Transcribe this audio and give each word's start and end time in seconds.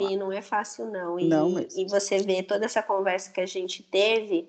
E 0.00 0.16
não 0.16 0.30
é 0.30 0.40
fácil, 0.40 0.86
não. 0.86 1.18
E, 1.18 1.28
Não 1.28 1.50
mesmo. 1.50 1.80
e 1.80 1.84
você 1.88 2.18
vê 2.18 2.42
toda 2.42 2.64
essa 2.64 2.82
conversa 2.82 3.32
que 3.32 3.40
a 3.40 3.46
gente 3.46 3.82
teve, 3.82 4.48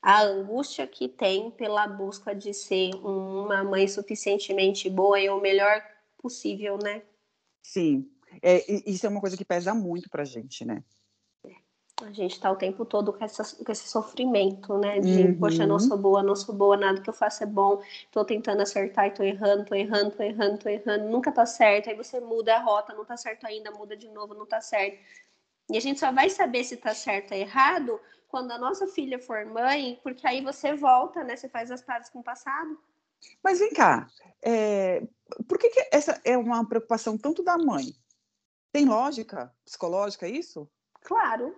a 0.00 0.22
angústia 0.22 0.86
que 0.86 1.06
tem 1.06 1.50
pela 1.50 1.86
busca 1.86 2.34
de 2.34 2.54
ser 2.54 2.94
uma 2.94 3.62
mãe 3.62 3.86
suficientemente 3.88 4.88
boa 4.88 5.20
e 5.20 5.28
o 5.28 5.38
melhor 5.40 5.82
possível, 6.16 6.78
né? 6.82 7.02
Sim. 7.62 8.10
É, 8.42 8.64
isso 8.90 9.06
é 9.06 9.08
uma 9.08 9.20
coisa 9.20 9.36
que 9.36 9.44
pesa 9.44 9.74
muito 9.74 10.08
pra 10.08 10.24
gente, 10.24 10.64
né? 10.64 10.82
A 12.02 12.12
gente 12.12 12.38
tá 12.38 12.50
o 12.50 12.56
tempo 12.56 12.84
todo 12.84 13.10
com, 13.10 13.24
essa, 13.24 13.42
com 13.64 13.72
esse 13.72 13.88
sofrimento, 13.88 14.76
né? 14.76 15.00
De, 15.00 15.28
Uhum. 15.28 15.38
poxa, 15.38 15.66
não 15.66 15.78
sou 15.78 15.96
boa, 15.96 16.22
não 16.22 16.36
sou 16.36 16.54
boa, 16.54 16.76
nada 16.76 17.00
que 17.00 17.08
eu 17.08 17.14
faço 17.14 17.42
é 17.42 17.46
bom, 17.46 17.82
tô 18.10 18.22
tentando 18.22 18.60
acertar 18.60 19.06
e 19.06 19.12
tô 19.12 19.22
errando, 19.22 19.64
tô 19.64 19.74
errando, 19.74 20.10
tô 20.10 20.22
errando, 20.22 20.58
tô 20.58 20.68
errando, 20.68 21.08
nunca 21.08 21.32
tá 21.32 21.46
certo. 21.46 21.88
Aí 21.88 21.96
você 21.96 22.20
muda 22.20 22.54
a 22.54 22.60
rota, 22.60 22.92
não 22.92 23.04
tá 23.04 23.16
certo 23.16 23.46
ainda, 23.46 23.70
muda 23.70 23.96
de 23.96 24.08
novo, 24.10 24.34
não 24.34 24.44
tá 24.44 24.60
certo. 24.60 24.98
E 25.70 25.76
a 25.76 25.80
gente 25.80 25.98
só 25.98 26.12
vai 26.12 26.28
saber 26.28 26.64
se 26.64 26.76
tá 26.76 26.94
certo 26.94 27.32
ou 27.32 27.38
errado 27.38 27.98
quando 28.28 28.50
a 28.50 28.58
nossa 28.58 28.86
filha 28.86 29.18
for 29.18 29.46
mãe, 29.46 29.98
porque 30.02 30.26
aí 30.26 30.42
você 30.42 30.74
volta, 30.74 31.24
né? 31.24 31.34
Você 31.34 31.48
faz 31.48 31.70
as 31.70 31.80
pazes 31.80 32.10
com 32.10 32.18
o 32.18 32.24
passado. 32.24 32.78
Mas 33.42 33.58
vem 33.58 33.72
cá, 33.72 34.06
é, 34.42 35.02
por 35.48 35.58
que, 35.58 35.70
que 35.70 35.88
essa 35.90 36.20
é 36.24 36.36
uma 36.36 36.68
preocupação 36.68 37.16
tanto 37.16 37.42
da 37.42 37.56
mãe? 37.56 37.94
Tem 38.70 38.84
lógica 38.84 39.50
psicológica 39.64 40.28
isso? 40.28 40.68
Claro. 41.00 41.56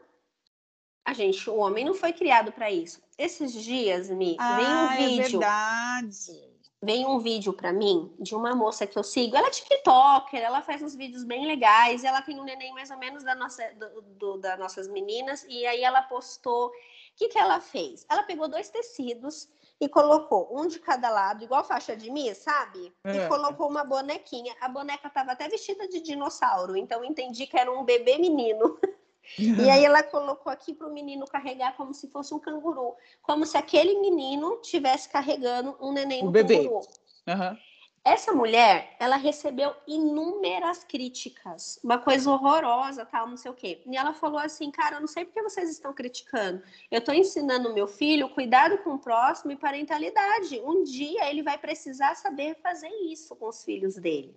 A 1.09 1.15
gente, 1.15 1.49
o 1.49 1.57
homem 1.57 1.87
não 1.87 1.95
foi 1.95 2.13
criado 2.13 2.53
para 2.53 2.71
isso. 2.71 3.01
Esses 3.17 3.51
dias, 3.53 4.11
Mi, 4.11 4.37
vem 4.37 4.67
um 4.67 4.87
Ah, 4.89 4.95
é 4.95 4.97
vídeo. 5.09 5.23
verdade. 5.41 6.49
veio 6.83 7.09
um 7.09 7.19
vídeo 7.19 7.53
pra 7.55 7.73
mim 7.73 8.15
de 8.21 8.35
uma 8.35 8.55
moça 8.55 8.87
que 8.87 8.99
eu 8.99 9.03
sigo. 9.03 9.35
Ela 9.35 9.49
é 9.49 9.51
TikToker, 9.51 10.41
ela 10.41 10.61
faz 10.61 10.83
uns 10.83 10.95
vídeos 10.95 11.25
bem 11.25 11.47
legais. 11.47 12.05
Ela 12.05 12.21
tem 12.21 12.39
um 12.39 12.45
neném 12.45 12.73
mais 12.75 12.91
ou 12.91 12.99
menos 12.99 13.25
da 13.25 13.35
nossa, 13.35 13.63
do, 13.75 14.03
do- 14.03 14.37
das 14.39 14.59
nossas 14.59 14.87
meninas. 14.87 15.45
E 15.49 15.67
aí 15.67 15.83
ela 15.83 16.03
postou. 16.03 16.67
O 16.67 16.73
que, 17.17 17.29
que 17.29 17.39
ela 17.39 17.59
fez? 17.61 18.05
Ela 18.09 18.23
pegou 18.23 18.47
dois 18.47 18.69
tecidos 18.69 19.49
e 19.81 19.89
colocou 19.89 20.49
um 20.53 20.67
de 20.69 20.79
cada 20.79 21.09
lado, 21.09 21.43
igual 21.43 21.65
faixa 21.65 21.97
de 21.97 22.11
mim, 22.11 22.33
sabe? 22.35 22.93
É. 23.03 23.17
E 23.25 23.29
colocou 23.29 23.67
uma 23.69 23.83
bonequinha. 23.83 24.55
A 24.61 24.69
boneca 24.69 25.09
tava 25.09 25.33
até 25.33 25.49
vestida 25.49 25.89
de 25.89 26.01
dinossauro, 26.01 26.77
então 26.77 27.03
eu 27.03 27.11
entendi 27.11 27.47
que 27.47 27.57
era 27.59 27.73
um 27.73 27.83
bebê 27.83 28.19
menino. 28.19 28.79
E 29.39 29.69
aí 29.69 29.85
ela 29.85 30.03
colocou 30.03 30.51
aqui 30.53 30.73
para 30.75 30.87
o 30.87 30.93
menino 30.93 31.27
carregar 31.27 31.77
como 31.77 31.93
se 31.93 32.09
fosse 32.09 32.33
um 32.33 32.39
canguru, 32.39 32.95
como 33.23 33.45
se 33.45 33.57
aquele 33.57 33.99
menino 34.01 34.61
tivesse 34.63 35.09
carregando 35.09 35.77
um 35.81 35.93
neném 35.93 36.23
Um 36.23 36.27
no 36.27 36.31
bebê. 36.31 36.59
canguru. 36.59 36.81
Aham. 37.27 37.59
Essa 38.05 38.33
mulher, 38.33 38.97
ela 38.99 39.17
recebeu 39.17 39.75
inúmeras 39.87 40.83
críticas, 40.83 41.79
uma 41.85 41.99
coisa 41.99 42.31
horrorosa, 42.31 43.05
tal, 43.05 43.29
não 43.29 43.37
sei 43.37 43.51
o 43.51 43.55
quê. 43.55 43.83
E 43.85 43.97
ela 43.99 44.15
falou 44.15 44.39
assim, 44.39 44.71
cara, 44.71 44.97
eu 44.97 45.01
não 45.01 45.07
sei 45.07 45.27
por 45.27 45.35
que 45.35 45.43
vocês 45.43 45.69
estão 45.69 45.93
criticando. 45.93 46.63
Eu 46.91 47.01
estou 47.01 47.13
ensinando 47.15 47.75
meu 47.75 47.87
filho 47.87 48.31
cuidado 48.31 48.79
com 48.79 48.95
o 48.95 48.99
próximo 48.99 49.53
e 49.53 49.57
parentalidade. 49.57 50.59
Um 50.65 50.85
dia 50.85 51.29
ele 51.29 51.43
vai 51.43 51.59
precisar 51.59 52.15
saber 52.15 52.57
fazer 52.63 52.89
isso 53.11 53.37
com 53.37 53.49
os 53.49 53.63
filhos 53.63 53.97
dele. 53.97 54.35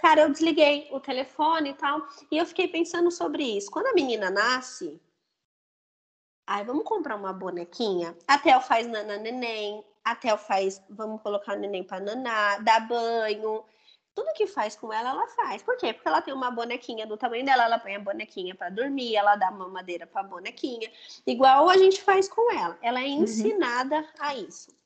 Cara, 0.00 0.22
eu 0.22 0.30
desliguei 0.30 0.88
o 0.92 1.00
telefone 1.00 1.70
e 1.70 1.74
tal, 1.74 2.06
e 2.30 2.38
eu 2.38 2.46
fiquei 2.46 2.68
pensando 2.68 3.10
sobre 3.10 3.42
isso. 3.42 3.70
Quando 3.70 3.88
a 3.88 3.92
menina 3.92 4.30
nasce, 4.30 5.00
ai, 6.46 6.64
vamos 6.64 6.84
comprar 6.84 7.16
uma 7.16 7.32
bonequinha? 7.32 8.16
A 8.26 8.38
Theo 8.38 8.60
faz 8.60 8.86
nana 8.86 9.16
neném, 9.16 9.84
a 10.04 10.14
Theo 10.14 10.38
faz, 10.38 10.80
vamos 10.88 11.20
colocar 11.20 11.56
o 11.56 11.60
neném 11.60 11.82
para 11.82 12.00
nanar, 12.00 12.62
dá 12.62 12.78
banho. 12.78 13.64
Tudo 14.14 14.32
que 14.34 14.46
faz 14.46 14.76
com 14.76 14.92
ela, 14.92 15.10
ela 15.10 15.26
faz. 15.28 15.62
Por 15.64 15.76
quê? 15.76 15.92
Porque 15.92 16.08
ela 16.08 16.22
tem 16.22 16.32
uma 16.32 16.50
bonequinha 16.50 17.04
do 17.04 17.16
tamanho 17.16 17.44
dela, 17.44 17.64
ela 17.64 17.78
põe 17.78 17.96
a 17.96 18.00
bonequinha 18.00 18.54
para 18.54 18.70
dormir, 18.70 19.16
ela 19.16 19.34
dá 19.34 19.50
mamadeira 19.50 20.06
para 20.06 20.20
a 20.20 20.24
bonequinha, 20.24 20.90
igual 21.26 21.68
a 21.68 21.76
gente 21.76 22.00
faz 22.02 22.28
com 22.28 22.52
ela. 22.52 22.78
Ela 22.80 23.00
é 23.00 23.08
ensinada 23.08 24.08
a 24.20 24.34
isso. 24.36 24.77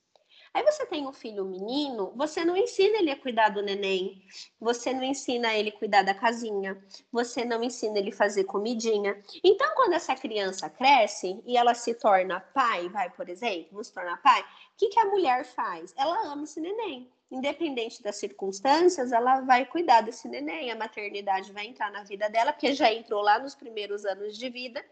Aí 0.55 0.63
você 0.65 0.85
tem 0.85 1.07
um 1.07 1.13
filho 1.13 1.47
menino, 1.47 2.13
você 2.15 2.45
não 2.45 2.55
ensina 2.55 2.99
ele 2.99 3.11
a 3.11 3.17
cuidar 3.17 3.49
do 3.49 3.63
neném, 3.63 4.23
você 4.61 4.93
não 4.93 5.03
ensina 5.03 5.55
ele 5.55 5.71
a 5.71 5.79
cuidar 5.79 6.03
da 6.03 6.15
casinha, 6.15 6.79
você 7.11 7.43
não 7.43 7.63
ensina 7.63 7.99
ele 7.99 8.11
a 8.11 8.17
fazer 8.17 8.45
comidinha. 8.45 9.19
Então, 9.43 9.75
quando 9.75 9.95
essa 9.95 10.15
criança 10.15 10.69
cresce 10.69 11.43
e 11.47 11.57
ela 11.57 11.73
se 11.73 11.95
torna 11.95 12.41
pai, 12.41 12.89
vai, 12.91 13.09
por 13.09 13.31
exemplo, 13.31 13.83
se 13.83 13.95
tornar 13.95 14.21
pai, 14.21 14.43
o 14.43 14.45
que, 14.77 14.89
que 14.89 15.01
a 15.01 15.07
mulher 15.07 15.45
faz? 15.45 15.95
Ela 15.97 16.33
ama 16.33 16.45
esse 16.45 16.61
neném. 16.61 17.11
Independente 17.31 18.03
das 18.03 18.17
circunstâncias, 18.17 19.11
ela 19.11 19.41
vai 19.41 19.65
cuidar 19.65 20.03
desse 20.03 20.29
neném. 20.29 20.71
A 20.71 20.77
maternidade 20.77 21.51
vai 21.51 21.67
entrar 21.67 21.91
na 21.91 22.03
vida 22.03 22.29
dela, 22.29 22.53
porque 22.53 22.75
já 22.75 22.93
entrou 22.93 23.23
lá 23.23 23.39
nos 23.39 23.55
primeiros 23.55 24.05
anos 24.05 24.37
de 24.37 24.51
vida. 24.51 24.85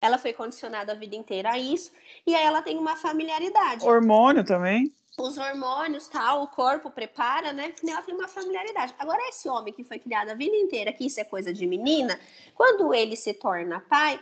Ela 0.00 0.16
foi 0.18 0.32
condicionada 0.32 0.92
a 0.92 0.94
vida 0.94 1.14
inteira 1.14 1.52
a 1.52 1.58
isso. 1.58 1.92
E 2.26 2.34
aí 2.34 2.44
ela 2.44 2.62
tem 2.62 2.78
uma 2.78 2.96
familiaridade 2.96 3.84
Hormônio 3.86 4.44
também? 4.44 4.94
os 5.18 5.36
hormônios, 5.36 6.08
tal, 6.08 6.42
o 6.44 6.48
corpo 6.48 6.90
prepara, 6.90 7.52
né? 7.52 7.74
Ela 7.86 8.00
tem 8.00 8.14
uma 8.14 8.28
familiaridade. 8.28 8.94
Agora, 8.98 9.20
esse 9.28 9.48
homem 9.50 9.72
que 9.74 9.84
foi 9.84 9.98
criado 9.98 10.30
a 10.30 10.34
vida 10.34 10.56
inteira, 10.56 10.92
que 10.94 11.04
isso 11.04 11.20
é 11.20 11.24
coisa 11.24 11.52
de 11.52 11.66
menina, 11.66 12.18
quando 12.54 12.94
ele 12.94 13.16
se 13.16 13.34
torna 13.34 13.80
pai, 13.80 14.18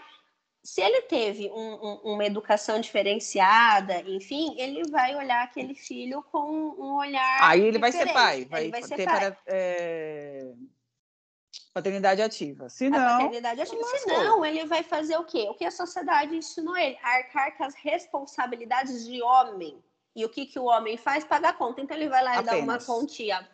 se 0.60 0.80
ele 0.80 1.02
teve 1.02 1.48
um- 1.50 1.74
um- 1.86 2.00
uma 2.14 2.24
educação 2.24 2.80
diferenciada, 2.80 4.00
enfim, 4.10 4.56
ele 4.58 4.90
vai 4.90 5.14
olhar 5.14 5.44
aquele 5.44 5.74
filho 5.74 6.20
com 6.32 6.50
um 6.50 6.96
olhar. 6.96 7.38
Aí 7.42 7.62
ele 7.62 7.78
vai 7.78 7.92
ser 7.92 7.98
diferente. 8.06 8.14
pai, 8.14 8.36
Ele 8.40 8.48
vai, 8.48 8.70
vai 8.70 8.82
ser 8.82 8.96
ter 8.96 9.04
pai. 9.04 9.18
para- 9.20 9.36
é, 9.46 10.52
paternidade 11.72 12.22
ativa. 12.22 12.68
Se 12.68 12.86
A 12.86 12.90
não, 12.90 12.98
paternidade 12.98 13.60
ativa. 13.60 13.80
lascou. 13.80 13.98
Senão, 14.00 14.44
ele 14.44 14.64
vai 14.66 14.82
fazer 14.82 15.16
o 15.16 15.24
quê? 15.24 15.46
O 15.50 15.54
que 15.54 15.64
a 15.64 15.70
sociedade 15.70 16.36
ensinou 16.36 16.76
ele? 16.76 16.98
Arcar 17.02 17.56
com 17.56 17.64
as 17.64 17.74
responsabilidades 17.74 19.06
de 19.06 19.22
homem. 19.22 19.82
E 20.14 20.24
o 20.24 20.28
que, 20.28 20.46
que 20.46 20.58
o 20.58 20.64
homem 20.64 20.96
faz? 20.96 21.24
Paga 21.24 21.50
a 21.50 21.52
conta. 21.52 21.80
Então, 21.80 21.96
ele 21.96 22.08
vai 22.08 22.22
lá 22.24 22.40
e 22.40 22.44
dá 22.44 22.56
uma 22.56 22.78
quantia 22.78 23.48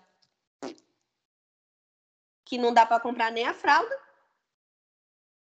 que 2.45 2.59
não 2.59 2.73
dá 2.73 2.87
para 2.87 3.01
comprar 3.01 3.33
nem 3.33 3.47
a 3.47 3.55
fralda. 3.55 4.05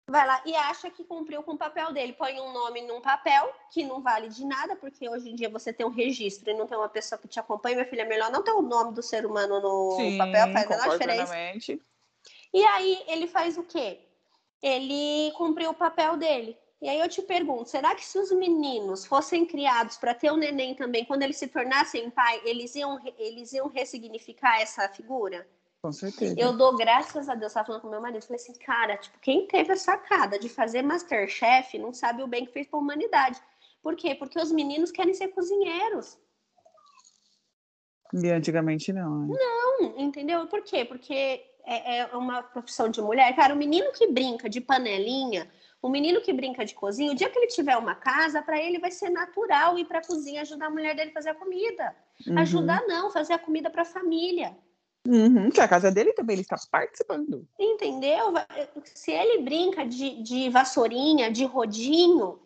Vai 0.10 0.28
lá 0.28 0.42
e 0.46 0.54
acha 0.56 0.90
que 0.90 1.04
cumpriu 1.04 1.42
com 1.42 1.54
o 1.54 1.58
papel 1.58 1.94
dele. 1.94 2.14
Põe 2.14 2.40
um 2.40 2.52
nome 2.52 2.82
num 2.82 3.00
papel 3.00 3.54
que 3.72 3.84
não 3.84 4.02
vale 4.02 4.28
de 4.28 4.46
nada, 4.46 4.76
porque 4.76 5.08
hoje 5.08 5.30
em 5.30 5.36
dia 5.36 5.50
você 5.50 5.72
tem 5.72 5.86
um 5.86 5.90
registro 5.90 6.50
e 6.50 6.54
não 6.54 6.68
tem 6.68 6.78
uma 6.78 6.90
pessoa 6.90 7.18
que 7.18 7.28
te 7.28 7.40
acompanha. 7.40 7.76
Minha 7.76 7.88
filha, 7.88 8.02
é 8.02 8.06
melhor 8.06 8.30
não 8.30 8.44
ter 8.44 8.52
o 8.52 8.62
nome 8.62 8.94
do 8.94 9.02
ser 9.02 9.26
humano 9.26 9.62
no 9.62 9.96
sim, 9.96 10.18
papel, 10.18 10.52
faz 10.52 10.66
a 10.66 10.70
menor 10.70 10.84
concordo 10.84 11.00
diferença. 11.00 11.80
E 12.54 12.64
aí 12.64 13.04
ele 13.08 13.28
faz 13.28 13.58
o 13.58 13.64
quê? 13.64 14.00
Ele 14.62 15.32
cumpriu 15.34 15.72
o 15.72 15.76
papel 15.76 16.18
dele. 16.18 16.58
E 16.82 16.90
aí 16.90 17.00
eu 17.00 17.08
te 17.08 17.22
pergunto, 17.22 17.70
será 17.70 17.94
que 17.94 18.04
se 18.04 18.18
os 18.18 18.32
meninos 18.32 19.06
fossem 19.06 19.46
criados 19.46 19.98
para 19.98 20.16
ter 20.16 20.32
um 20.32 20.38
neném 20.38 20.74
também, 20.74 21.06
quando 21.06 21.22
eles 21.22 21.38
se 21.38 21.48
tornassem 21.48 22.10
pai, 22.10 22.42
eles 22.44 22.74
iam, 22.74 23.00
eles 23.20 23.54
iam 23.54 23.68
ressignificar 23.68 24.60
essa 24.60 24.90
figura? 24.90 25.48
Com 25.84 25.92
certeza. 25.92 26.40
Eu 26.40 26.54
dou 26.54 26.76
graças 26.76 27.30
a 27.30 27.36
Deus, 27.36 27.54
tava 27.54 27.68
falando 27.68 27.82
com 27.82 27.90
meu 27.90 28.02
marido, 28.02 28.24
falei 28.24 28.42
assim, 28.42 28.54
cara, 28.54 28.98
tipo, 28.98 29.20
quem 29.20 29.48
teve 29.48 29.74
a 29.74 29.78
sacada 29.78 30.40
de 30.40 30.50
fazer 30.50 30.82
Masterchef 30.82 31.78
não 31.78 31.94
sabe 31.94 32.24
o 32.24 32.28
bem 32.28 32.46
que 32.46 32.52
fez 32.52 32.68
para 32.68 32.80
a 32.80 32.82
humanidade. 32.82 33.40
Por 33.82 33.96
quê? 33.96 34.16
Porque 34.16 34.40
os 34.40 34.52
meninos 34.52 34.92
querem 34.92 35.14
ser 35.14 35.30
cozinheiros. 35.30 36.20
E 38.14 38.30
antigamente 38.30 38.92
não. 38.92 39.28
né? 39.28 39.38
Não, 39.40 40.00
entendeu? 40.00 40.46
Por 40.48 40.62
quê? 40.64 40.84
Porque 40.84 41.46
é, 41.66 42.00
é 42.00 42.06
uma 42.16 42.44
profissão 42.44 42.90
de 42.90 43.02
mulher. 43.02 43.36
Cara, 43.36 43.54
o 43.54 43.58
menino 43.58 43.92
que 43.92 44.08
brinca 44.08 44.50
de 44.50 44.62
panelinha, 44.62 45.50
o 45.82 45.90
menino 45.90 46.22
que 46.22 46.32
brinca 46.32 46.64
de 46.64 46.76
cozinha, 46.76 47.12
o 47.12 47.16
dia 47.16 47.30
que 47.30 47.40
ele 47.40 47.48
tiver 47.48 47.76
uma 47.78 47.96
casa, 47.96 48.42
para 48.42 48.62
ele 48.62 48.80
vai 48.80 48.92
ser 48.92 49.10
natural 49.10 49.78
ir 49.78 49.86
para 49.86 50.00
a 50.00 50.06
cozinha 50.06 50.42
ajudar 50.42 50.68
a 50.68 50.70
mulher 50.70 50.96
dele 50.96 51.10
a 51.10 51.14
fazer 51.14 51.30
a 51.30 51.36
comida. 51.36 51.96
Uhum. 52.28 52.40
Ajudar 52.40 52.84
não, 52.88 53.12
fazer 53.12 53.34
a 53.34 53.40
comida 53.40 53.70
para 53.70 53.82
a 53.82 53.86
família. 53.86 54.56
Uhum, 55.08 55.50
que 55.50 55.60
a 55.60 55.68
casa 55.68 55.92
dele 55.92 56.14
também 56.14 56.36
ele 56.36 56.44
está 56.44 56.56
participando. 56.70 57.48
Entendeu? 57.60 58.34
Se 58.86 59.12
ele 59.12 59.42
brinca 59.42 59.84
de, 59.84 60.22
de 60.22 60.50
vassourinha, 60.50 61.32
de 61.32 61.44
rodinho, 61.44 62.40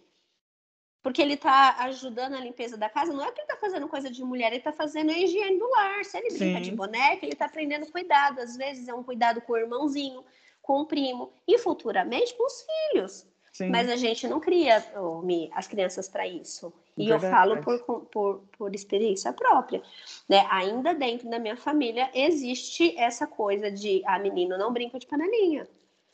porque 1.05 1.21
ele 1.21 1.37
tá 1.37 1.75
ajudando 1.81 2.33
a 2.33 2.39
limpeza 2.39 2.75
da 2.75 2.89
casa, 2.89 3.13
não 3.13 3.23
é 3.23 3.31
que 3.31 3.39
ele 3.39 3.47
tá 3.47 3.57
fazendo 3.57 3.87
coisa 3.87 4.09
de 4.09 4.23
mulher, 4.23 4.51
ele 4.51 4.63
tá 4.63 4.71
fazendo 4.71 5.11
a 5.11 5.13
higiene 5.15 5.59
do 5.59 5.69
lar. 5.69 6.03
Se 6.03 6.17
ele 6.17 6.29
brinca 6.29 6.57
Sim. 6.57 6.61
de 6.63 6.71
boneca, 6.71 7.23
ele 7.23 7.35
tá 7.35 7.45
aprendendo 7.45 7.85
cuidado. 7.91 8.39
Às 8.39 8.57
vezes 8.57 8.87
é 8.87 8.93
um 8.95 9.03
cuidado 9.03 9.39
com 9.39 9.53
o 9.53 9.57
irmãozinho, 9.57 10.25
com 10.63 10.81
o 10.81 10.85
primo 10.87 11.31
e 11.47 11.59
futuramente 11.59 12.33
com 12.33 12.47
os 12.47 12.65
filhos. 12.65 13.27
Sim. 13.53 13.69
Mas 13.69 13.87
a 13.87 13.95
gente 13.95 14.27
não 14.27 14.39
cria 14.39 14.83
Mi, 15.23 15.47
as 15.53 15.67
crianças 15.67 16.09
para 16.09 16.27
isso. 16.27 16.73
E 16.97 17.07
eu 17.07 17.19
Verdade. 17.19 17.35
falo 17.35 17.61
por, 17.61 18.07
por, 18.07 18.43
por 18.57 18.73
experiência 18.73 19.31
própria. 19.31 19.83
Né? 20.27 20.43
Ainda 20.49 20.95
dentro 20.95 21.29
da 21.29 21.37
minha 21.37 21.55
família 21.55 22.09
existe 22.15 22.97
essa 22.97 23.27
coisa 23.27 23.69
de 23.69 24.01
ah, 24.07 24.17
menino 24.17 24.57
não 24.57 24.73
brinca 24.73 24.97
de 24.97 25.05
panelinha. 25.05 25.67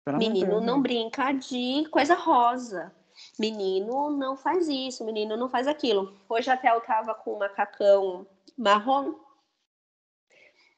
De 0.06 0.18
Menino 0.18 0.60
não 0.60 0.82
brinca 0.82 1.32
de 1.32 1.86
coisa 1.90 2.14
rosa. 2.14 2.92
Menino 3.42 4.12
não 4.12 4.38
faz 4.38 4.68
isso, 4.70 5.04
menino 5.04 5.36
não 5.36 5.50
faz 5.50 5.68
aquilo. 5.68 6.14
Hoje 6.30 6.52
até 6.52 6.70
eu 6.70 6.80
tava 6.82 7.16
com 7.16 7.34
um 7.34 7.40
macacão 7.40 8.28
marrom 8.56 9.16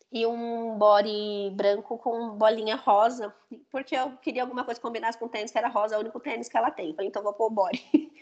e 0.09 0.25
um 0.25 0.77
body 0.77 1.51
branco 1.55 1.97
com 1.97 2.29
bolinha 2.37 2.77
rosa, 2.77 3.35
porque 3.69 3.97
eu 3.97 4.13
queria 4.21 4.43
alguma 4.43 4.63
coisa 4.63 4.79
que 4.79 4.85
combinasse 4.87 5.17
com 5.17 5.27
tênis 5.27 5.51
que 5.51 5.57
era 5.57 5.67
rosa, 5.67 5.95
é 5.95 5.97
o 5.97 6.01
único 6.01 6.21
tênis 6.21 6.47
que 6.47 6.55
ela 6.55 6.71
tem. 6.71 6.93
Falei, 6.93 7.09
então 7.09 7.21
vou 7.21 7.33
pôr 7.33 7.47
o 7.47 7.49
body. 7.49 7.83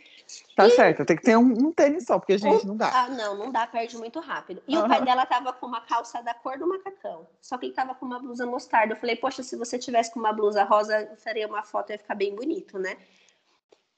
Tá 0.55 0.65
e... 0.65 0.71
certo, 0.71 1.03
tem 1.03 1.17
que 1.17 1.23
ter 1.23 1.35
um, 1.35 1.51
um, 1.51 1.73
tênis 1.73 2.05
só, 2.05 2.17
porque, 2.17 2.37
gente, 2.37 2.65
não 2.65 2.77
dá. 2.77 2.89
Ah, 2.93 3.09
não, 3.09 3.35
não 3.35 3.51
dá, 3.51 3.67
perde 3.67 3.97
muito 3.97 4.21
rápido. 4.21 4.63
E 4.65 4.77
uhum. 4.77 4.85
o 4.85 4.87
pai 4.87 5.03
dela 5.03 5.25
tava 5.25 5.51
com 5.51 5.65
uma 5.65 5.81
calça 5.81 6.21
da 6.21 6.33
cor 6.33 6.57
do 6.57 6.65
macacão, 6.65 7.27
só 7.41 7.57
que 7.57 7.65
ele 7.65 7.73
tava 7.73 7.93
com 7.95 8.05
uma 8.05 8.17
blusa 8.17 8.45
mostarda. 8.45 8.93
Eu 8.93 8.97
falei, 8.97 9.17
poxa, 9.17 9.43
se 9.43 9.57
você 9.57 9.77
tivesse 9.77 10.09
com 10.13 10.21
uma 10.21 10.31
blusa 10.31 10.63
rosa, 10.63 11.11
faria 11.17 11.45
uma 11.47 11.63
foto, 11.63 11.89
ia 11.89 11.97
ficar 11.97 12.15
bem 12.15 12.33
bonito, 12.33 12.79
né? 12.79 12.95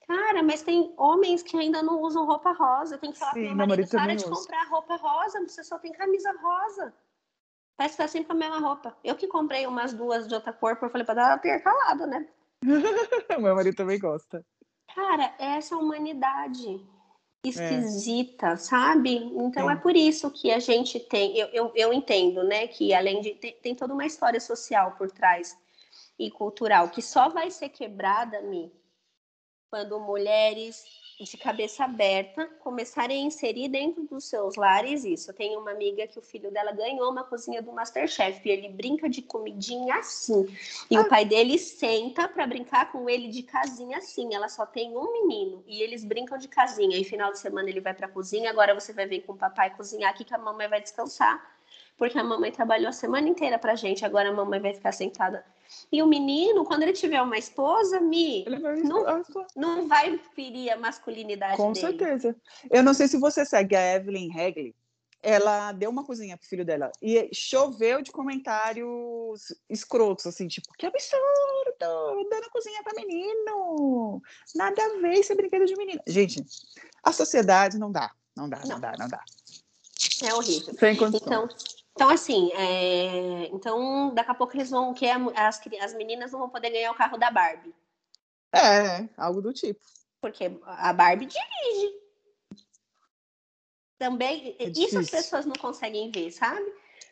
Cara, 0.07 0.43
mas 0.43 0.61
tem 0.61 0.93
homens 0.97 1.41
que 1.41 1.57
ainda 1.57 1.81
não 1.81 2.01
usam 2.01 2.25
roupa 2.25 2.51
rosa. 2.51 2.97
Tem 2.97 3.11
que 3.11 3.19
falar 3.19 3.33
Sim, 3.33 3.47
pro 3.47 3.55
meu 3.55 3.67
marido, 3.67 3.89
para 3.89 4.15
de 4.15 4.25
comprar 4.25 4.67
roupa 4.69 4.95
rosa, 4.97 5.39
você 5.47 5.63
só 5.63 5.79
tem 5.79 5.91
camisa 5.91 6.31
rosa. 6.41 6.93
Parece 7.77 7.95
que 7.95 8.03
tá 8.03 8.07
sempre 8.07 8.27
com 8.27 8.33
a 8.33 8.35
mesma 8.35 8.59
roupa. 8.59 8.95
Eu 9.03 9.15
que 9.15 9.27
comprei 9.27 9.65
umas 9.65 9.93
duas 9.93 10.27
de 10.27 10.35
outra 10.35 10.53
cor, 10.53 10.77
eu 10.81 10.89
falei 10.89 11.05
pra 11.05 11.15
dar 11.15 11.39
ter 11.39 11.59
calado, 11.61 12.05
né? 12.05 12.27
Meu 13.39 13.55
marido 13.55 13.75
também 13.75 13.99
gosta. 13.99 14.45
Cara, 14.93 15.33
essa 15.39 15.75
humanidade 15.75 16.85
esquisita, 17.43 18.47
é. 18.49 18.55
sabe? 18.55 19.15
Então 19.15 19.69
é. 19.69 19.73
é. 19.73 19.75
por 19.75 19.95
isso 19.95 20.29
que 20.31 20.51
a 20.51 20.59
gente 20.59 20.99
tem, 20.99 21.37
eu, 21.37 21.47
eu, 21.47 21.71
eu 21.75 21.93
entendo, 21.93 22.43
né, 22.43 22.67
que 22.67 22.93
além 22.93 23.21
de 23.21 23.31
tem, 23.31 23.53
tem, 23.61 23.75
toda 23.75 23.93
uma 23.93 24.05
história 24.05 24.39
social 24.39 24.91
por 24.91 25.11
trás 25.11 25.57
e 26.17 26.31
cultural 26.31 26.89
que 26.89 27.01
só 27.01 27.29
vai 27.29 27.51
ser 27.51 27.69
quebrada, 27.69 28.41
Mi, 28.43 28.71
quando 29.73 29.99
mulheres 29.99 30.85
de 31.19 31.35
cabeça 31.35 31.83
aberta 31.83 32.45
começarem 32.59 33.23
a 33.23 33.25
inserir 33.25 33.69
dentro 33.69 34.03
dos 34.03 34.25
seus 34.25 34.55
lares 34.55 35.03
isso. 35.03 35.31
Eu 35.31 35.35
tenho 35.35 35.59
uma 35.59 35.71
amiga 35.71 36.05
que 36.05 36.19
o 36.19 36.21
filho 36.21 36.51
dela 36.51 36.71
ganhou 36.71 37.09
uma 37.09 37.23
cozinha 37.23 37.59
do 37.59 37.71
Masterchef 37.71 38.47
e 38.47 38.51
ele 38.51 38.69
brinca 38.69 39.09
de 39.09 39.23
comidinha 39.23 39.95
assim. 39.95 40.45
E 40.91 40.95
ah. 40.95 41.01
o 41.01 41.09
pai 41.09 41.25
dele 41.25 41.57
senta 41.57 42.27
para 42.27 42.45
brincar 42.45 42.91
com 42.91 43.09
ele 43.09 43.29
de 43.29 43.41
casinha 43.41 43.97
assim. 43.97 44.35
Ela 44.35 44.47
só 44.47 44.63
tem 44.63 44.95
um 44.95 45.11
menino 45.11 45.63
e 45.65 45.81
eles 45.81 46.05
brincam 46.05 46.37
de 46.37 46.47
casinha. 46.47 46.95
E 46.95 47.03
final 47.03 47.31
de 47.31 47.39
semana 47.39 47.67
ele 47.67 47.81
vai 47.81 47.95
para 47.95 48.05
a 48.05 48.11
cozinha. 48.11 48.51
Agora 48.51 48.79
você 48.79 48.93
vai 48.93 49.07
vir 49.07 49.23
com 49.23 49.33
o 49.33 49.37
papai 49.37 49.75
cozinhar 49.75 50.11
aqui 50.11 50.23
que 50.23 50.35
a 50.35 50.37
mamãe 50.37 50.67
vai 50.67 50.81
descansar 50.81 51.52
porque 51.97 52.17
a 52.17 52.23
mamãe 52.23 52.51
trabalhou 52.51 52.89
a 52.89 52.93
semana 52.93 53.27
inteira 53.27 53.57
pra 53.59 53.75
gente, 53.75 54.05
agora 54.05 54.29
a 54.29 54.33
mamãe 54.33 54.59
vai 54.59 54.73
ficar 54.73 54.91
sentada. 54.91 55.45
E 55.91 56.01
o 56.01 56.07
menino, 56.07 56.65
quando 56.65 56.83
ele 56.83 56.93
tiver 56.93 57.21
uma 57.21 57.37
esposa, 57.37 57.99
Mi, 57.99 58.45
não, 58.83 59.23
não 59.55 59.87
vai 59.87 60.17
ferir 60.35 60.71
a 60.71 60.77
masculinidade 60.77 61.57
Com 61.57 61.71
dele. 61.71 61.87
certeza. 61.87 62.35
Eu 62.69 62.83
não 62.83 62.93
sei 62.93 63.07
se 63.07 63.17
você 63.17 63.45
segue 63.45 63.75
a 63.75 63.95
Evelyn 63.95 64.29
Hagley. 64.31 64.75
Ela 65.25 65.71
deu 65.71 65.89
uma 65.89 66.03
cozinha 66.03 66.37
pro 66.37 66.45
filho 66.45 66.65
dela 66.65 66.91
e 67.01 67.29
choveu 67.33 68.01
de 68.01 68.11
comentários 68.11 69.55
escrotos, 69.69 70.27
assim, 70.27 70.49
tipo, 70.49 70.67
que 70.77 70.85
absurdo, 70.85 72.27
dando 72.29 72.49
cozinha 72.51 72.83
para 72.83 72.93
menino, 73.01 74.21
nada 74.53 74.83
a 74.83 74.99
ver, 74.99 75.13
isso 75.13 75.31
é 75.31 75.35
brinquedo 75.35 75.65
de 75.65 75.77
menino. 75.77 76.01
Gente, 76.05 76.43
a 77.01 77.13
sociedade 77.13 77.77
não 77.79 77.89
dá, 77.89 78.11
não 78.35 78.49
dá, 78.49 78.59
não, 78.63 78.67
não 78.67 78.79
dá, 78.81 78.95
não 78.99 79.07
dá. 79.07 79.23
É 80.23 80.33
horrível. 80.33 80.73
Sem 80.77 80.97
condição. 80.97 81.45
Então, 81.45 81.47
então, 81.95 82.09
assim, 82.09 82.51
é... 82.53 83.45
então 83.53 84.13
daqui 84.13 84.31
a 84.31 84.35
pouco 84.35 84.55
eles 84.55 84.69
vão 84.69 84.93
que 84.93 85.05
as, 85.07 85.61
as 85.81 85.93
meninas 85.93 86.31
não 86.31 86.39
vão 86.39 86.49
poder 86.49 86.71
ganhar 86.71 86.91
o 86.91 86.95
carro 86.95 87.17
da 87.17 87.29
Barbie. 87.29 87.73
É, 88.51 89.07
algo 89.17 89.41
do 89.41 89.53
tipo. 89.53 89.79
Porque 90.21 90.59
a 90.65 90.93
Barbie 90.93 91.27
dirige. 91.27 91.93
Também, 93.97 94.55
é 94.59 94.69
isso 94.69 94.99
as 94.99 95.09
pessoas 95.09 95.45
não 95.45 95.55
conseguem 95.55 96.11
ver, 96.11 96.31
sabe? 96.31 96.65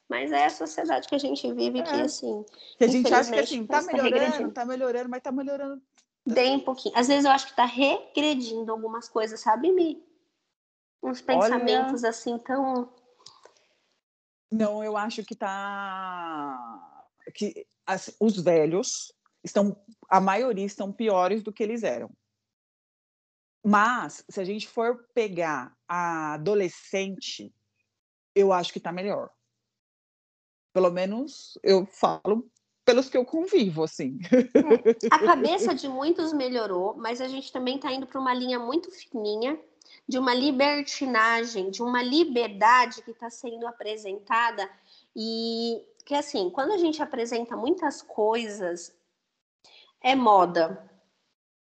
Mas 0.09 0.31
é 0.31 0.45
a 0.45 0.49
sociedade 0.49 1.07
que 1.07 1.15
a 1.15 1.19
gente 1.19 1.51
vive 1.53 1.79
é. 1.79 1.83
que, 1.83 2.01
assim. 2.01 2.45
Que 2.77 2.83
a 2.83 2.87
gente 2.87 3.13
acha 3.13 3.31
que 3.31 3.39
assim, 3.39 3.65
tá 3.65 3.81
melhorando, 3.81 4.51
tá 4.51 4.65
melhorando, 4.65 5.09
mas 5.09 5.21
tá 5.21 5.31
melhorando. 5.31 5.81
Bem 6.27 6.59
pouquinho. 6.59 6.97
Às 6.97 7.07
vezes 7.07 7.25
eu 7.25 7.31
acho 7.31 7.47
que 7.47 7.55
tá 7.55 7.65
regredindo 7.65 8.71
algumas 8.71 9.07
coisas, 9.07 9.39
sabe, 9.39 9.71
Mi? 9.71 10.03
Uns 11.01 11.21
pensamentos 11.21 12.03
Olha... 12.03 12.09
assim 12.09 12.37
tão 12.39 12.91
não, 14.51 14.83
eu 14.83 14.97
acho 14.97 15.23
que 15.23 15.35
tá 15.35 16.97
que 17.33 17.65
as, 17.85 18.13
os 18.19 18.37
velhos 18.37 19.13
estão, 19.43 19.79
a 20.09 20.19
maioria 20.19 20.65
estão 20.65 20.91
piores 20.91 21.41
do 21.41 21.53
que 21.53 21.63
eles 21.63 21.83
eram. 21.83 22.11
Mas 23.63 24.25
se 24.27 24.41
a 24.41 24.43
gente 24.43 24.67
for 24.67 25.07
pegar 25.13 25.75
a 25.87 26.33
adolescente, 26.33 27.53
eu 28.35 28.51
acho 28.51 28.73
que 28.73 28.79
está 28.79 28.91
melhor. 28.91 29.29
Pelo 30.73 30.89
menos 30.89 31.57
eu 31.63 31.85
falo 31.85 32.49
pelos 32.83 33.07
que 33.07 33.17
eu 33.17 33.23
convivo, 33.23 33.83
assim. 33.83 34.17
É, 34.31 35.07
a 35.11 35.19
cabeça 35.23 35.75
de 35.75 35.87
muitos 35.87 36.33
melhorou, 36.33 36.95
mas 36.97 37.21
a 37.21 37.27
gente 37.27 37.51
também 37.51 37.75
está 37.75 37.91
indo 37.93 38.07
para 38.07 38.19
uma 38.19 38.33
linha 38.33 38.59
muito 38.59 38.91
fininha 38.91 39.57
de 40.11 40.19
uma 40.19 40.33
libertinagem, 40.33 41.71
de 41.71 41.81
uma 41.81 42.03
liberdade 42.03 43.01
que 43.01 43.11
está 43.11 43.29
sendo 43.29 43.65
apresentada 43.65 44.69
e 45.15 45.81
que 46.05 46.13
assim, 46.13 46.49
quando 46.49 46.73
a 46.73 46.77
gente 46.77 47.01
apresenta 47.01 47.55
muitas 47.55 48.01
coisas, 48.01 48.93
é 50.01 50.13
moda. 50.13 50.85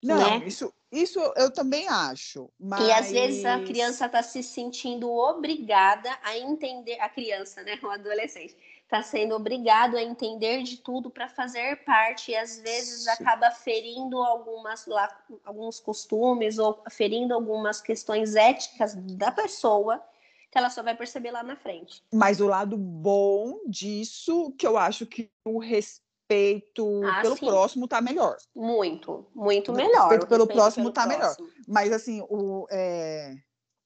Não, 0.03 0.17
né? 0.17 0.45
isso, 0.45 0.75
isso 0.91 1.21
eu 1.37 1.53
também 1.53 1.87
acho. 1.87 2.51
Mas... 2.59 2.81
E 2.81 2.91
às 2.91 3.13
vezes 3.13 3.45
a 3.45 3.63
criança 3.63 4.07
está 4.07 4.25
se 4.25 4.43
sentindo 4.43 5.09
obrigada 5.09 6.11
a 6.25 6.37
entender, 6.37 6.99
a 6.99 7.09
criança, 7.09 7.63
né? 7.63 7.79
O 7.81 7.91
adolescente 7.91 8.57
está 8.93 9.03
sendo 9.03 9.35
obrigado 9.35 9.97
a 9.97 10.03
entender 10.03 10.63
de 10.63 10.77
tudo 10.77 11.11
para 11.11 11.27
fazer 11.27 11.83
parte 11.83 12.31
e 12.31 12.37
às 12.37 12.59
vezes 12.59 13.09
acaba 13.09 13.51
ferindo 13.51 14.19
algumas 14.19 14.87
lá, 14.87 15.09
alguns 15.47 15.81
costumes 15.81 16.59
ou 16.59 16.83
ferindo 16.91 17.33
algumas 17.33 17.81
questões 17.81 18.37
éticas 18.37 18.95
da 18.95 19.33
pessoa 19.33 20.03
que 20.51 20.59
ela 20.59 20.69
só 20.69 20.83
vai 20.83 20.95
perceber 20.95 21.31
lá 21.31 21.43
na 21.43 21.57
frente. 21.57 22.03
Mas 22.13 22.39
o 22.39 22.47
lado 22.47 22.77
bom 22.77 23.61
disso, 23.67 24.53
que 24.59 24.67
eu 24.67 24.77
acho 24.77 25.07
que 25.07 25.31
o 25.47 25.59
respeito 25.59 27.01
ah, 27.07 27.23
pelo 27.23 27.37
sim. 27.39 27.47
próximo 27.47 27.89
tá 27.89 28.03
melhor. 28.03 28.37
Muito, 28.55 29.27
muito 29.35 29.73
melhor. 29.73 29.89
O 29.89 30.01
respeito 30.01 30.27
pelo 30.27 30.45
respeito 30.45 30.59
próximo 30.59 30.93
pelo 30.93 30.93
tá 30.93 31.17
próximo. 31.17 31.47
melhor. 31.47 31.65
Mas 31.67 31.93
assim, 31.93 32.21
o 32.29 32.67
é 32.71 33.39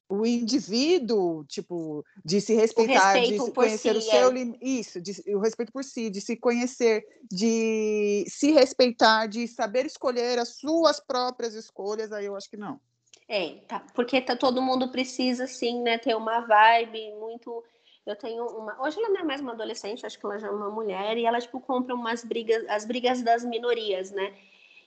o 0.09 0.25
indivíduo, 0.25 1.45
tipo, 1.45 2.05
de 2.25 2.41
se 2.41 2.55
respeitar, 2.55 3.21
de 3.21 3.39
se 3.41 3.53
conhecer 3.53 3.93
si, 3.93 3.99
o 3.99 4.01
seu 4.01 4.33
é. 4.33 4.57
isso, 4.63 5.01
de, 5.01 5.13
o 5.35 5.41
respeito 5.41 5.73
por 5.73 5.83
si, 5.83 6.09
de 6.09 6.21
se 6.21 6.37
conhecer, 6.37 7.05
de 7.31 8.25
se 8.29 8.53
respeitar, 8.53 9.27
de 9.27 9.49
saber 9.49 9.85
escolher 9.85 10.39
as 10.39 10.57
suas 10.57 11.01
próprias 11.01 11.55
escolhas, 11.55 12.13
aí 12.13 12.27
eu 12.27 12.37
acho 12.37 12.49
que 12.49 12.57
não. 12.57 12.81
É, 13.29 13.57
tá, 13.67 13.85
porque 13.95 14.21
tá, 14.21 14.37
todo 14.37 14.63
mundo 14.63 14.93
precisa, 14.93 15.49
sim, 15.49 15.83
né, 15.83 15.99
ter 15.99 16.15
uma 16.15 16.41
vibe 16.41 17.13
muito. 17.19 17.65
Eu 18.07 18.15
tenho 18.15 18.47
uma. 18.47 18.81
Hoje 18.81 18.99
ela 18.99 19.09
não 19.09 19.21
é 19.21 19.25
mais 19.25 19.41
uma 19.41 19.53
adolescente, 19.53 20.07
acho 20.07 20.19
que 20.19 20.25
ela 20.25 20.39
já 20.39 20.47
é 20.47 20.51
uma 20.51 20.71
mulher, 20.71 21.19
e 21.19 21.27
ela, 21.27 21.41
tipo, 21.41 21.59
compra 21.59 21.93
umas 21.93 22.25
brigas, 22.25 22.65
as 22.69 22.85
brigas 22.85 23.23
das 23.23 23.45
minorias, 23.45 24.13
né? 24.13 24.33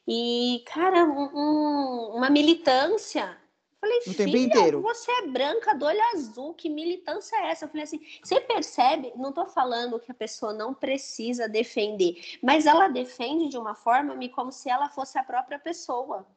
E, 0.08 0.64
cara, 0.66 1.04
um, 1.04 2.14
uma 2.16 2.30
militância 2.30 3.38
Falei, 3.82 4.00
o 4.08 4.14
tempo 4.14 4.36
inteiro. 4.36 4.82
você 4.82 5.10
é 5.10 5.28
branca 5.28 5.74
do 5.74 5.86
olho 5.86 6.02
azul, 6.14 6.54
que 6.54 6.70
militância 6.70 7.38
é 7.38 7.52
essa? 7.52 7.64
Eu 7.64 7.70
falei 7.70 7.84
assim, 7.84 8.06
você 8.22 8.42
percebe? 8.42 9.14
Não 9.16 9.30
estou 9.30 9.48
falando 9.48 10.00
que 10.00 10.12
a 10.12 10.16
pessoa 10.16 10.52
não 10.52 10.74
precisa 10.74 11.48
defender, 11.48 12.38
mas 12.44 12.66
ela 12.66 12.90
defende 12.90 13.48
de 13.48 13.58
uma 13.58 13.74
forma 13.74 14.18
como 14.30 14.52
se 14.52 14.70
ela 14.70 14.90
fosse 14.90 15.18
a 15.18 15.24
própria 15.24 15.58
pessoa. 15.58 16.28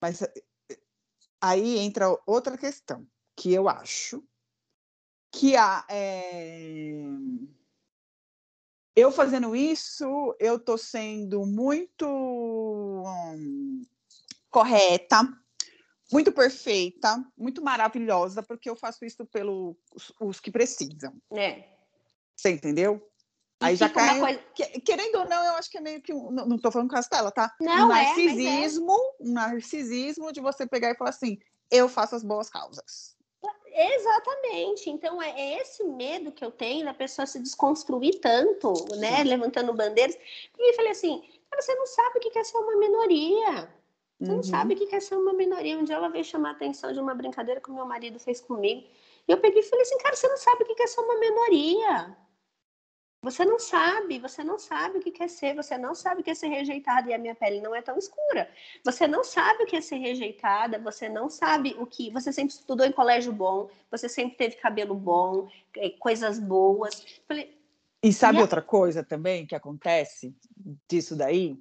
Mas 0.00 0.22
eh, 0.22 0.32
aí 1.38 1.78
entra 1.78 2.18
outra 2.26 2.56
questão, 2.56 3.06
que 3.36 3.52
eu 3.52 3.68
acho 3.68 4.24
que 5.30 5.54
a, 5.54 5.84
é... 5.90 7.04
eu 8.96 9.12
fazendo 9.12 9.54
isso, 9.54 10.34
eu 10.38 10.56
estou 10.56 10.78
sendo 10.78 11.44
muito 11.44 12.06
hum, 12.06 13.82
correta, 14.50 15.41
muito 16.12 16.30
perfeita, 16.32 17.24
muito 17.36 17.62
maravilhosa, 17.62 18.42
porque 18.42 18.68
eu 18.68 18.76
faço 18.76 19.04
isso 19.04 19.24
pelos 19.26 19.76
os 20.20 20.40
que 20.40 20.50
precisam. 20.50 21.14
É. 21.32 21.64
Você 22.36 22.50
entendeu? 22.50 23.00
E 23.62 23.66
Aí 23.66 23.76
já 23.76 23.88
cai. 23.88 24.18
Coisa... 24.18 24.40
Querendo 24.84 25.20
ou 25.20 25.28
não, 25.28 25.44
eu 25.44 25.52
acho 25.54 25.70
que 25.70 25.78
é 25.78 25.80
meio 25.80 26.02
que. 26.02 26.12
Um, 26.12 26.30
não 26.30 26.56
estou 26.56 26.72
falando 26.72 26.90
castela, 26.90 27.30
tá? 27.30 27.54
Não, 27.60 27.88
um 27.88 27.92
é, 27.92 28.04
narcisismo, 28.04 28.92
é, 28.92 29.24
um 29.24 29.32
narcisismo 29.32 30.32
de 30.32 30.40
você 30.40 30.66
pegar 30.66 30.90
e 30.90 30.96
falar 30.96 31.10
assim: 31.10 31.38
eu 31.70 31.88
faço 31.88 32.16
as 32.16 32.22
boas 32.22 32.50
causas. 32.50 33.16
Exatamente. 33.74 34.90
Então 34.90 35.20
é 35.22 35.58
esse 35.60 35.82
medo 35.84 36.30
que 36.30 36.44
eu 36.44 36.50
tenho 36.50 36.84
da 36.84 36.92
pessoa 36.92 37.26
se 37.26 37.40
desconstruir 37.40 38.20
tanto, 38.20 38.72
né? 38.96 39.18
Sim. 39.18 39.24
Levantando 39.24 39.72
bandeiras. 39.72 40.16
E 40.58 40.70
eu 40.70 40.76
falei 40.76 40.92
assim, 40.92 41.22
cara, 41.50 41.62
você 41.62 41.74
não 41.74 41.86
sabe 41.86 42.18
o 42.18 42.20
que 42.20 42.38
é 42.38 42.44
ser 42.44 42.58
uma 42.58 42.76
minoria. 42.76 43.81
Você 44.22 44.30
uhum. 44.30 44.36
não 44.36 44.42
sabe 44.44 44.74
o 44.74 44.76
que 44.76 44.94
é 44.94 45.00
ser 45.00 45.16
uma 45.16 45.32
minoria. 45.32 45.76
Um 45.76 45.82
dia 45.82 45.96
ela 45.96 46.08
veio 46.08 46.24
chamar 46.24 46.50
a 46.50 46.52
atenção 46.52 46.92
de 46.92 47.00
uma 47.00 47.12
brincadeira 47.12 47.60
que 47.60 47.70
o 47.70 47.74
meu 47.74 47.84
marido 47.84 48.20
fez 48.20 48.40
comigo. 48.40 48.86
E 49.26 49.32
eu 49.32 49.38
peguei 49.38 49.60
e 49.60 49.64
falei 49.64 49.82
assim, 49.82 49.98
cara, 49.98 50.14
você 50.14 50.28
não 50.28 50.36
sabe 50.36 50.62
o 50.62 50.66
que 50.66 50.80
é 50.80 50.86
ser 50.86 51.00
uma 51.00 51.18
minoria. 51.18 52.16
Você 53.24 53.44
não 53.44 53.58
sabe, 53.58 54.18
você 54.18 54.42
não 54.44 54.58
sabe 54.58 54.98
o 54.98 55.00
que 55.00 55.10
quer 55.10 55.28
ser, 55.28 55.54
você 55.54 55.78
não 55.78 55.94
sabe 55.94 56.20
o 56.20 56.24
que 56.24 56.30
é 56.30 56.34
ser 56.34 56.48
rejeitada 56.48 57.08
e 57.08 57.14
a 57.14 57.18
minha 57.18 57.34
pele 57.34 57.60
não 57.60 57.74
é 57.74 57.82
tão 57.82 57.96
escura. 57.96 58.48
Você 58.84 59.06
não 59.06 59.22
sabe 59.22 59.64
o 59.64 59.66
que 59.66 59.76
é 59.76 59.80
ser 59.80 59.96
rejeitada, 59.96 60.78
você 60.78 61.08
não 61.08 61.28
sabe 61.28 61.74
o 61.78 61.86
que. 61.86 62.10
Você 62.10 62.32
sempre 62.32 62.54
estudou 62.54 62.86
em 62.86 62.92
colégio 62.92 63.32
bom, 63.32 63.68
você 63.90 64.08
sempre 64.08 64.36
teve 64.36 64.56
cabelo 64.56 64.94
bom, 64.94 65.48
eh, 65.76 65.90
coisas 65.90 66.40
boas. 66.40 67.20
Falei, 67.26 67.56
e 68.02 68.12
sabe 68.12 68.38
e 68.38 68.42
outra 68.42 68.60
coisa 68.60 69.04
também 69.04 69.46
que 69.46 69.54
acontece 69.54 70.34
disso 70.88 71.14
daí? 71.14 71.56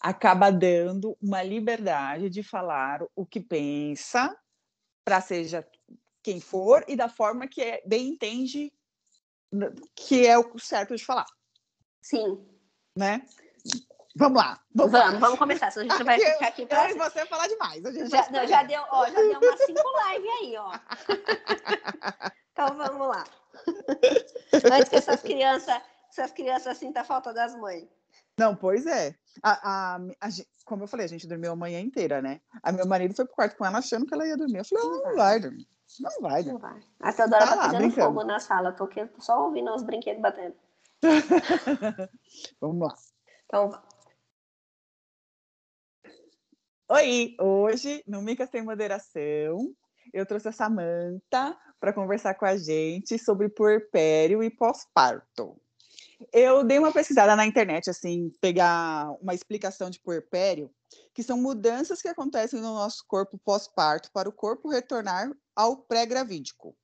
Acaba 0.00 0.50
dando 0.50 1.16
uma 1.20 1.42
liberdade 1.42 2.30
de 2.30 2.42
falar 2.42 3.02
o 3.16 3.26
que 3.26 3.40
pensa, 3.40 4.36
para 5.04 5.20
seja 5.20 5.66
quem 6.22 6.40
for, 6.40 6.84
e 6.86 6.94
da 6.94 7.08
forma 7.08 7.48
que 7.48 7.60
é, 7.60 7.82
bem 7.86 8.08
entende 8.08 8.72
que 9.94 10.26
é 10.26 10.38
o 10.38 10.58
certo 10.58 10.94
de 10.94 11.04
falar. 11.04 11.26
Sim. 12.02 12.46
Né? 12.96 13.22
Vamos 14.16 14.42
lá. 14.42 14.60
Vamos, 14.74 14.92
vamos, 14.92 15.20
vamos 15.20 15.38
começar. 15.38 15.70
Se 15.70 15.78
a 15.78 15.82
gente 15.82 16.02
vai 16.04 16.18
ficar 16.18 16.48
aqui 16.48 16.66
para. 16.66 16.90
Eu 16.90 16.96
e 16.96 16.98
você 16.98 17.24
falar 17.26 17.46
demais. 17.46 17.82
já, 18.10 18.30
não, 18.30 18.46
já, 18.46 18.62
deu, 18.64 18.82
ó, 18.90 19.06
já 19.06 19.20
deu 19.20 19.38
umas 19.38 19.60
cinco 19.64 19.82
lives 20.06 20.30
aí, 20.40 20.56
ó. 20.56 20.72
então 22.52 22.76
vamos 22.76 23.08
lá. 23.08 23.24
Antes 24.72 24.88
que 24.88 24.96
essas 24.96 25.22
crianças, 25.22 25.80
essas 26.10 26.32
crianças 26.32 26.76
sintam 26.78 27.04
falta 27.04 27.32
das 27.32 27.54
mães. 27.56 27.88
Não, 28.38 28.54
pois 28.54 28.86
é. 28.86 29.14
A, 29.42 29.50
a, 29.50 29.96
a, 29.96 30.28
como 30.64 30.84
eu 30.84 30.88
falei, 30.88 31.06
a 31.06 31.08
gente 31.08 31.26
dormiu 31.26 31.52
a 31.52 31.56
manhã 31.56 31.80
inteira, 31.80 32.22
né? 32.22 32.40
A 32.62 32.70
meu 32.70 32.86
marido 32.86 33.14
foi 33.14 33.24
pro 33.24 33.34
quarto 33.34 33.56
com 33.56 33.64
ela 33.64 33.78
achando 33.78 34.06
que 34.06 34.14
ela 34.14 34.26
ia 34.26 34.36
dormir. 34.36 34.58
Eu 34.58 34.64
falei, 34.64 34.84
não, 34.84 35.02
não 35.02 35.16
vai 35.16 35.40
dormir. 35.40 35.68
Não 36.00 36.20
vai, 36.20 36.42
Não 36.42 36.58
vai. 36.58 36.80
A 37.00 37.12
Teodora 37.12 37.46
tá, 37.46 37.56
tá 37.56 37.70
pegando 37.70 37.90
fogo 37.90 38.22
na 38.22 38.38
sala. 38.38 38.72
Tô 38.72 38.84
aqui 38.84 39.08
só 39.18 39.46
ouvindo 39.46 39.74
os 39.74 39.82
brinquedos 39.82 40.20
batendo. 40.20 40.54
Vamos 42.60 42.88
lá. 42.88 42.94
Então, 43.46 43.70
Oi, 46.90 47.36
hoje 47.38 48.02
no 48.06 48.22
Mica 48.22 48.46
Sem 48.46 48.62
Moderação, 48.62 49.74
eu 50.12 50.24
trouxe 50.24 50.48
a 50.48 50.52
Samanta 50.52 51.54
para 51.78 51.92
conversar 51.92 52.34
com 52.34 52.46
a 52.46 52.56
gente 52.56 53.18
sobre 53.18 53.48
puerpério 53.48 54.42
e 54.42 54.50
pós-parto. 54.50 55.60
Eu 56.32 56.64
dei 56.64 56.78
uma 56.78 56.92
pesquisada 56.92 57.36
na 57.36 57.46
internet, 57.46 57.88
assim, 57.88 58.32
pegar 58.40 59.10
uma 59.20 59.34
explicação 59.34 59.88
de 59.88 60.00
puerpério, 60.00 60.70
que 61.14 61.22
são 61.22 61.36
mudanças 61.36 62.02
que 62.02 62.08
acontecem 62.08 62.60
no 62.60 62.74
nosso 62.74 63.04
corpo 63.06 63.38
pós-parto 63.38 64.10
para 64.12 64.28
o 64.28 64.32
corpo 64.32 64.68
retornar 64.68 65.30
ao 65.54 65.76
pré-gravídico. 65.76 66.76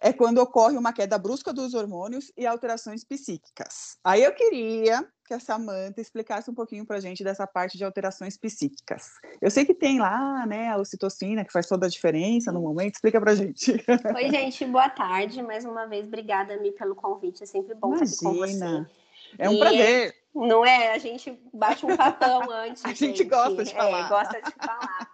É 0.00 0.12
quando 0.12 0.38
ocorre 0.38 0.76
uma 0.76 0.92
queda 0.92 1.16
brusca 1.16 1.52
dos 1.52 1.74
hormônios 1.74 2.30
e 2.36 2.46
alterações 2.46 3.04
psíquicas. 3.04 3.96
Aí 4.04 4.24
eu 4.24 4.34
queria 4.34 5.06
que 5.26 5.34
a 5.34 5.40
Samanta 5.40 6.00
explicasse 6.00 6.50
um 6.50 6.54
pouquinho 6.54 6.86
para 6.86 6.96
a 6.96 7.00
gente 7.00 7.24
dessa 7.24 7.46
parte 7.46 7.76
de 7.76 7.84
alterações 7.84 8.36
psíquicas. 8.36 9.10
Eu 9.40 9.50
sei 9.50 9.64
que 9.64 9.74
tem 9.74 9.98
lá, 9.98 10.46
né, 10.46 10.68
a 10.68 10.78
ocitocina, 10.78 11.44
que 11.44 11.52
faz 11.52 11.66
toda 11.66 11.86
a 11.86 11.90
diferença 11.90 12.52
no 12.52 12.60
momento. 12.60 12.94
Explica 12.94 13.20
para 13.20 13.32
a 13.32 13.34
gente. 13.34 13.72
Oi, 14.14 14.30
gente, 14.30 14.64
boa 14.64 14.88
tarde. 14.88 15.42
Mais 15.42 15.64
uma 15.64 15.86
vez, 15.86 16.06
obrigada, 16.06 16.56
Mi, 16.58 16.72
pelo 16.72 16.94
convite. 16.94 17.42
É 17.42 17.46
sempre 17.46 17.74
bom 17.74 17.88
Imagina. 17.88 18.06
estar 18.06 18.28
com 18.28 18.34
você. 18.34 18.86
É 19.38 19.50
um 19.50 19.54
e, 19.54 19.58
prazer. 19.58 20.14
Não 20.34 20.64
é? 20.64 20.92
A 20.92 20.98
gente 20.98 21.38
bate 21.52 21.84
um 21.84 21.96
papão 21.96 22.48
antes. 22.52 22.84
a 22.84 22.88
gente, 22.88 23.18
gente, 23.18 23.24
gosta 23.24 23.64
de 23.64 23.74
falar. 23.74 24.06
É, 24.06 24.08
gosta 24.08 24.42
de 24.42 24.50
falar. 24.52 25.10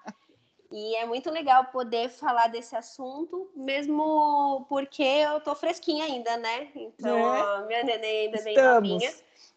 E 0.73 0.97
é 0.97 1.05
muito 1.05 1.31
legal 1.31 1.67
poder 1.67 2.09
falar 2.09 2.47
desse 2.49 2.75
assunto, 2.75 3.51
mesmo 3.55 4.65
porque 4.71 5.03
eu 5.03 5.39
tô 5.41 5.55
fresquinha 5.55 6.07
ainda, 6.07 6.37
né? 6.39 6.69
Então, 6.75 7.35
é. 7.35 7.67
minha 7.67 7.85
neném 7.85 8.27
ainda 8.27 8.43
bem 8.43 8.57
novinha. 8.57 9.13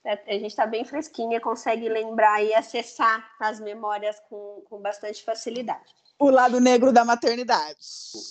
A 0.06 0.34
gente 0.34 0.48
está 0.48 0.68
bem 0.68 0.86
fresquinha, 0.86 1.42
consegue 1.42 1.90
lembrar 1.90 2.44
e 2.44 2.54
acessar 2.54 3.28
as 3.40 3.60
memórias 3.60 4.20
com, 4.30 4.62
com 4.70 4.80
bastante 4.80 5.24
facilidade. 5.24 5.96
O 6.18 6.30
lado 6.30 6.62
negro 6.62 6.94
da 6.94 7.04
maternidade. 7.04 7.78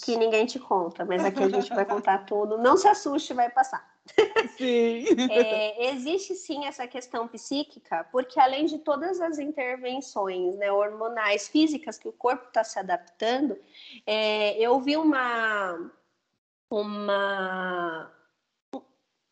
Que 0.04 0.16
ninguém 0.16 0.46
te 0.46 0.58
conta, 0.58 1.04
mas 1.04 1.22
aqui 1.24 1.42
a 1.42 1.48
gente 1.48 1.68
vai 1.74 1.84
contar 1.84 2.24
tudo. 2.24 2.56
Não 2.56 2.76
se 2.76 2.88
assuste, 2.88 3.34
vai 3.34 3.50
passar. 3.50 3.92
Sim. 4.56 5.04
É, 5.30 5.90
existe 5.90 6.34
sim 6.34 6.66
essa 6.66 6.86
questão 6.86 7.26
psíquica, 7.26 8.06
porque 8.12 8.38
além 8.38 8.66
de 8.66 8.78
todas 8.78 9.20
as 9.20 9.38
intervenções 9.38 10.56
né, 10.56 10.70
hormonais, 10.70 11.48
físicas 11.48 11.98
que 11.98 12.08
o 12.08 12.12
corpo 12.12 12.48
está 12.48 12.62
se 12.62 12.78
adaptando, 12.78 13.56
é, 14.06 14.58
eu 14.58 14.78
vi 14.80 14.96
uma, 14.96 15.90
uma 16.70 18.13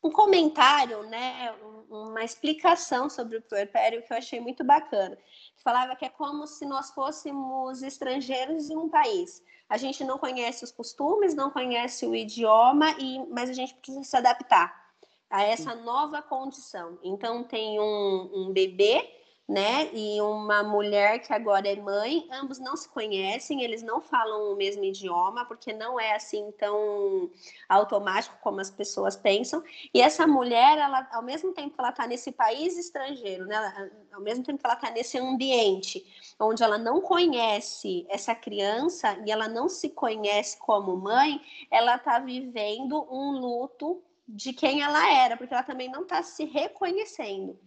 um 0.02 0.10
comentário, 0.10 1.04
né, 1.04 1.54
uma 1.88 2.24
explicação 2.24 3.08
sobre 3.08 3.36
o 3.36 3.42
puerpério 3.42 4.02
que 4.02 4.12
eu 4.12 4.16
achei 4.16 4.40
muito 4.40 4.64
bacana. 4.64 5.16
Que 5.56 5.62
falava 5.62 5.94
que 5.94 6.04
é 6.04 6.08
como 6.08 6.46
se 6.46 6.66
nós 6.66 6.90
fôssemos 6.90 7.82
estrangeiros 7.82 8.68
em 8.68 8.76
um 8.76 8.88
país. 8.88 9.42
A 9.68 9.76
gente 9.76 10.02
não 10.04 10.18
conhece 10.18 10.64
os 10.64 10.72
costumes, 10.72 11.34
não 11.34 11.50
conhece 11.50 12.04
o 12.04 12.14
idioma, 12.14 12.90
e, 12.98 13.24
mas 13.30 13.48
a 13.48 13.52
gente 13.52 13.74
precisa 13.74 14.02
se 14.02 14.16
adaptar 14.16 14.82
a 15.30 15.42
essa 15.42 15.74
nova 15.74 16.20
condição. 16.20 16.98
Então, 17.02 17.44
tem 17.44 17.80
um, 17.80 18.30
um 18.34 18.52
bebê 18.52 19.21
né? 19.52 19.90
E 19.92 20.18
uma 20.22 20.62
mulher 20.62 21.18
que 21.18 21.30
agora 21.30 21.68
é 21.68 21.76
mãe, 21.76 22.26
ambos 22.32 22.58
não 22.58 22.74
se 22.74 22.88
conhecem, 22.88 23.62
eles 23.62 23.82
não 23.82 24.00
falam 24.00 24.50
o 24.50 24.56
mesmo 24.56 24.82
idioma, 24.82 25.44
porque 25.44 25.74
não 25.74 26.00
é 26.00 26.14
assim 26.14 26.50
tão 26.52 27.30
automático 27.68 28.34
como 28.40 28.60
as 28.60 28.70
pessoas 28.70 29.14
pensam. 29.14 29.62
E 29.92 30.00
essa 30.00 30.26
mulher, 30.26 30.78
ela, 30.78 31.06
ao 31.12 31.22
mesmo 31.22 31.52
tempo 31.52 31.74
que 31.74 31.80
ela 31.80 31.90
está 31.90 32.06
nesse 32.06 32.32
país 32.32 32.78
estrangeiro, 32.78 33.44
né? 33.44 33.92
Ao 34.10 34.22
mesmo 34.22 34.42
tempo 34.42 34.58
que 34.58 34.66
ela 34.66 34.74
está 34.74 34.90
nesse 34.90 35.18
ambiente 35.18 36.02
onde 36.40 36.62
ela 36.62 36.78
não 36.78 37.02
conhece 37.02 38.06
essa 38.08 38.34
criança 38.34 39.18
e 39.26 39.30
ela 39.30 39.48
não 39.48 39.68
se 39.68 39.90
conhece 39.90 40.56
como 40.56 40.96
mãe, 40.96 41.42
ela 41.70 41.96
está 41.96 42.18
vivendo 42.18 43.06
um 43.10 43.32
luto 43.32 44.02
de 44.26 44.54
quem 44.54 44.80
ela 44.80 45.12
era, 45.12 45.36
porque 45.36 45.52
ela 45.52 45.62
também 45.62 45.90
não 45.90 46.04
está 46.04 46.22
se 46.22 46.46
reconhecendo. 46.46 47.58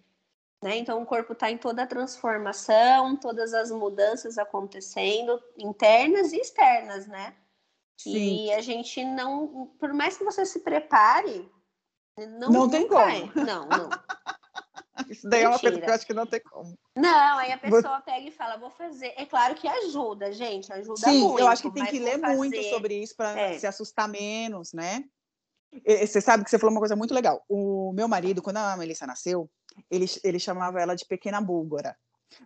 Né? 0.66 0.78
Então, 0.78 1.00
o 1.00 1.06
corpo 1.06 1.34
está 1.34 1.52
em 1.52 1.60
toda 1.60 1.84
a 1.84 1.88
transformação, 1.88 3.16
todas 3.16 3.54
as 3.54 3.70
mudanças 3.70 4.36
acontecendo, 4.40 5.40
internas 5.56 6.34
e 6.34 6.38
externas, 6.38 7.06
né? 7.06 7.36
Sim. 8.02 8.46
E 8.46 8.52
a 8.52 8.60
gente 8.62 9.06
não, 9.06 9.68
por 9.80 9.94
mais 9.94 10.18
que 10.18 10.24
você 10.24 10.44
se 10.44 10.62
prepare, 10.62 11.48
não, 12.18 12.50
não 12.50 12.68
tem 12.68 12.88
como. 12.88 13.32
Não, 13.36 13.68
não. 13.68 13.90
Isso 15.08 15.30
daí 15.30 15.44
Mentira. 15.44 15.46
é 15.46 15.50
uma 15.50 15.60
coisa 15.60 15.80
que 15.80 15.88
eu 15.88 15.94
acho 15.94 16.08
que 16.08 16.14
não 16.16 16.26
tem 16.26 16.40
como. 16.40 16.76
Não, 16.96 17.38
aí 17.38 17.52
a 17.52 17.60
pessoa 17.60 18.02
pega 18.02 18.28
e 18.28 18.32
fala, 18.32 18.58
vou 18.58 18.72
fazer. 18.72 19.14
É 19.18 19.26
claro 19.28 19.54
que 19.54 19.68
ajuda, 19.68 20.34
gente, 20.34 20.74
ajuda 20.74 21.12
Sim, 21.12 21.22
muito. 21.22 21.42
eu 21.42 21.48
acho 21.48 21.62
que 21.62 21.72
tem 21.72 21.86
que 21.86 22.00
ler 22.00 22.20
fazer... 22.20 22.36
muito 22.38 22.64
sobre 22.72 23.04
isso 23.04 23.16
para 23.16 23.40
é. 23.40 23.60
se 23.60 23.68
assustar 23.68 24.10
menos, 24.10 24.74
né? 24.74 25.04
Você 26.02 26.22
sabe 26.22 26.44
que 26.44 26.50
você 26.50 26.58
falou 26.58 26.74
uma 26.74 26.82
coisa 26.82 26.96
muito 26.96 27.14
legal. 27.14 27.44
O 27.48 27.94
meu 27.94 28.08
marido, 28.08 28.42
quando 28.42 28.58
a 28.58 28.76
Melissa 28.78 29.06
nasceu, 29.06 29.48
ele, 29.90 30.06
ele 30.24 30.40
chamava 30.40 30.80
ela 30.80 30.96
de 30.96 31.06
pequena 31.06 31.42
búlgara. 31.42 31.98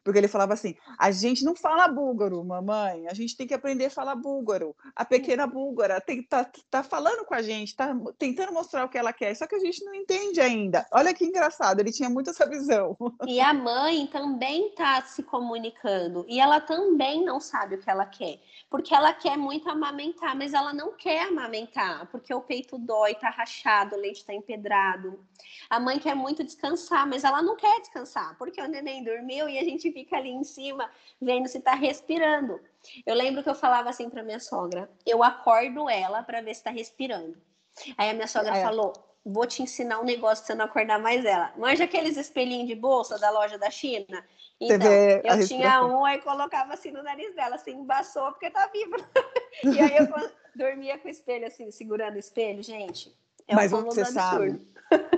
Porque 0.03 0.17
ele 0.19 0.27
falava 0.27 0.53
assim: 0.53 0.75
a 0.97 1.11
gente 1.11 1.43
não 1.43 1.55
fala 1.55 1.87
búlgaro, 1.87 2.43
mamãe, 2.43 3.07
a 3.07 3.13
gente 3.13 3.35
tem 3.35 3.47
que 3.47 3.53
aprender 3.53 3.85
a 3.85 3.89
falar 3.89 4.15
búlgaro. 4.15 4.75
A 4.95 5.05
pequena 5.05 5.47
búlgara 5.47 5.99
tem, 5.99 6.23
tá, 6.23 6.49
tá 6.69 6.83
falando 6.83 7.25
com 7.25 7.33
a 7.33 7.41
gente, 7.41 7.75
tá 7.75 7.95
tentando 8.17 8.53
mostrar 8.53 8.85
o 8.85 8.89
que 8.89 8.97
ela 8.97 9.13
quer, 9.13 9.35
só 9.35 9.47
que 9.47 9.55
a 9.55 9.59
gente 9.59 9.83
não 9.83 9.93
entende 9.93 10.39
ainda. 10.39 10.85
Olha 10.91 11.13
que 11.13 11.25
engraçado, 11.25 11.79
ele 11.79 11.91
tinha 11.91 12.09
muito 12.09 12.29
essa 12.29 12.47
visão. 12.47 12.95
E 13.27 13.39
a 13.39 13.53
mãe 13.53 14.07
também 14.07 14.73
tá 14.75 15.01
se 15.03 15.23
comunicando, 15.23 16.25
e 16.27 16.39
ela 16.39 16.59
também 16.59 17.23
não 17.23 17.39
sabe 17.39 17.75
o 17.75 17.79
que 17.79 17.89
ela 17.89 18.05
quer 18.05 18.39
porque 18.69 18.93
ela 18.93 19.11
quer 19.13 19.35
muito 19.35 19.67
amamentar, 19.67 20.35
mas 20.37 20.53
ela 20.53 20.71
não 20.73 20.95
quer 20.95 21.27
amamentar, 21.27 22.05
porque 22.11 22.31
o 22.33 22.41
peito 22.41 22.77
dói, 22.77 23.15
tá 23.15 23.29
rachado, 23.29 23.95
o 23.95 23.99
leite 23.99 24.23
tá 24.23 24.33
empedrado. 24.33 25.19
A 25.69 25.79
mãe 25.79 25.97
quer 25.97 26.15
muito 26.15 26.43
descansar, 26.43 27.07
mas 27.07 27.23
ela 27.23 27.41
não 27.41 27.55
quer 27.55 27.79
descansar, 27.79 28.37
porque 28.37 28.61
o 28.61 28.67
neném 28.67 29.03
dormiu 29.03 29.49
e 29.49 29.57
a 29.57 29.63
gente 29.69 29.91
fica 29.91 30.17
ali 30.17 30.29
em 30.29 30.43
cima 30.43 30.89
vendo 31.21 31.47
se 31.47 31.59
tá 31.59 31.73
respirando. 31.73 32.59
Eu 33.05 33.15
lembro 33.15 33.43
que 33.43 33.49
eu 33.49 33.55
falava 33.55 33.89
assim 33.89 34.09
para 34.09 34.23
minha 34.23 34.39
sogra: 34.39 34.89
eu 35.05 35.23
acordo 35.23 35.89
ela 35.89 36.23
para 36.23 36.41
ver 36.41 36.53
se 36.55 36.63
tá 36.63 36.69
respirando. 36.69 37.37
Aí 37.97 38.09
a 38.09 38.13
minha 38.13 38.27
sogra 38.27 38.57
é. 38.57 38.63
falou: 38.63 38.93
vou 39.25 39.45
te 39.45 39.61
ensinar 39.61 39.99
um 39.99 40.05
negócio 40.05 40.45
pra 40.45 40.53
você 40.53 40.55
não 40.55 40.65
acordar 40.65 40.99
mais 40.99 41.25
ela. 41.25 41.53
Manja 41.57 41.83
aqueles 41.83 42.17
espelhinhos 42.17 42.67
de 42.67 42.75
bolsa 42.75 43.17
da 43.19 43.29
loja 43.29 43.57
da 43.57 43.69
China? 43.69 44.25
Então, 44.59 44.91
eu 45.23 45.47
tinha 45.47 45.85
um, 45.85 46.03
aí 46.03 46.19
colocava 46.21 46.73
assim 46.73 46.91
no 46.91 47.01
nariz 47.01 47.33
dela, 47.33 47.55
assim, 47.55 47.71
embaçou 47.71 48.31
porque 48.31 48.49
tá 48.49 48.67
viva. 48.67 48.97
e 49.63 49.79
aí 49.79 49.97
eu 49.97 50.07
dormia 50.55 50.97
com 50.97 51.07
o 51.07 51.11
espelho, 51.11 51.47
assim, 51.47 51.71
segurando 51.71 52.15
o 52.15 52.19
espelho, 52.19 52.61
gente. 52.61 53.15
É 53.47 53.55
Mas 53.55 53.71
um 53.71 53.83
você 53.83 54.05
sabe, 54.05 54.61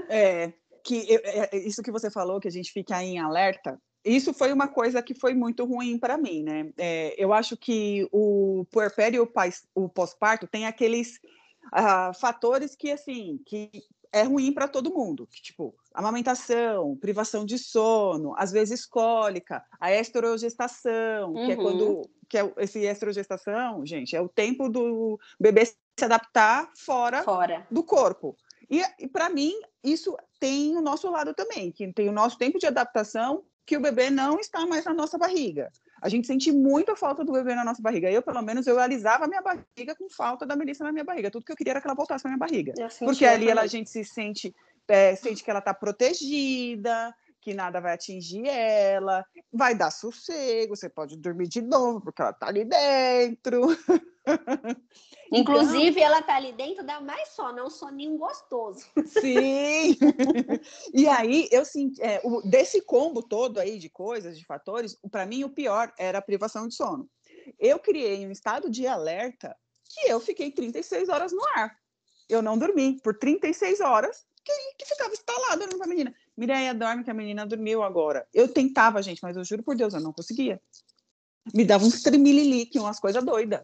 é, 0.07 0.53
que 0.83 1.11
eu, 1.11 1.21
é, 1.23 1.57
isso 1.57 1.81
que 1.81 1.91
você 1.91 2.09
falou, 2.09 2.39
que 2.39 2.47
a 2.47 2.51
gente 2.51 2.71
fica 2.71 3.03
em 3.03 3.19
alerta, 3.19 3.81
isso 4.03 4.33
foi 4.33 4.51
uma 4.51 4.67
coisa 4.67 5.01
que 5.01 5.13
foi 5.13 5.33
muito 5.33 5.63
ruim 5.65 5.97
para 5.97 6.17
mim, 6.17 6.43
né? 6.43 6.71
É, 6.77 7.15
eu 7.17 7.33
acho 7.33 7.55
que 7.55 8.07
o 8.11 8.65
puerpério 8.71 9.17
e 9.17 9.51
o 9.75 9.89
pós-parto 9.89 10.47
tem 10.47 10.65
aqueles 10.65 11.19
uh, 11.67 12.13
fatores 12.19 12.75
que, 12.75 12.91
assim, 12.91 13.39
que 13.45 13.69
é 14.11 14.23
ruim 14.23 14.51
para 14.51 14.67
todo 14.67 14.93
mundo. 14.93 15.27
Tipo, 15.31 15.75
amamentação, 15.93 16.97
privação 16.97 17.45
de 17.45 17.57
sono, 17.57 18.33
às 18.37 18.51
vezes 18.51 18.85
cólica, 18.85 19.63
a 19.79 19.93
estrogestação, 19.93 21.33
uhum. 21.33 21.45
que 21.45 21.51
é 21.51 21.55
quando 21.55 22.09
que 22.27 22.37
é 22.37 22.53
esse 22.59 22.79
estrogestação, 22.85 23.85
gente, 23.85 24.15
é 24.15 24.21
o 24.21 24.29
tempo 24.29 24.69
do 24.69 25.19
bebê 25.37 25.65
se 25.65 25.75
adaptar 26.01 26.71
fora, 26.77 27.23
fora. 27.23 27.67
do 27.69 27.83
corpo. 27.83 28.37
E, 28.69 28.81
e 28.97 29.05
para 29.05 29.29
mim, 29.29 29.53
isso 29.83 30.15
tem 30.39 30.77
o 30.77 30.81
nosso 30.81 31.11
lado 31.11 31.33
também, 31.33 31.73
que 31.73 31.91
tem 31.91 32.07
o 32.07 32.13
nosso 32.13 32.37
tempo 32.37 32.57
de 32.57 32.65
adaptação 32.65 33.43
que 33.65 33.77
o 33.77 33.81
bebê 33.81 34.09
não 34.09 34.39
está 34.39 34.65
mais 34.65 34.85
na 34.85 34.93
nossa 34.93 35.17
barriga. 35.17 35.71
A 36.01 36.09
gente 36.09 36.25
sente 36.25 36.51
muito 36.51 36.91
a 36.91 36.95
falta 36.95 37.23
do 37.23 37.31
bebê 37.31 37.53
na 37.53 37.63
nossa 37.63 37.81
barriga. 37.81 38.09
Eu, 38.09 38.21
pelo 38.21 38.41
menos, 38.41 38.65
eu 38.65 38.79
alisava 38.79 39.25
a 39.25 39.27
minha 39.27 39.41
barriga 39.41 39.95
com 39.95 40.09
falta 40.09 40.45
da 40.45 40.55
Melissa 40.55 40.83
na 40.83 40.91
minha 40.91 41.03
barriga. 41.03 41.29
Tudo 41.29 41.45
que 41.45 41.51
eu 41.51 41.55
queria 41.55 41.73
era 41.73 41.81
que 41.81 41.87
ela 41.87 41.95
voltasse 41.95 42.25
na 42.25 42.31
minha 42.31 42.39
barriga. 42.39 42.73
Porque 43.05 43.25
ali 43.25 43.49
ela, 43.49 43.61
a 43.61 43.67
gente 43.67 43.89
se 43.89 44.03
sente, 44.03 44.53
é, 44.87 45.15
sente 45.15 45.43
que 45.43 45.49
ela 45.49 45.59
está 45.59 45.73
protegida, 45.73 47.13
que 47.39 47.53
nada 47.53 47.79
vai 47.79 47.93
atingir 47.93 48.47
ela, 48.47 49.25
vai 49.53 49.75
dar 49.75 49.91
sossego, 49.91 50.75
você 50.75 50.89
pode 50.89 51.17
dormir 51.17 51.47
de 51.47 51.61
novo, 51.61 52.01
porque 52.01 52.21
ela 52.21 52.31
está 52.31 52.47
ali 52.47 52.65
dentro. 52.65 53.61
Inclusive, 55.31 55.91
então, 55.91 56.03
ela 56.03 56.19
está 56.19 56.35
ali 56.35 56.53
dentro, 56.53 56.85
dá 56.85 56.99
mais 56.99 57.29
sono, 57.29 57.59
é 57.59 57.63
um 57.63 57.69
soninho 57.69 58.17
gostoso. 58.17 58.85
Sim! 59.05 59.97
e 60.93 61.07
aí, 61.07 61.47
eu 61.51 61.63
senti, 61.65 62.01
é, 62.01 62.21
o, 62.23 62.41
desse 62.41 62.81
combo 62.81 63.23
todo 63.23 63.59
aí 63.59 63.79
de 63.79 63.89
coisas, 63.89 64.37
de 64.37 64.45
fatores, 64.45 64.97
para 65.09 65.25
mim 65.25 65.43
o 65.43 65.49
pior 65.49 65.91
era 65.97 66.19
a 66.19 66.21
privação 66.21 66.67
de 66.67 66.75
sono. 66.75 67.09
Eu 67.59 67.79
criei 67.79 68.27
um 68.27 68.31
estado 68.31 68.69
de 68.69 68.85
alerta 68.85 69.55
que 69.89 70.09
eu 70.09 70.19
fiquei 70.19 70.51
36 70.51 71.09
horas 71.09 71.31
no 71.31 71.43
ar. 71.55 71.75
Eu 72.29 72.41
não 72.41 72.57
dormi 72.57 72.99
por 73.01 73.17
36 73.17 73.81
horas, 73.81 74.25
que, 74.43 74.53
que 74.77 74.85
ficava 74.85 75.13
instalado 75.13 75.61
olhando 75.61 75.77
pra 75.77 75.87
menina. 75.87 76.13
Mireia, 76.35 76.73
dorme, 76.73 77.03
que 77.03 77.11
a 77.11 77.13
menina 77.13 77.45
dormiu 77.45 77.83
agora. 77.83 78.27
Eu 78.33 78.47
tentava, 78.47 79.01
gente, 79.01 79.21
mas 79.21 79.35
eu 79.35 79.43
juro 79.43 79.63
por 79.63 79.75
Deus, 79.75 79.93
eu 79.93 79.99
não 79.99 80.13
conseguia. 80.13 80.61
Me 81.53 81.65
dava 81.65 81.85
uns 81.85 82.01
tremililique, 82.01 82.79
umas 82.79 82.99
coisas 82.99 83.23
doidas. 83.23 83.61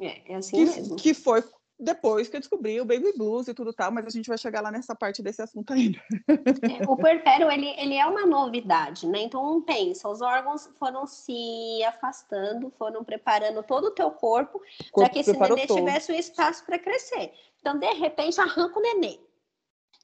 É, 0.00 0.32
é 0.32 0.36
assim 0.36 0.56
que, 0.56 0.64
mesmo. 0.64 0.96
Que 0.96 1.14
foi 1.14 1.42
depois 1.78 2.28
que 2.28 2.36
eu 2.36 2.40
descobri 2.40 2.80
o 2.80 2.84
baby 2.84 3.12
blues 3.16 3.48
e 3.48 3.54
tudo 3.54 3.72
tal, 3.72 3.90
mas 3.90 4.06
a 4.06 4.10
gente 4.10 4.28
vai 4.28 4.38
chegar 4.38 4.60
lá 4.60 4.70
nessa 4.70 4.94
parte 4.94 5.22
desse 5.22 5.42
assunto 5.42 5.72
ainda. 5.72 6.00
É, 6.28 6.88
o 6.88 6.96
puerpério, 6.96 7.50
ele, 7.50 7.68
ele 7.78 7.94
é 7.94 8.06
uma 8.06 8.24
novidade, 8.24 9.06
né? 9.06 9.22
Então, 9.22 9.60
pensa, 9.62 10.08
os 10.08 10.20
órgãos 10.20 10.68
foram 10.78 11.06
se 11.06 11.82
afastando, 11.84 12.70
foram 12.78 13.04
preparando 13.04 13.62
todo 13.62 13.86
o 13.86 13.90
teu 13.90 14.10
corpo, 14.10 14.60
corpo 14.60 14.92
para 14.94 15.08
que 15.08 15.18
esse 15.18 15.32
nenê 15.32 15.66
todo. 15.66 15.78
tivesse 15.78 16.12
o 16.12 16.14
espaço 16.14 16.64
para 16.64 16.78
crescer. 16.78 17.32
Então, 17.60 17.78
de 17.78 17.92
repente, 17.94 18.40
arranca 18.40 18.78
o 18.78 18.82
nenê. 18.82 19.18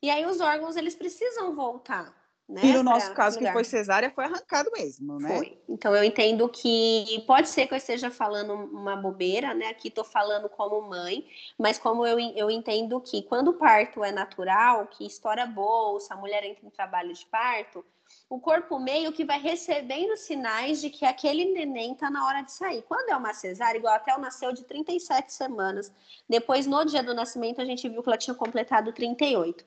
E 0.02 0.10
aí 0.10 0.24
os 0.26 0.40
órgãos, 0.40 0.76
eles 0.76 0.94
precisam 0.94 1.54
voltar. 1.54 2.19
Né, 2.50 2.62
e 2.64 2.72
no 2.72 2.82
nosso 2.82 3.14
caso, 3.14 3.38
que 3.38 3.52
foi 3.52 3.62
cesárea, 3.62 4.10
foi 4.10 4.24
arrancado 4.24 4.72
mesmo, 4.72 5.20
né? 5.20 5.36
Foi. 5.36 5.58
Então, 5.68 5.94
eu 5.94 6.02
entendo 6.02 6.48
que 6.48 7.22
pode 7.24 7.48
ser 7.48 7.68
que 7.68 7.74
eu 7.74 7.78
esteja 7.78 8.10
falando 8.10 8.54
uma 8.54 8.96
bobeira, 8.96 9.54
né? 9.54 9.68
Aqui 9.68 9.86
estou 9.86 10.02
falando 10.02 10.48
como 10.48 10.82
mãe, 10.82 11.24
mas 11.56 11.78
como 11.78 12.04
eu, 12.04 12.18
eu 12.18 12.50
entendo 12.50 13.00
que 13.00 13.22
quando 13.22 13.48
o 13.48 13.54
parto 13.54 14.02
é 14.02 14.10
natural, 14.10 14.88
que 14.88 15.06
estoura 15.06 15.46
bolsa, 15.46 16.14
a 16.14 16.16
mulher 16.16 16.42
entra 16.42 16.66
em 16.66 16.70
trabalho 16.70 17.14
de 17.14 17.24
parto, 17.26 17.84
o 18.28 18.40
corpo 18.40 18.80
meio 18.80 19.12
que 19.12 19.24
vai 19.24 19.40
recebendo 19.40 20.16
sinais 20.16 20.80
de 20.80 20.90
que 20.90 21.04
aquele 21.04 21.52
neném 21.52 21.92
está 21.92 22.10
na 22.10 22.26
hora 22.26 22.42
de 22.42 22.50
sair. 22.50 22.82
Quando 22.82 23.10
é 23.10 23.16
uma 23.16 23.32
cesárea, 23.32 23.78
igual 23.78 23.94
até 23.94 24.10
ela 24.10 24.20
nasceu 24.20 24.52
de 24.52 24.64
37 24.64 25.32
semanas. 25.32 25.92
Depois, 26.28 26.66
no 26.66 26.84
dia 26.84 27.02
do 27.02 27.14
nascimento, 27.14 27.60
a 27.60 27.64
gente 27.64 27.88
viu 27.88 28.02
que 28.02 28.08
ela 28.08 28.18
tinha 28.18 28.34
completado 28.34 28.92
38. 28.92 29.64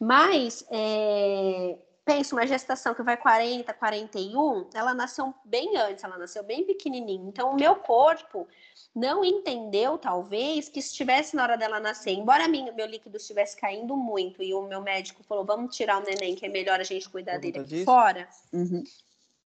Mas 0.00 0.66
é, 0.70 1.78
pensa, 2.04 2.34
uma 2.34 2.46
gestação 2.46 2.94
que 2.94 3.02
vai 3.02 3.16
40, 3.16 3.72
41, 3.72 4.68
ela 4.74 4.92
nasceu 4.92 5.34
bem 5.44 5.76
antes, 5.76 6.04
ela 6.04 6.18
nasceu 6.18 6.42
bem 6.42 6.64
pequenininha. 6.64 7.26
Então, 7.26 7.50
o 7.50 7.56
meu 7.56 7.76
corpo 7.76 8.46
não 8.94 9.24
entendeu, 9.24 9.96
talvez, 9.96 10.68
que 10.68 10.78
estivesse 10.78 11.34
na 11.34 11.42
hora 11.42 11.56
dela 11.56 11.80
nascer. 11.80 12.12
Embora 12.12 12.46
minha, 12.46 12.72
meu 12.72 12.86
líquido 12.86 13.16
estivesse 13.16 13.56
caindo 13.56 13.96
muito 13.96 14.42
e 14.42 14.52
o 14.52 14.62
meu 14.62 14.82
médico 14.82 15.24
falou, 15.24 15.44
vamos 15.44 15.74
tirar 15.74 16.00
o 16.00 16.04
neném, 16.04 16.34
que 16.34 16.44
é 16.44 16.48
melhor 16.48 16.78
a 16.78 16.84
gente 16.84 17.08
cuidar 17.08 17.38
dele 17.38 17.60
aqui 17.60 17.84
fora. 17.84 18.28
Uhum. 18.52 18.84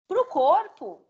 Para 0.07 0.21
o 0.21 0.25
corpo, 0.25 1.01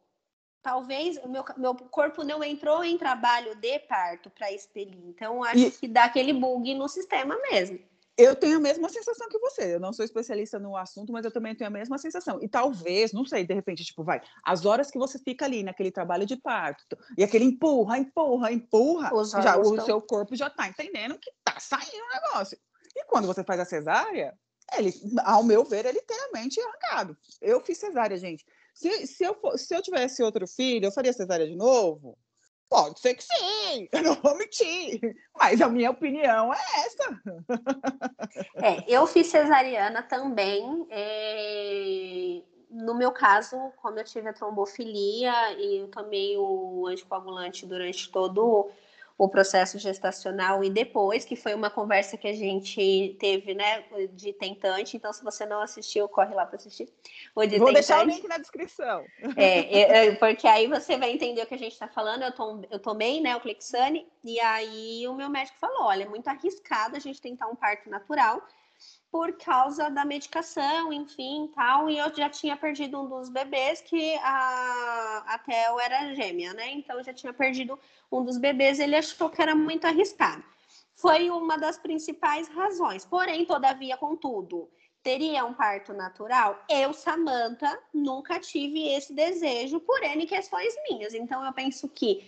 talvez 0.62 1.18
o 1.18 1.28
meu, 1.28 1.44
meu 1.58 1.76
corpo 1.76 2.24
não 2.24 2.42
entrou 2.42 2.84
em 2.84 2.98
trabalho 2.98 3.54
de 3.56 3.80
parto 3.80 4.30
para 4.30 4.52
expelir. 4.52 5.04
Então, 5.08 5.44
acho 5.44 5.58
e... 5.58 5.72
que 5.72 5.88
dá 5.88 6.06
aquele 6.06 6.32
bug 6.32 6.74
no 6.74 6.88
sistema 6.88 7.38
mesmo. 7.52 7.80
Eu 8.16 8.36
tenho 8.36 8.58
a 8.58 8.60
mesma 8.60 8.90
sensação 8.90 9.28
que 9.28 9.40
você. 9.40 9.76
Eu 9.76 9.80
não 9.80 9.92
sou 9.92 10.06
especialista 10.06 10.60
no 10.60 10.78
assunto, 10.78 11.12
mas 11.12 11.26
eu 11.26 11.32
também 11.32 11.56
tenho 11.56 11.68
a 11.68 11.74
mesma 11.74 11.98
sensação. 11.98 12.40
E 12.42 12.48
talvez, 12.48 13.12
não 13.12 13.26
sei, 13.26 13.46
de 13.46 13.54
repente, 13.54 13.84
tipo, 13.84 14.04
vai, 14.04 14.22
as 14.44 14.66
horas 14.66 14.92
que 14.92 15.00
você 15.00 15.18
fica 15.18 15.46
ali 15.46 15.64
naquele 15.64 15.92
trabalho 15.92 16.26
de 16.26 16.36
parto 16.36 16.98
e 17.18 17.24
aquele 17.24 17.46
empurra, 17.46 17.98
empurra, 17.98 18.52
empurra, 18.52 19.10
já, 19.42 19.58
o 19.58 19.82
seu 19.82 20.00
corpo 20.02 20.36
já 20.36 20.50
tá 20.50 20.68
entendendo 20.68 21.18
que 21.18 21.32
tá 21.44 21.60
saindo 21.60 22.04
o 22.04 22.14
negócio. 22.14 22.58
E 22.96 23.04
quando 23.06 23.26
você 23.26 23.44
faz 23.44 23.60
a 23.60 23.66
cesárea, 23.66 24.38
ele, 24.78 24.94
ao 25.24 25.44
meu 25.44 25.64
ver, 25.64 25.86
é 25.86 25.92
literalmente 25.92 26.62
arrancado. 26.62 27.18
Eu 27.42 27.62
fiz 27.62 27.80
cesárea, 27.80 28.18
gente. 28.18 28.46
Se, 28.74 29.08
se, 29.08 29.24
eu, 29.24 29.36
se 29.56 29.76
eu 29.76 29.82
tivesse 29.82 30.24
outro 30.24 30.48
filho, 30.48 30.86
eu 30.86 30.92
faria 30.92 31.14
cesárea 31.14 31.48
de 31.48 31.56
novo? 31.56 32.18
Pode 32.74 33.00
ser 33.00 33.14
que 33.14 33.24
sim, 33.24 33.88
eu 33.94 34.02
não 34.02 34.16
vou 34.16 34.36
mentir, 34.36 35.00
mas 35.38 35.62
a 35.62 35.70
minha 35.70 35.92
opinião 35.92 36.52
é 36.52 36.58
essa. 36.58 37.22
É, 38.56 38.84
eu 38.88 39.06
fiz 39.06 39.28
cesariana 39.28 40.02
também. 40.02 40.88
É... 40.90 42.42
No 42.72 42.96
meu 42.96 43.12
caso, 43.12 43.72
como 43.78 44.00
eu 44.00 44.04
tive 44.04 44.28
a 44.28 44.34
trombofilia 44.34 45.52
e 45.56 45.82
eu 45.82 45.88
tomei 45.90 46.36
o 46.36 46.88
anticoagulante 46.88 47.68
durante 47.68 48.10
todo 48.12 48.72
o 49.18 49.30
processo 49.30 49.78
gestacional 49.78 50.64
e 50.64 50.70
depois, 50.70 51.24
que 51.24 51.36
foi 51.36 51.54
uma 51.54 51.70
conversa 51.70 52.18
que 52.18 52.28
a 52.28 52.34
gente 52.34 53.16
teve, 53.20 53.54
né, 53.54 53.84
de 54.14 54.34
tentante. 54.34 54.98
Então, 54.98 55.14
se 55.14 55.24
você 55.24 55.46
não 55.46 55.62
assistiu, 55.62 56.08
corre 56.10 56.34
lá 56.34 56.46
para 56.46 56.56
assistir. 56.56 56.90
Vou 57.36 57.48
tentante. 57.48 57.74
deixar 57.74 58.04
o 58.04 58.10
link 58.10 58.28
na 58.28 58.38
descrição. 58.38 59.06
É, 59.36 59.60
é, 59.80 60.08
é, 60.08 60.16
porque 60.16 60.48
aí 60.48 60.68
você 60.68 60.98
vai 60.98 61.12
entender 61.12 61.44
o 61.44 61.46
que 61.46 61.54
a 61.54 61.60
gente 61.60 61.74
está 61.74 61.88
falando. 61.88 62.24
Eu, 62.24 62.32
tom, 62.32 62.62
eu 62.72 62.80
tomei, 62.80 63.22
né, 63.22 63.36
o 63.36 63.42
Clexane, 63.42 64.08
e 64.24 64.40
aí 64.40 65.08
o 65.08 65.14
meu 65.14 65.30
médico 65.30 65.60
falou: 65.60 65.84
olha, 65.84 66.04
é 66.04 66.10
muito 66.10 66.28
arriscado 66.28 66.96
a 66.96 67.00
gente 67.00 67.22
tentar 67.22 67.48
um 67.48 67.56
parto 67.56 67.90
natural 67.90 68.42
por 69.14 69.32
causa 69.34 69.92
da 69.92 70.04
medicação, 70.04 70.92
enfim, 70.92 71.48
tal, 71.54 71.88
e 71.88 72.00
eu 72.00 72.12
já 72.16 72.28
tinha 72.28 72.58
perdido 72.58 73.00
um 73.00 73.08
dos 73.08 73.30
bebês 73.30 73.80
que 73.80 74.16
a, 74.16 75.24
a 75.28 75.38
Theo 75.38 75.80
era 75.80 76.16
gêmea, 76.16 76.52
né? 76.56 76.72
Então 76.72 76.98
eu 76.98 77.04
já 77.04 77.14
tinha 77.14 77.32
perdido 77.32 77.80
um 78.12 78.26
dos 78.26 78.40
bebês, 78.40 78.80
ele 78.80 78.96
achou 78.96 79.30
que 79.30 79.40
era 79.40 79.54
muito 79.54 79.86
arriscado. 79.86 80.44
Foi 80.96 81.30
uma 81.30 81.60
das 81.60 81.78
principais 81.78 82.48
razões. 82.48 83.06
Porém, 83.06 83.46
todavia, 83.46 83.96
contudo, 83.98 84.68
teria 85.04 85.44
um 85.46 85.54
parto 85.54 85.94
natural? 85.94 86.64
Eu, 86.70 86.94
Samantha, 86.94 87.78
nunca 87.94 88.40
tive 88.40 88.88
esse 88.88 89.14
desejo 89.14 89.80
por 89.82 90.02
N 90.02 90.26
questões 90.26 90.74
minhas. 90.90 91.14
Então, 91.14 91.46
eu 91.46 91.52
penso 91.52 91.90
que 91.90 92.26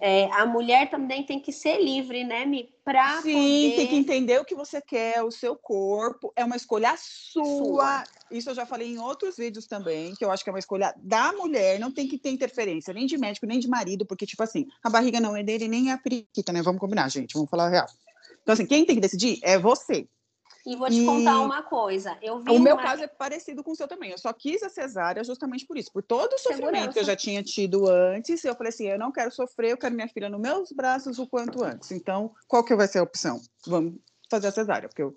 é, 0.00 0.24
a 0.32 0.44
mulher 0.44 0.90
também 0.90 1.24
tem 1.24 1.38
que 1.38 1.52
ser 1.52 1.80
livre, 1.80 2.24
né, 2.24 2.44
Mi? 2.44 2.68
Pra 2.84 3.22
Sim, 3.22 3.32
poder... 3.32 3.76
tem 3.76 3.86
que 3.86 3.94
entender 3.94 4.40
o 4.40 4.44
que 4.44 4.54
você 4.54 4.80
quer, 4.80 5.22
o 5.22 5.30
seu 5.30 5.54
corpo, 5.54 6.32
é 6.34 6.44
uma 6.44 6.56
escolha 6.56 6.94
sua. 6.98 7.44
sua. 7.44 8.04
Isso 8.30 8.50
eu 8.50 8.54
já 8.54 8.66
falei 8.66 8.88
em 8.88 8.98
outros 8.98 9.36
vídeos 9.36 9.66
também, 9.66 10.14
que 10.16 10.24
eu 10.24 10.32
acho 10.32 10.42
que 10.42 10.50
é 10.50 10.52
uma 10.52 10.58
escolha 10.58 10.92
da 10.96 11.32
mulher, 11.32 11.78
não 11.78 11.92
tem 11.92 12.08
que 12.08 12.18
ter 12.18 12.30
interferência, 12.30 12.92
nem 12.92 13.06
de 13.06 13.16
médico, 13.16 13.46
nem 13.46 13.60
de 13.60 13.68
marido, 13.68 14.04
porque, 14.04 14.26
tipo 14.26 14.42
assim, 14.42 14.66
a 14.82 14.90
barriga 14.90 15.20
não 15.20 15.36
é 15.36 15.44
dele, 15.44 15.68
nem 15.68 15.90
é 15.90 15.92
a 15.92 15.98
periquita, 15.98 16.52
né? 16.52 16.62
Vamos 16.62 16.80
combinar, 16.80 17.08
gente, 17.08 17.34
vamos 17.34 17.48
falar 17.48 17.66
a 17.66 17.70
real. 17.70 17.86
Então, 18.42 18.54
assim, 18.54 18.66
quem 18.66 18.84
tem 18.84 18.96
que 18.96 19.02
decidir 19.02 19.38
é 19.42 19.58
você. 19.58 20.08
E 20.68 20.76
vou 20.76 20.86
te 20.88 21.00
e... 21.00 21.06
contar 21.06 21.40
uma 21.40 21.62
coisa. 21.62 22.18
Eu 22.20 22.40
vi 22.40 22.50
o 22.50 22.56
uma... 22.56 22.62
meu 22.62 22.76
caso 22.76 23.02
é 23.02 23.06
parecido 23.06 23.64
com 23.64 23.72
o 23.72 23.74
seu 23.74 23.88
também. 23.88 24.10
Eu 24.10 24.18
só 24.18 24.30
quis 24.34 24.62
a 24.62 24.68
cesárea 24.68 25.24
justamente 25.24 25.66
por 25.66 25.78
isso. 25.78 25.90
Por 25.90 26.02
todo 26.02 26.34
o 26.34 26.38
sofrimento 26.38 26.66
Segurança. 26.66 26.92
que 26.92 26.98
eu 26.98 27.04
já 27.04 27.16
tinha 27.16 27.42
tido 27.42 27.88
antes, 27.88 28.44
eu 28.44 28.54
falei 28.54 28.68
assim: 28.68 28.86
eu 28.86 28.98
não 28.98 29.10
quero 29.10 29.30
sofrer, 29.30 29.70
eu 29.70 29.78
quero 29.78 29.94
minha 29.94 30.08
filha 30.08 30.28
nos 30.28 30.38
meus 30.38 30.70
braços 30.70 31.18
o 31.18 31.26
quanto 31.26 31.64
antes. 31.64 31.90
Então, 31.90 32.34
qual 32.46 32.62
que 32.62 32.76
vai 32.76 32.86
ser 32.86 32.98
a 32.98 33.02
opção? 33.02 33.40
Vamos 33.66 33.94
fazer 34.30 34.48
a 34.48 34.52
cesárea, 34.52 34.90
porque 34.90 35.02
eu 35.02 35.16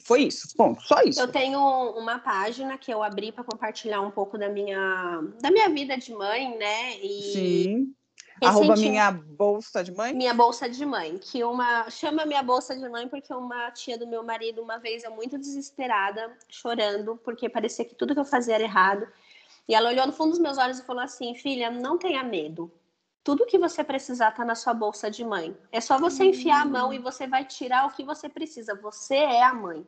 foi 0.00 0.22
isso, 0.22 0.48
ponto, 0.56 0.80
só 0.82 1.02
isso. 1.02 1.20
Eu 1.20 1.28
tenho 1.28 1.58
uma 1.98 2.20
página 2.20 2.78
que 2.78 2.92
eu 2.92 3.02
abri 3.02 3.30
para 3.30 3.44
compartilhar 3.44 4.00
um 4.00 4.10
pouco 4.10 4.38
da 4.38 4.48
minha 4.48 5.22
da 5.40 5.50
minha 5.50 5.68
vida 5.68 5.98
de 5.98 6.14
mãe, 6.14 6.56
né? 6.56 6.96
E 6.98 7.32
Sim. 7.32 7.94
Arroba 8.46 8.76
minha 8.76 9.10
bolsa 9.10 9.82
de 9.82 9.92
mãe? 9.92 10.14
Minha 10.14 10.34
bolsa 10.34 10.68
de 10.68 10.84
mãe. 10.84 11.18
Que 11.18 11.44
uma. 11.44 11.88
Chama 11.90 12.26
minha 12.26 12.42
bolsa 12.42 12.76
de 12.76 12.88
mãe 12.88 13.08
porque 13.08 13.32
uma 13.32 13.70
tia 13.70 13.98
do 13.98 14.06
meu 14.06 14.22
marido, 14.22 14.62
uma 14.62 14.78
vez, 14.78 15.04
eu 15.04 15.10
muito 15.10 15.38
desesperada, 15.38 16.36
chorando, 16.48 17.16
porque 17.24 17.48
parecia 17.48 17.84
que 17.84 17.94
tudo 17.94 18.14
que 18.14 18.20
eu 18.20 18.24
fazia 18.24 18.54
era 18.54 18.64
errado. 18.64 19.06
E 19.68 19.74
ela 19.74 19.90
olhou 19.90 20.06
no 20.06 20.12
fundo 20.12 20.30
dos 20.30 20.38
meus 20.38 20.58
olhos 20.58 20.78
e 20.78 20.84
falou 20.84 21.02
assim: 21.02 21.34
Filha, 21.34 21.70
não 21.70 21.98
tenha 21.98 22.22
medo. 22.22 22.70
Tudo 23.24 23.46
que 23.46 23.58
você 23.58 23.84
precisar 23.84 24.32
tá 24.32 24.44
na 24.44 24.56
sua 24.56 24.74
bolsa 24.74 25.10
de 25.10 25.24
mãe. 25.24 25.56
É 25.70 25.80
só 25.80 25.96
você 25.96 26.24
enfiar 26.24 26.62
a 26.62 26.64
mão 26.64 26.92
e 26.92 26.98
você 26.98 27.26
vai 27.26 27.44
tirar 27.44 27.86
o 27.86 27.90
que 27.90 28.04
você 28.04 28.28
precisa. 28.28 28.74
Você 28.74 29.14
é 29.14 29.42
a 29.44 29.54
mãe. 29.54 29.86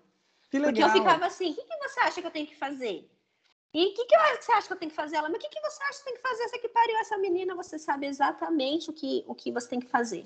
Que 0.50 0.58
legal. 0.60 0.72
Porque 0.72 0.98
eu 0.98 1.02
ficava 1.02 1.26
assim, 1.26 1.50
o 1.50 1.54
que, 1.54 1.64
que 1.64 1.88
você 1.88 2.00
acha 2.00 2.20
que 2.20 2.26
eu 2.28 2.30
tenho 2.30 2.46
que 2.46 2.54
fazer? 2.54 3.10
E 3.74 3.86
o 3.86 3.92
que, 3.92 4.04
que 4.06 4.16
você 4.40 4.52
acha 4.52 4.68
que 4.68 4.72
eu 4.72 4.76
tenho 4.76 4.90
que 4.90 4.96
fazer? 4.96 5.16
Ela, 5.16 5.28
mas 5.28 5.36
o 5.36 5.40
que, 5.40 5.48
que 5.48 5.60
você 5.60 5.82
acha 5.82 5.98
que 5.98 6.04
tem 6.04 6.14
que 6.14 6.22
fazer? 6.22 6.48
Você 6.48 6.58
que 6.58 6.68
pariu 6.68 6.96
essa 6.98 7.18
menina, 7.18 7.56
você 7.56 7.76
sabe 7.76 8.06
exatamente 8.06 8.88
o 8.88 8.92
que, 8.92 9.24
o 9.26 9.34
que 9.34 9.50
você 9.50 9.68
tem 9.68 9.80
que 9.80 9.88
fazer. 9.88 10.24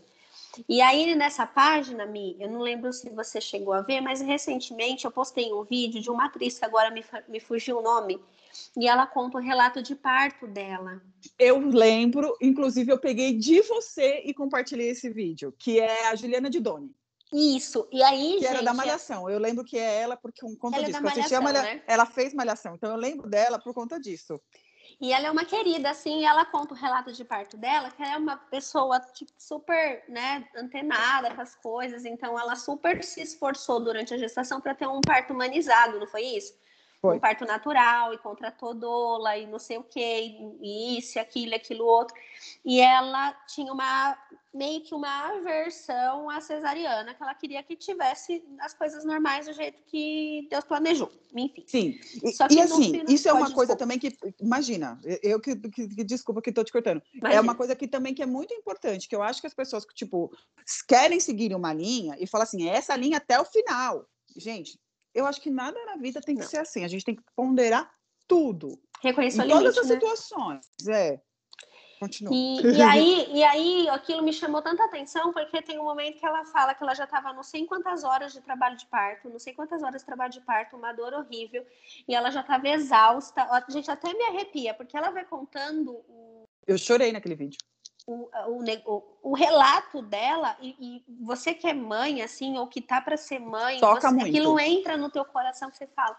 E 0.69 0.83
aí, 0.83 1.15
nessa 1.15 1.47
página, 1.47 2.05
Mi, 2.05 2.37
eu 2.39 2.51
não 2.51 2.61
lembro 2.61 2.93
se 2.93 3.09
você 3.11 3.41
chegou 3.41 3.73
a 3.73 3.81
ver, 3.81 4.03
mas 4.03 4.21
recentemente 4.21 5.07
eu 5.07 5.11
postei 5.11 5.51
um 5.53 5.63
vídeo 5.63 6.01
de 6.01 6.11
uma 6.11 6.27
atriz 6.27 6.59
que 6.59 6.65
agora 6.65 6.91
me, 6.91 7.03
me 7.27 7.41
fugiu 7.41 7.79
o 7.79 7.83
nome, 7.83 8.21
e 8.77 8.89
ela 8.89 9.07
conta 9.07 9.39
o 9.39 9.41
relato 9.41 9.83
de 9.83 9.95
parto 9.95 10.47
dela. 10.47 11.01
Eu 11.39 11.59
lembro, 11.61 12.37
inclusive 12.41 12.93
eu 12.93 12.99
peguei 12.99 13.35
de 13.35 13.61
você 13.63 14.23
e 14.25 14.35
compartilhei 14.35 14.91
esse 14.91 15.09
vídeo, 15.11 15.55
que 15.59 15.79
é 15.79 16.09
a 16.09 16.15
Juliana 16.15 16.51
de 16.51 16.61
Doni. 16.61 16.95
Isso, 17.33 17.87
e 17.93 18.03
aí, 18.03 18.35
que 18.35 18.41
gente... 18.41 18.47
era 18.47 18.63
da 18.63 18.73
Malhação. 18.73 19.29
Eu 19.29 19.39
lembro 19.39 19.65
que 19.65 19.79
é 19.79 20.01
ela 20.01 20.17
por 20.17 20.33
conta 20.59 20.77
Ela 20.77 20.87
é 20.87 20.91
disso. 20.91 21.07
assistia 21.07 21.41
Malhação, 21.41 21.63
Malha... 21.63 21.63
né? 21.63 21.83
Ela 21.87 22.07
fez 22.07 22.33
Malhação, 22.33 22.75
então 22.75 22.91
eu 22.91 22.97
lembro 22.97 23.29
dela 23.29 23.59
por 23.59 23.75
conta 23.75 24.01
disso. 24.01 24.41
E 25.01 25.13
ela 25.13 25.29
é 25.29 25.31
uma 25.31 25.45
querida, 25.45 25.91
assim, 25.91 26.21
e 26.21 26.25
ela 26.25 26.45
conta 26.45 26.75
o 26.75 26.77
relato 26.77 27.13
de 27.13 27.25
parto 27.25 27.57
dela, 27.57 27.91
que 27.91 28.03
ela 28.03 28.15
é 28.15 28.17
uma 28.17 28.37
pessoa, 28.37 28.99
tipo, 28.99 29.31
super, 29.39 30.03
né, 30.09 30.49
antenada 30.57 31.33
com 31.35 31.41
as 31.41 31.55
coisas, 31.55 32.05
então 32.05 32.39
ela 32.39 32.57
super 32.57 33.05
se 33.05 33.21
esforçou 33.21 33.79
durante 33.79 34.13
a 34.15 34.19
gestação 34.19 34.61
para 34.61 34.75
ter 34.75 34.89
um 34.89 35.01
parto 35.01 35.33
humanizado, 35.33 36.01
não 36.01 36.07
foi 36.07 36.23
isso? 36.23 36.55
Foi. 37.01 37.17
Um 37.17 37.21
parto 37.21 37.45
natural, 37.45 38.13
e 38.13 38.19
contratou 38.19 38.75
doula, 38.75 39.37
e 39.37 39.47
não 39.47 39.59
sei 39.61 39.79
o 39.79 39.85
quê, 39.85 40.35
e 40.61 40.99
isso, 40.99 41.17
e 41.17 41.21
aquilo, 41.21 41.53
e 41.53 41.55
aquilo 41.55 41.85
outro. 41.87 42.17
E 42.65 42.81
ela 42.81 43.33
tinha 43.47 43.73
uma, 43.73 44.19
meio 44.53 44.81
que 44.83 44.93
uma 44.93 45.29
aversão 45.29 46.29
à 46.29 46.41
cesariana, 46.41 47.15
que 47.15 47.23
ela 47.23 47.35
queria 47.35 47.63
que 47.63 47.77
tivesse 47.77 48.43
as 48.61 48.75
coisas 48.75 49.05
normais 49.05 49.47
do 49.47 49.53
jeito 49.53 49.81
que 49.87 50.49
Deus 50.51 50.65
planejou, 50.65 51.09
enfim. 51.33 51.63
Sim. 51.69 52.01
E, 52.25 52.33
Só 52.33 52.49
que 52.49 52.55
e 52.55 52.61
assim, 52.61 52.91
fim- 52.93 53.05
isso 53.09 53.29
é 53.29 53.33
uma 53.33 53.53
coisa 53.53 53.75
desculpa. 53.75 53.77
também 53.77 53.99
que, 54.01 54.17
imagina, 54.41 54.99
eu 55.23 55.41
que, 55.41 55.55
que- 55.55 55.87
que- 55.89 56.05
desculpa 56.05 56.43
que 56.43 56.51
estou 56.51 56.65
te 56.65 56.73
cortando. 56.73 57.01
É 57.15 57.19
Imagina. 57.19 57.43
uma 57.43 57.55
coisa 57.55 57.77
que 57.77 57.87
também 57.87 58.13
que 58.13 58.25
é 58.25 58.27
muito 58.27 58.53
importante, 58.53 59.09
que 59.09 59.15
eu 59.15 59.23
acho 59.23 59.41
que 59.41 59.47
as 59.47 59.55
pessoas 59.55 59.85
que, 59.85 59.95
tipo, 59.95 60.33
querem 60.89 61.21
seguir 61.21 61.55
uma 61.55 61.73
linha 61.73 62.17
e 62.19 62.27
falam 62.27 62.43
assim, 62.43 62.69
é 62.69 62.73
essa 62.75 62.97
linha 62.97 63.19
até 63.19 63.41
o 63.41 63.45
final. 63.45 64.05
Gente, 64.37 64.79
eu 65.19 65.27
acho 65.27 65.41
que 65.41 65.51
nada 65.51 65.79
na 65.85 65.97
vida 65.97 66.21
tem 66.21 66.37
que 66.37 66.43
Não. 66.43 66.49
ser 66.49 66.59
assim. 66.59 66.85
A 66.85 66.89
gente 66.89 67.05
tem 67.05 67.17
que 67.17 67.23
ponderar 67.35 67.91
tudo. 68.27 68.81
Reconhecer 69.03 69.45
em 69.45 69.49
todas 69.49 69.77
limite, 69.77 69.81
as 69.81 69.89
né? 69.89 69.95
situações. 69.95 70.67
É. 70.89 71.21
Continua. 71.99 72.33
E, 72.33 72.61
e 72.61 72.83
aí, 72.83 73.29
e 73.33 73.43
aí 73.43 73.89
aquilo 73.89 74.23
me 74.23 74.33
chamou 74.33 74.63
tanta 74.63 74.85
atenção, 74.85 75.33
porque 75.33 75.61
tem 75.61 75.79
um 75.79 75.85
momento 75.85 76.21
que 76.21 76.27
ela 76.27 76.45
fala 76.45 76.75
que 76.75 76.83
ela 76.83 76.95
já 76.95 77.05
estava 77.05 77.33
não 77.33 77.43
sei 77.43 77.67
quantas 77.67 78.05
horas 78.05 78.33
de 78.33 78.41
trabalho 78.41 78.77
de 78.77 78.87
parto, 78.87 79.29
não 79.29 79.39
sei 79.41 79.53
quantas 79.53 79.83
horas 79.83 80.03
de 80.03 80.07
trabalho 80.07 80.33
de 80.33 80.41
parto, 80.41 80.77
uma 80.77 80.93
dor 80.93 81.13
horrível, 81.13 81.67
e 82.07 82.15
ela 82.15 82.31
já 82.31 82.41
estava 82.41 82.69
exausta. 82.69 83.43
A 83.43 83.65
gente 83.69 83.91
até 83.91 84.13
me 84.15 84.25
arrepia, 84.27 84.75
porque 84.75 84.97
ela 84.97 85.11
vai 85.11 85.25
contando 85.25 85.93
o, 85.93 86.45
Eu 86.67 86.79
chorei 86.79 87.11
naquele 87.11 87.35
vídeo. 87.35 87.59
O, 88.13 88.31
o, 88.87 89.31
o- 89.31 89.35
relato 89.35 90.01
dela, 90.01 90.57
e, 90.61 90.75
e 90.81 91.05
você 91.25 91.53
que 91.53 91.67
é 91.67 91.75
mãe, 91.75 92.23
assim, 92.23 92.57
ou 92.57 92.67
que 92.67 92.81
tá 92.81 93.01
para 93.01 93.17
ser 93.17 93.39
mãe, 93.39 93.79
Toca 93.81 94.01
você- 94.01 94.15
muito. 94.15 94.27
aquilo 94.29 94.59
entra 94.59 94.97
no 94.97 95.11
teu 95.11 95.25
coração 95.25 95.71
que 95.71 95.77
você 95.77 95.87
fala. 95.89 96.17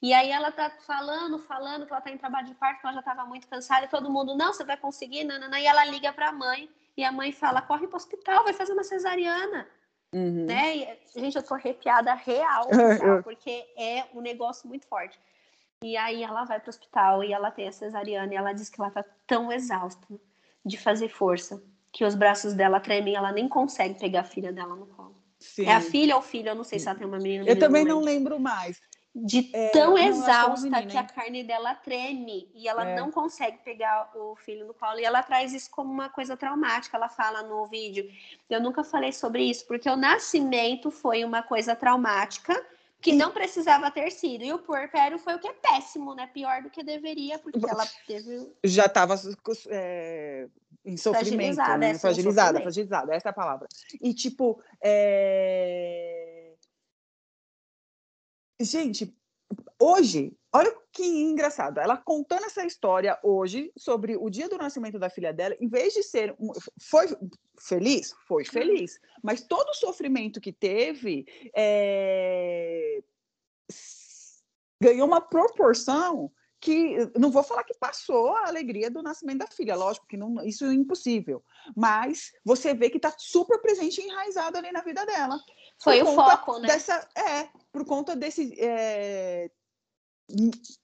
E 0.00 0.12
aí 0.12 0.30
ela 0.30 0.52
tá 0.52 0.70
falando, 0.86 1.38
falando 1.38 1.86
que 1.86 1.92
ela 1.92 2.00
tá 2.00 2.10
em 2.10 2.18
trabalho 2.18 2.46
de 2.46 2.54
parto, 2.54 2.80
que 2.80 2.86
ela 2.86 2.94
já 2.94 3.00
estava 3.00 3.24
muito 3.24 3.48
cansada, 3.48 3.86
e 3.86 3.88
todo 3.88 4.10
mundo, 4.10 4.36
não, 4.36 4.52
você 4.52 4.62
vai 4.64 4.76
conseguir, 4.76 5.24
nanana, 5.24 5.58
e 5.58 5.66
ela 5.66 5.84
liga 5.86 6.12
para 6.12 6.28
a 6.28 6.32
mãe, 6.32 6.70
e 6.96 7.02
a 7.02 7.10
mãe 7.10 7.32
fala, 7.32 7.60
corre 7.62 7.86
para 7.88 7.94
o 7.94 7.96
hospital, 7.96 8.44
vai 8.44 8.52
fazer 8.52 8.72
uma 8.72 8.84
cesariana, 8.84 9.66
Uhum. 10.14 10.46
né? 10.46 10.76
E, 10.76 10.98
gente, 11.20 11.34
eu 11.36 11.42
tô 11.42 11.54
arrepiada 11.54 12.14
real, 12.14 12.68
porque 13.24 13.66
é 13.76 14.04
um 14.14 14.20
negócio 14.20 14.68
muito 14.68 14.86
forte. 14.86 15.18
E 15.82 15.96
aí 15.96 16.22
ela 16.22 16.44
vai 16.44 16.60
para 16.60 16.68
o 16.68 16.70
hospital 16.70 17.24
e 17.24 17.32
ela 17.32 17.50
tem 17.50 17.66
a 17.66 17.72
cesariana, 17.72 18.32
e 18.32 18.36
ela 18.36 18.52
diz 18.52 18.68
que 18.70 18.80
ela 18.80 18.90
tá 18.92 19.04
tão 19.26 19.50
exausta 19.50 20.06
de 20.64 20.76
fazer 20.78 21.08
força, 21.08 21.62
que 21.92 22.04
os 22.04 22.14
braços 22.14 22.54
dela 22.54 22.80
tremem, 22.80 23.14
ela 23.14 23.32
nem 23.32 23.48
consegue 23.48 23.98
pegar 23.98 24.20
a 24.20 24.24
filha 24.24 24.52
dela 24.52 24.74
no 24.74 24.86
colo. 24.86 25.14
Sim. 25.38 25.66
É 25.66 25.74
a 25.74 25.80
filha 25.80 26.14
ou 26.14 26.20
o 26.20 26.24
filho, 26.24 26.48
eu 26.48 26.54
não 26.54 26.64
sei 26.64 26.78
se 26.78 26.88
ela 26.88 26.96
tem 26.98 27.06
uma 27.06 27.18
menina. 27.18 27.44
Eu 27.48 27.58
também 27.58 27.84
não 27.84 28.00
lembro 28.00 28.40
mais. 28.40 28.80
de 29.16 29.48
É, 29.52 29.68
tão 29.68 29.96
é 29.96 30.06
exausta 30.08 30.68
menina, 30.68 30.86
que 30.86 30.96
a 30.96 31.04
carne 31.04 31.44
dela 31.44 31.72
treme 31.74 32.50
e 32.52 32.66
ela 32.66 32.84
É. 32.88 32.96
não 32.96 33.12
consegue 33.12 33.58
pegar 33.58 34.10
o 34.16 34.34
filho 34.34 34.66
no 34.66 34.74
colo. 34.74 34.98
E 34.98 35.04
ela 35.04 35.22
traz 35.22 35.52
isso 35.52 35.70
como 35.70 35.92
uma 35.92 36.08
coisa 36.08 36.36
traumática. 36.36 36.96
Ela 36.96 37.08
fala 37.08 37.42
no 37.42 37.64
vídeo. 37.66 38.10
Eu 38.50 38.60
nunca 38.60 38.82
falei 38.82 39.12
sobre 39.12 39.44
isso, 39.44 39.66
porque 39.68 39.88
o 39.88 39.94
nascimento 39.96 40.90
foi 40.90 41.24
uma 41.24 41.42
coisa 41.44 41.76
traumática 41.76 42.60
que 43.04 43.12
não 43.12 43.30
precisava 43.30 43.90
ter 43.90 44.10
sido. 44.10 44.44
E 44.44 44.52
o 44.52 44.58
puerpério 44.58 45.18
foi 45.18 45.34
o 45.34 45.38
que 45.38 45.46
é 45.46 45.52
péssimo, 45.52 46.14
né? 46.14 46.26
Pior 46.26 46.62
do 46.62 46.70
que 46.70 46.82
deveria, 46.82 47.38
porque 47.38 47.60
ela 47.62 47.84
teve. 48.06 48.50
Já 48.64 48.86
estava 48.86 49.14
em 50.82 50.96
sofrimento, 50.96 51.56
Fragilizada, 51.56 51.78
né? 51.78 51.90
é, 51.90 51.98
fragilizada, 51.98 52.60
fragilizada, 52.62 53.14
essa 53.14 53.28
é 53.28 53.30
a 53.30 53.34
palavra. 53.34 53.68
E 54.00 54.14
tipo, 54.14 54.58
é... 54.82 56.54
gente, 58.58 59.14
hoje, 59.84 60.32
olha 60.52 60.74
que 60.92 61.04
engraçado, 61.04 61.78
ela 61.78 61.96
contando 61.96 62.44
essa 62.44 62.64
história 62.64 63.18
hoje 63.22 63.70
sobre 63.76 64.16
o 64.16 64.30
dia 64.30 64.48
do 64.48 64.56
nascimento 64.56 64.98
da 64.98 65.10
filha 65.10 65.32
dela, 65.32 65.56
em 65.60 65.68
vez 65.68 65.92
de 65.92 66.02
ser 66.02 66.34
um... 66.38 66.52
foi 66.80 67.06
feliz, 67.60 68.14
foi 68.26 68.44
feliz, 68.44 68.98
mas 69.22 69.42
todo 69.42 69.68
o 69.68 69.74
sofrimento 69.74 70.40
que 70.40 70.52
teve 70.52 71.26
é, 71.54 73.02
ganhou 74.80 75.06
uma 75.06 75.20
proporção 75.20 76.30
que 76.60 76.96
não 77.18 77.30
vou 77.30 77.42
falar 77.42 77.62
que 77.62 77.74
passou 77.74 78.34
a 78.36 78.48
alegria 78.48 78.90
do 78.90 79.02
nascimento 79.02 79.40
da 79.40 79.46
filha, 79.46 79.76
lógico 79.76 80.06
que 80.06 80.16
não, 80.16 80.42
isso 80.46 80.64
é 80.64 80.72
impossível, 80.72 81.44
mas 81.76 82.32
você 82.42 82.72
vê 82.72 82.88
que 82.88 82.96
está 82.96 83.14
super 83.18 83.60
presente 83.60 84.00
e 84.00 84.06
enraizado 84.06 84.56
ali 84.56 84.72
na 84.72 84.80
vida 84.80 85.04
dela. 85.04 85.38
Foi 85.82 86.00
o 86.00 86.06
foco, 86.14 86.58
né? 86.60 86.68
Dessa, 86.68 87.06
é, 87.14 87.50
por 87.70 87.84
conta 87.84 88.16
desse, 88.16 88.54
é, 88.58 89.50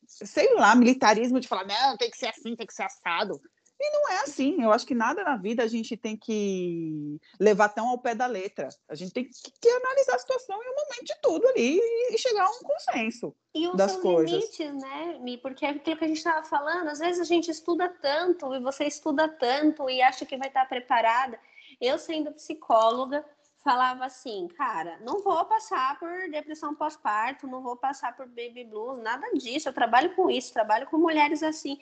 sei 0.06 0.54
lá, 0.54 0.74
militarismo 0.74 1.40
de 1.40 1.48
falar, 1.48 1.66
não, 1.66 1.96
tem 1.96 2.10
que 2.10 2.18
ser 2.18 2.28
assim, 2.28 2.54
tem 2.56 2.66
que 2.66 2.74
ser 2.74 2.84
assado. 2.84 3.40
E 3.82 3.90
não 3.92 4.10
é 4.10 4.20
assim. 4.20 4.62
Eu 4.62 4.70
acho 4.72 4.86
que 4.86 4.94
nada 4.94 5.24
na 5.24 5.38
vida 5.38 5.62
a 5.62 5.66
gente 5.66 5.96
tem 5.96 6.14
que 6.14 7.18
levar 7.40 7.70
tão 7.70 7.88
ao 7.88 7.96
pé 7.96 8.14
da 8.14 8.26
letra. 8.26 8.68
A 8.86 8.94
gente 8.94 9.10
tem 9.10 9.24
que, 9.24 9.32
que 9.58 9.68
analisar 9.70 10.16
a 10.16 10.18
situação 10.18 10.62
em 10.62 10.68
um 10.68 10.74
momento 10.74 11.04
de 11.04 11.14
tudo 11.22 11.48
ali 11.48 11.78
e, 11.78 12.14
e 12.14 12.18
chegar 12.18 12.44
a 12.44 12.50
um 12.50 12.58
consenso. 12.58 13.34
E 13.54 13.66
os 13.66 13.76
das 13.76 13.96
coisas. 13.96 14.30
limites, 14.30 14.74
né, 14.74 15.18
Mi? 15.22 15.38
Porque 15.38 15.64
é 15.64 15.70
aquilo 15.70 15.96
que 15.96 16.04
a 16.04 16.08
gente 16.08 16.18
estava 16.18 16.44
falando, 16.44 16.88
às 16.88 16.98
vezes 16.98 17.22
a 17.22 17.24
gente 17.24 17.50
estuda 17.50 17.88
tanto 17.88 18.54
e 18.54 18.60
você 18.60 18.84
estuda 18.84 19.26
tanto 19.26 19.88
e 19.88 20.02
acha 20.02 20.26
que 20.26 20.36
vai 20.36 20.48
estar 20.48 20.66
preparada. 20.66 21.40
Eu, 21.80 21.98
sendo 21.98 22.32
psicóloga, 22.32 23.24
falava 23.62 24.06
assim, 24.06 24.48
cara, 24.56 24.98
não 25.00 25.22
vou 25.22 25.44
passar 25.44 25.98
por 25.98 26.08
depressão 26.30 26.74
pós-parto, 26.74 27.46
não 27.46 27.62
vou 27.62 27.76
passar 27.76 28.16
por 28.16 28.26
baby 28.26 28.64
blues, 28.64 29.02
nada 29.02 29.26
disso. 29.34 29.68
Eu 29.68 29.72
trabalho 29.72 30.14
com 30.14 30.30
isso, 30.30 30.52
trabalho 30.52 30.86
com 30.86 30.96
mulheres 30.98 31.42
assim. 31.42 31.78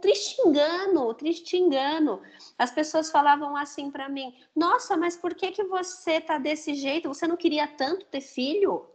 Triste 0.00 0.40
engano, 0.42 1.12
triste 1.14 1.56
engano. 1.56 2.22
As 2.58 2.70
pessoas 2.70 3.10
falavam 3.10 3.56
assim 3.56 3.90
para 3.90 4.08
mim: 4.08 4.34
Nossa, 4.54 4.96
mas 4.96 5.16
por 5.16 5.34
que 5.34 5.52
que 5.52 5.64
você 5.64 6.20
tá 6.20 6.38
desse 6.38 6.74
jeito? 6.74 7.08
Você 7.08 7.26
não 7.26 7.36
queria 7.36 7.66
tanto 7.66 8.04
ter 8.06 8.20
filho? 8.20 8.88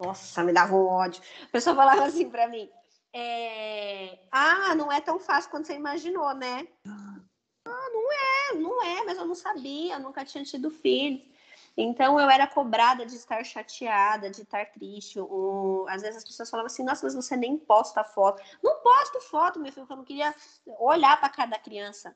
Nossa, 0.00 0.42
me 0.42 0.52
dava 0.52 0.74
um 0.74 0.86
ódio. 0.86 1.22
A 1.44 1.48
pessoa 1.48 1.74
falava 1.74 2.04
assim 2.04 2.30
para 2.30 2.48
mim: 2.48 2.70
é, 3.12 4.18
Ah, 4.30 4.74
não 4.74 4.90
é 4.90 5.00
tão 5.00 5.18
fácil 5.18 5.50
quanto 5.50 5.66
você 5.66 5.74
imaginou, 5.74 6.32
né? 6.34 6.66
Ah, 6.86 7.88
não 7.92 8.12
é, 8.12 8.54
não 8.54 8.82
é, 8.82 9.04
mas 9.04 9.18
eu 9.18 9.26
não 9.26 9.34
sabia, 9.34 9.94
eu 9.94 10.00
nunca 10.00 10.24
tinha 10.24 10.44
tido 10.44 10.70
filho. 10.70 11.31
Então 11.76 12.20
eu 12.20 12.28
era 12.28 12.46
cobrada 12.46 13.06
de 13.06 13.14
estar 13.14 13.44
chateada, 13.44 14.30
de 14.30 14.42
estar 14.42 14.66
triste. 14.66 15.20
Um, 15.20 15.86
às 15.88 16.02
vezes 16.02 16.18
as 16.18 16.24
pessoas 16.24 16.50
falavam 16.50 16.66
assim: 16.66 16.84
Nossa, 16.84 17.04
mas 17.04 17.14
você 17.14 17.36
nem 17.36 17.56
posta 17.56 18.04
foto. 18.04 18.42
Não 18.62 18.80
posto 18.80 19.20
foto, 19.20 19.58
meu 19.58 19.72
filho, 19.72 19.86
porque 19.86 19.92
eu 19.92 19.96
não 19.96 20.04
queria 20.04 20.34
olhar 20.78 21.18
para 21.18 21.28
a 21.28 21.32
cara 21.32 21.50
da 21.50 21.58
criança. 21.58 22.14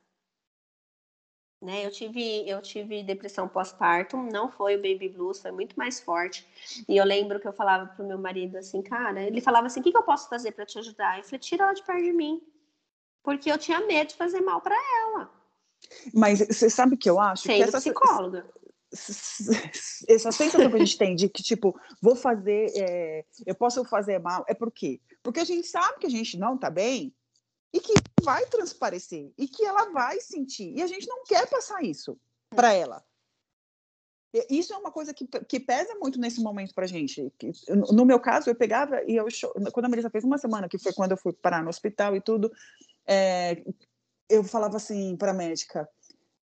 Né, 1.63 1.87
eu 1.87 1.91
tive 1.91 2.47
eu 2.47 2.61
tive 2.61 3.03
depressão 3.03 3.49
pós-parto, 3.49 4.19
não 4.19 4.51
foi 4.51 4.77
o 4.77 4.83
baby 4.83 5.09
blues, 5.09 5.41
foi 5.41 5.51
muito 5.51 5.75
mais 5.75 5.99
forte. 5.99 6.47
E 6.87 6.97
eu 6.97 7.05
lembro 7.05 7.41
que 7.41 7.49
eu 7.49 7.53
falava 7.53 7.87
pro 7.87 8.05
meu 8.05 8.19
marido 8.19 8.59
assim, 8.59 8.83
cara, 8.83 9.23
ele 9.23 9.41
falava 9.41 9.67
assim: 9.67 9.81
"O 9.81 9.83
que, 9.83 9.91
que 9.91 9.97
eu 9.97 10.03
posso 10.03 10.29
fazer 10.29 10.53
para 10.53 10.67
te 10.67 10.79
ajudar?" 10.79 11.17
Eu 11.17 11.25
falei: 11.25 11.39
"Tira 11.39 11.65
ela 11.65 11.73
de 11.73 11.83
perto 11.83 12.03
de 12.03 12.13
mim". 12.13 12.43
Porque 13.23 13.51
eu 13.51 13.57
tinha 13.57 13.81
medo 13.81 14.09
de 14.09 14.17
fazer 14.17 14.43
mal 14.43 14.61
para 14.61 14.77
ela, 14.77 15.31
Mas 16.15 16.41
você 16.41 16.69
sabe 16.69 16.97
que 16.97 17.09
eu 17.09 17.19
acho 17.19 17.45
que 17.45 17.49
sendo 17.49 17.63
essa, 17.63 17.79
psicóloga. 17.79 18.47
Essa 18.93 20.31
sensação 20.33 20.71
que 20.71 20.77
a 20.77 20.79
gente 20.79 20.99
tem 20.99 21.15
de 21.15 21.29
que, 21.29 21.43
tipo, 21.43 21.79
vou 22.01 22.15
fazer, 22.15 22.73
é, 22.77 23.25
eu 23.45 23.55
posso 23.55 23.85
fazer 23.85 24.19
mal, 24.19 24.45
é 24.49 24.55
por 24.55 24.71
quê? 24.71 25.01
Porque 25.23 25.41
a 25.41 25.45
gente 25.45 25.67
sabe 25.67 25.99
que 25.99 26.07
a 26.07 26.11
gente 26.11 26.39
não 26.39 26.57
tá 26.57 26.71
bem, 26.71 27.15
e 27.77 27.81
que 27.81 27.93
vai 28.23 28.47
transparecer 28.47 29.31
e 29.37 29.47
que 29.47 29.65
ela 29.65 29.91
vai 29.91 30.19
sentir. 30.21 30.73
E 30.75 30.83
a 30.83 30.87
gente 30.87 31.07
não 31.07 31.25
quer 31.25 31.49
passar 31.49 31.83
isso 31.85 32.19
para 32.51 32.73
ela. 32.73 33.05
Isso 34.51 34.73
é 34.75 34.77
uma 34.77 34.91
coisa 34.91 35.15
que, 35.15 35.27
que 35.27 35.61
pesa 35.61 35.95
muito 35.95 36.19
nesse 36.19 36.43
momento 36.43 36.75
para 36.75 36.87
gente. 36.87 37.33
No 37.93 38.05
meu 38.05 38.21
caso, 38.21 38.51
eu 38.51 38.55
pegava 38.55 39.03
e 39.07 39.17
eu 39.17 39.27
quando 39.73 39.87
a 39.87 39.89
Melissa 39.89 40.11
fez 40.11 40.25
uma 40.25 40.39
semana, 40.39 40.69
que 40.69 40.79
foi 40.79 40.93
quando 40.93 41.13
eu 41.13 41.17
fui 41.17 41.33
parar 41.33 41.63
no 41.63 41.71
hospital 41.71 42.15
e 42.17 42.21
tudo, 42.21 42.53
é, 43.07 43.63
eu 44.29 44.45
falava 44.45 44.77
assim 44.77 45.17
para 45.17 45.33
médica: 45.33 45.89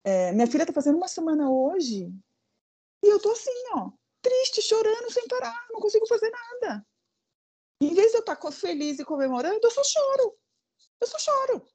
é, 0.04 0.32
minha 0.32 0.46
filha 0.46 0.64
está 0.64 0.72
fazendo 0.72 0.96
uma 0.96 1.08
semana 1.08 1.50
hoje 1.50 2.12
e 3.02 3.08
eu 3.08 3.20
tô 3.20 3.30
assim, 3.30 3.50
ó, 3.74 3.90
triste, 4.20 4.62
chorando 4.62 5.10
sem 5.12 5.26
parar, 5.28 5.66
não 5.70 5.80
consigo 5.80 6.06
fazer 6.06 6.30
nada. 6.30 6.86
Em 7.80 7.94
vez 7.94 8.10
de 8.10 8.16
eu 8.16 8.20
estar 8.20 8.36
tá 8.36 8.52
feliz 8.52 8.98
e 8.98 9.04
comemorando, 9.04 9.60
eu 9.62 9.70
só 9.70 9.84
choro. 9.84 10.36
Eu 11.00 11.06
só 11.06 11.18
choro. 11.18 11.66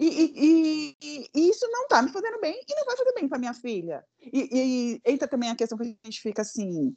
E, 0.00 0.06
e, 0.06 0.96
e, 1.00 1.30
e, 1.32 1.48
isso 1.48 1.68
não 1.70 1.84
está 1.84 2.02
me 2.02 2.10
fazendo 2.10 2.40
bem 2.40 2.60
e 2.68 2.74
não 2.74 2.84
vai 2.84 2.96
fazer 2.96 3.12
bem 3.12 3.28
para 3.28 3.38
minha 3.38 3.54
filha. 3.54 4.04
E, 4.20 5.00
entra 5.04 5.28
também 5.28 5.50
a 5.50 5.56
questão 5.56 5.78
que 5.78 5.84
a 5.84 6.06
gente 6.06 6.20
fica 6.20 6.42
assim. 6.42 6.96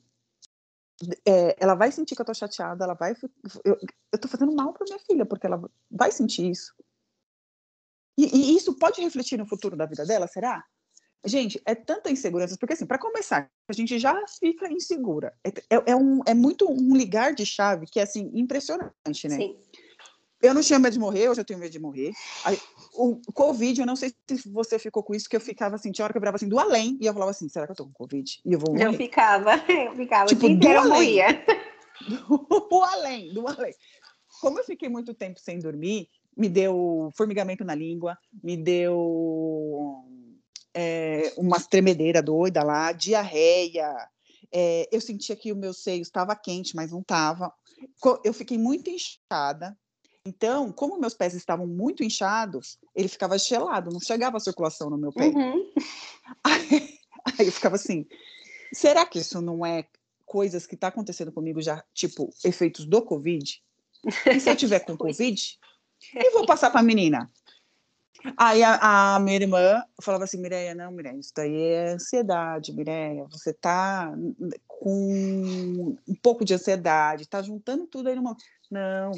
É, 1.27 1.55
ela 1.59 1.75
vai 1.75 1.91
sentir 1.91 2.15
que 2.15 2.21
eu 2.21 2.23
estou 2.23 2.33
chateada, 2.33 2.83
ela 2.83 2.95
vai. 2.95 3.15
Eu, 3.63 3.77
estou 4.11 4.31
fazendo 4.31 4.55
mal 4.55 4.73
para 4.73 4.85
minha 4.85 4.99
filha, 4.99 5.25
porque 5.25 5.45
ela 5.45 5.61
vai 5.91 6.11
sentir 6.11 6.49
isso. 6.49 6.73
E, 8.17 8.55
isso 8.55 8.73
pode 8.79 9.01
refletir 9.01 9.37
no 9.37 9.45
futuro 9.45 9.75
da 9.75 9.85
vida 9.85 10.05
dela, 10.05 10.27
será? 10.27 10.65
Gente, 11.23 11.59
é 11.65 11.73
tanta 11.73 12.11
insegurança, 12.11 12.55
porque 12.59 12.73
assim, 12.73 12.85
para 12.85 12.99
começar, 12.99 13.49
a 13.67 13.73
gente 13.73 13.97
já 13.97 14.15
fica 14.39 14.71
insegura. 14.71 15.33
É, 15.43 15.49
é, 15.75 15.91
é, 15.91 15.95
um, 15.95 16.21
é 16.25 16.33
muito 16.33 16.69
um 16.71 16.95
ligar 16.95 17.33
de 17.33 17.45
chave 17.45 17.87
que 17.87 17.99
é 17.99 18.03
assim, 18.03 18.29
impressionante, 18.33 19.27
né? 19.27 19.37
Sim. 19.37 19.57
Eu 20.41 20.53
não 20.53 20.61
tinha 20.61 20.77
medo 20.77 20.93
de 20.93 20.99
morrer, 20.99 21.29
hoje 21.29 21.41
eu 21.41 21.45
tenho 21.45 21.59
medo 21.59 21.71
de 21.71 21.79
morrer. 21.79 22.11
O 22.93 23.19
Covid, 23.33 23.79
eu 23.79 23.87
não 23.87 23.95
sei 23.95 24.13
se 24.29 24.47
você 24.49 24.77
ficou 24.77 25.01
com 25.01 25.15
isso, 25.15 25.27
que 25.27 25.35
eu 25.35 25.41
ficava 25.41 25.75
assim, 25.75 25.91
tinha 25.91 26.05
hora 26.05 26.13
que 26.13 26.17
eu 26.17 26.21
virava 26.21 26.35
assim, 26.35 26.47
do 26.47 26.59
além, 26.59 26.97
e 27.01 27.05
eu 27.05 27.13
falava 27.13 27.31
assim, 27.31 27.49
será 27.49 27.65
que 27.65 27.71
eu 27.71 27.75
tô 27.75 27.85
com 27.85 27.93
Covid? 27.93 28.41
E 28.45 28.53
eu 28.53 28.59
vou 28.59 28.71
morrer? 28.71 28.85
Eu 28.93 28.93
ficava, 28.93 29.55
eu 29.67 29.95
ficava, 29.95 30.27
tipo, 30.27 30.47
do 30.47 30.67
além. 30.67 31.17
Do 32.69 32.83
além, 32.83 33.33
do 33.33 33.47
além. 33.47 33.73
Como 34.41 34.59
eu 34.59 34.65
fiquei 34.65 34.89
muito 34.89 35.13
tempo 35.13 35.39
sem 35.39 35.57
dormir, 35.59 36.09
me 36.37 36.49
deu 36.49 37.09
formigamento 37.15 37.63
na 37.63 37.73
língua, 37.73 38.17
me 38.43 38.57
deu 38.57 40.04
é, 40.75 41.33
uma 41.37 41.59
tremedeira 41.59 42.21
doida 42.21 42.61
lá, 42.63 42.91
diarreia, 42.91 43.91
é, 44.51 44.87
eu 44.91 45.01
sentia 45.01 45.35
que 45.35 45.51
o 45.51 45.55
meu 45.55 45.73
seio 45.73 46.01
estava 46.01 46.35
quente, 46.35 46.75
mas 46.75 46.91
não 46.91 46.99
estava. 46.99 47.51
Eu 48.23 48.33
fiquei 48.33 48.57
muito 48.57 48.89
inchada, 48.89 49.77
então, 50.25 50.71
como 50.71 50.99
meus 50.99 51.13
pés 51.13 51.35
estavam 51.35 51.67
muito 51.67 52.03
inchados, 52.03 52.79
ele 52.95 53.07
ficava 53.07 53.37
gelado, 53.37 53.91
não 53.91 53.99
chegava 53.99 54.37
a 54.37 54.39
circulação 54.39 54.89
no 54.89 54.97
meu 54.97 55.13
pé. 55.13 55.27
Uhum. 55.27 55.71
Aí, 56.43 56.99
aí, 57.37 57.45
eu 57.45 57.51
ficava 57.51 57.75
assim: 57.75 58.07
será 58.73 59.05
que 59.05 59.19
isso 59.19 59.39
não 59.39 59.63
é 59.63 59.85
coisas 60.25 60.65
que 60.65 60.73
está 60.73 60.87
acontecendo 60.87 61.31
comigo 61.31 61.61
já, 61.61 61.83
tipo, 61.93 62.33
efeitos 62.43 62.85
do 62.85 63.03
Covid? 63.03 63.61
E 64.25 64.39
se 64.39 64.49
eu 64.49 64.55
tiver 64.55 64.79
com 64.79 64.97
Covid, 64.97 65.59
eu 66.15 66.33
vou 66.33 66.45
passar 66.47 66.71
para 66.71 66.79
a 66.79 66.83
menina. 66.83 67.31
Aí 68.37 68.63
a, 68.63 69.15
a, 69.15 69.19
minha 69.19 69.37
irmã 69.37 69.83
falava 70.01 70.23
assim, 70.23 70.41
Mireia, 70.41 70.73
não, 70.73 70.91
Mireia, 70.91 71.17
isso 71.17 71.31
daí 71.35 71.55
é 71.55 71.93
ansiedade, 71.93 72.73
Mireia, 72.73 73.25
você 73.29 73.53
tá 73.53 74.11
com 74.67 75.95
um 76.07 76.15
pouco 76.21 76.43
de 76.43 76.53
ansiedade, 76.53 77.27
tá 77.27 77.41
juntando 77.41 77.85
tudo 77.87 78.09
aí 78.09 78.15
numa... 78.15 78.35
Não, 78.71 79.11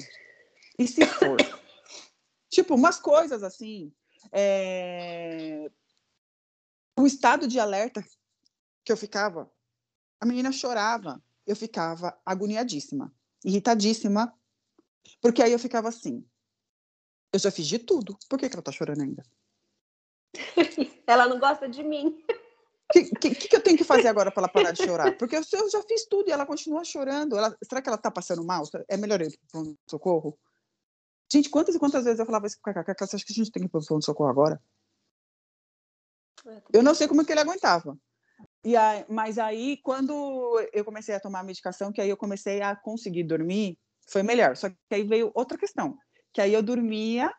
e 0.77 0.87
se 0.87 1.05
for? 1.05 1.37
tipo, 2.49 2.75
umas 2.75 2.99
coisas 2.99 3.43
assim. 3.43 3.91
É... 4.31 5.69
O 6.97 7.05
estado 7.05 7.47
de 7.47 7.59
alerta 7.59 8.03
que 8.83 8.91
eu 8.91 8.97
ficava, 8.97 9.51
a 10.19 10.25
menina 10.25 10.51
chorava, 10.51 11.21
eu 11.45 11.55
ficava 11.55 12.17
agoniadíssima, 12.25 13.13
irritadíssima, 13.45 14.33
porque 15.21 15.43
aí 15.43 15.51
eu 15.51 15.59
ficava 15.59 15.89
assim. 15.89 16.25
Eu 17.37 17.39
já 17.39 17.51
fiz 17.51 17.67
de 17.67 17.77
tudo, 17.77 18.17
por 18.27 18.39
que, 18.39 18.49
que 18.49 18.55
ela 18.55 18.63
tá 18.63 18.71
chorando 18.71 19.01
ainda? 19.01 19.23
ela 21.05 21.27
não 21.27 21.37
gosta 21.39 21.69
de 21.69 21.83
mim. 21.83 22.19
O 22.89 22.93
que, 22.93 23.03
que, 23.35 23.47
que, 23.47 23.55
eu 23.55 23.61
tenho 23.61 23.77
que 23.77 23.83
fazer 23.83 24.07
agora 24.07 24.31
para 24.31 24.41
ela 24.41 24.51
parar 24.51 24.71
de 24.71 24.83
chorar? 24.83 25.15
Porque 25.15 25.35
eu, 25.35 25.41
eu 25.53 25.69
já 25.69 25.83
fiz 25.83 26.07
tudo 26.07 26.27
e 26.27 26.31
ela 26.31 26.47
continua 26.47 26.83
chorando. 26.83 27.37
Ela, 27.37 27.55
será 27.63 27.79
que 27.79 27.89
ela 27.89 27.95
está 27.95 28.09
passando 28.09 28.43
mal? 28.43 28.63
É 28.89 28.97
melhor 28.97 29.21
ir 29.21 29.37
para 29.51 29.61
um 29.61 29.75
socorro? 29.87 30.35
Gente, 31.31 31.47
quantas 31.47 31.75
e 31.75 31.79
quantas 31.79 32.05
vezes 32.05 32.19
eu 32.19 32.25
falava 32.25 32.47
isso 32.47 32.57
com 32.59 32.73
Cacá? 32.73 33.05
Você 33.05 33.17
acha 33.17 33.25
que 33.25 33.33
a 33.33 33.35
gente 33.35 33.51
tem 33.51 33.61
que 33.61 33.67
ir 33.67 33.69
para 33.69 33.81
o 33.81 34.01
socorro 34.01 34.31
agora? 34.31 34.59
Eu 36.73 36.81
não 36.81 36.95
sei 36.95 37.07
como 37.07 37.21
é 37.21 37.23
que 37.23 37.31
ele 37.31 37.41
aguentava. 37.41 37.95
E 38.65 38.75
aí, 38.75 39.05
mas 39.07 39.37
aí, 39.37 39.77
quando 39.83 40.59
eu 40.73 40.83
comecei 40.83 41.13
a 41.13 41.19
tomar 41.19 41.41
a 41.41 41.43
medicação, 41.43 41.91
que 41.91 42.01
aí 42.01 42.09
eu 42.09 42.17
comecei 42.17 42.63
a 42.63 42.75
conseguir 42.75 43.25
dormir, 43.25 43.77
foi 44.09 44.23
melhor. 44.23 44.57
Só 44.57 44.69
que 44.69 44.75
aí 44.89 45.03
veio 45.03 45.31
outra 45.35 45.55
questão, 45.55 45.95
que 46.37 46.41
aí 46.41 46.53
eu 46.53 46.61
dormia 46.61 47.33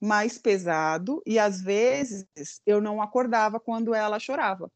mais 0.00 0.38
pesado 0.38 1.20
e 1.26 1.40
às 1.40 1.60
vezes 1.60 2.24
eu 2.64 2.80
não 2.80 3.02
acordava 3.02 3.58
quando 3.58 3.92
ela 3.92 4.20
chorava. 4.20 4.70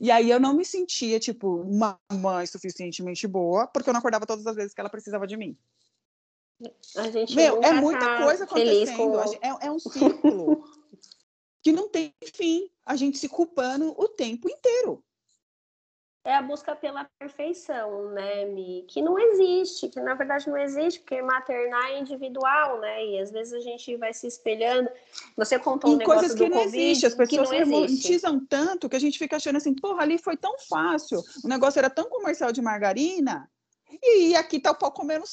E 0.00 0.10
aí 0.10 0.28
eu 0.28 0.40
não 0.40 0.52
me 0.52 0.64
sentia, 0.64 1.20
tipo, 1.20 1.62
uma 1.62 2.00
mãe 2.12 2.44
suficientemente 2.46 3.28
boa, 3.28 3.68
porque 3.68 3.88
eu 3.88 3.92
não 3.92 4.00
acordava 4.00 4.26
todas 4.26 4.44
as 4.44 4.56
vezes 4.56 4.74
que 4.74 4.80
ela 4.80 4.90
precisava 4.90 5.24
de 5.24 5.36
mim. 5.36 5.56
Meu, 7.32 7.62
é 7.62 7.72
muita 7.72 8.00
tá 8.00 8.24
coisa 8.24 8.42
acontecendo. 8.42 8.96
Com... 8.96 9.20
É, 9.20 9.66
é 9.66 9.70
um 9.70 9.78
ciclo 9.78 10.64
que 11.62 11.70
não 11.70 11.88
tem 11.88 12.12
fim. 12.34 12.68
A 12.84 12.96
gente 12.96 13.18
se 13.18 13.28
culpando 13.28 13.94
o 13.96 14.08
tempo 14.08 14.50
inteiro. 14.50 15.04
É 16.24 16.36
a 16.36 16.42
busca 16.42 16.76
pela 16.76 17.04
perfeição, 17.18 18.10
né, 18.10 18.44
Mi? 18.44 18.84
Que 18.88 19.02
não 19.02 19.18
existe, 19.18 19.88
que 19.88 20.00
na 20.00 20.14
verdade 20.14 20.48
não 20.48 20.56
existe, 20.56 21.00
porque 21.00 21.20
maternar 21.20 21.90
é 21.90 21.98
individual, 21.98 22.78
né? 22.78 23.04
E 23.06 23.18
às 23.18 23.32
vezes 23.32 23.52
a 23.52 23.60
gente 23.60 23.96
vai 23.96 24.14
se 24.14 24.28
espelhando. 24.28 24.88
Você 25.36 25.58
contou 25.58 25.90
um 25.90 25.96
negócio 25.96 26.20
coisas 26.20 26.38
que 26.38 26.48
não 26.48 26.58
COVID, 26.58 26.78
existe, 26.78 27.06
as 27.06 27.14
pessoas 27.14 27.50
romantizam 27.50 28.46
tanto 28.46 28.88
que 28.88 28.94
a 28.94 29.00
gente 29.00 29.18
fica 29.18 29.34
achando 29.34 29.56
assim, 29.56 29.74
porra, 29.74 30.02
ali 30.02 30.16
foi 30.16 30.36
tão 30.36 30.56
fácil, 30.68 31.20
o 31.44 31.48
negócio 31.48 31.80
era 31.80 31.90
tão 31.90 32.08
comercial 32.08 32.52
de 32.52 32.62
margarina, 32.62 33.50
e 34.00 34.36
aqui 34.36 34.60
tá 34.60 34.70
o 34.70 34.76
pau 34.76 34.92
comendo 34.92 35.24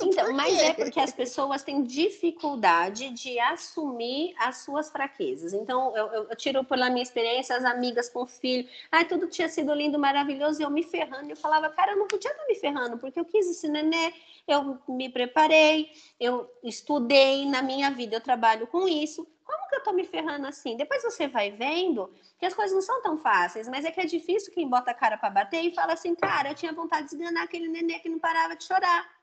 Então, 0.00 0.32
mas 0.32 0.56
é 0.60 0.72
porque 0.72 1.00
as 1.00 1.12
pessoas 1.12 1.64
têm 1.64 1.82
dificuldade 1.82 3.10
de 3.10 3.38
assumir 3.40 4.34
as 4.38 4.58
suas 4.58 4.88
fraquezas. 4.90 5.52
Então, 5.52 5.96
eu, 5.96 6.06
eu, 6.30 6.36
tiro 6.36 6.62
pela 6.64 6.88
minha 6.88 7.02
experiência 7.02 7.56
as 7.56 7.64
amigas 7.64 8.08
com 8.08 8.24
filho. 8.26 8.68
Ai, 8.90 9.04
tudo 9.04 9.26
tinha 9.26 9.48
sido 9.48 9.74
lindo, 9.74 9.98
maravilhoso, 9.98 10.60
e 10.60 10.64
eu 10.64 10.70
me 10.70 10.84
ferrando. 10.84 11.28
E 11.28 11.32
eu 11.32 11.36
falava, 11.36 11.68
cara, 11.70 11.92
eu 11.92 11.96
não 11.96 12.06
podia 12.06 12.30
estar 12.30 12.46
me 12.46 12.54
ferrando, 12.54 12.98
porque 12.98 13.18
eu 13.18 13.24
quis 13.24 13.50
esse 13.50 13.68
nenê, 13.68 14.12
eu 14.46 14.78
me 14.88 15.08
preparei, 15.08 15.90
eu 16.20 16.48
estudei 16.62 17.44
na 17.46 17.60
minha 17.60 17.90
vida, 17.90 18.16
eu 18.16 18.20
trabalho 18.20 18.66
com 18.66 18.86
isso. 18.86 19.26
Como 19.44 19.68
que 19.68 19.76
eu 19.76 19.82
tô 19.82 19.92
me 19.92 20.04
ferrando 20.04 20.46
assim? 20.46 20.76
Depois 20.76 21.02
você 21.02 21.26
vai 21.26 21.50
vendo 21.50 22.12
que 22.38 22.46
as 22.46 22.54
coisas 22.54 22.74
não 22.74 22.82
são 22.82 23.02
tão 23.02 23.18
fáceis, 23.18 23.66
mas 23.66 23.84
é 23.84 23.90
que 23.90 24.00
é 24.00 24.04
difícil 24.04 24.52
quem 24.52 24.68
bota 24.68 24.90
a 24.90 24.94
cara 24.94 25.16
para 25.16 25.30
bater 25.30 25.62
e 25.62 25.74
fala 25.74 25.94
assim, 25.94 26.14
cara, 26.14 26.50
eu 26.50 26.54
tinha 26.54 26.72
vontade 26.72 27.08
de 27.08 27.14
esganar 27.14 27.44
aquele 27.44 27.68
nenê 27.68 27.98
que 27.98 28.08
não 28.08 28.18
parava 28.18 28.54
de 28.54 28.64
chorar. 28.64 29.17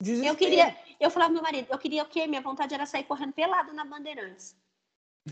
Desespero. 0.00 0.32
Eu 0.32 0.36
queria, 0.36 0.76
eu 0.98 1.10
falava 1.10 1.32
meu 1.32 1.42
marido, 1.42 1.68
eu 1.70 1.78
queria 1.78 2.02
o 2.02 2.06
quê? 2.06 2.26
Minha 2.26 2.40
vontade 2.40 2.74
era 2.74 2.86
sair 2.86 3.04
correndo 3.04 3.32
pelado 3.32 3.72
na 3.72 3.84
Bandeirantes. 3.84 4.56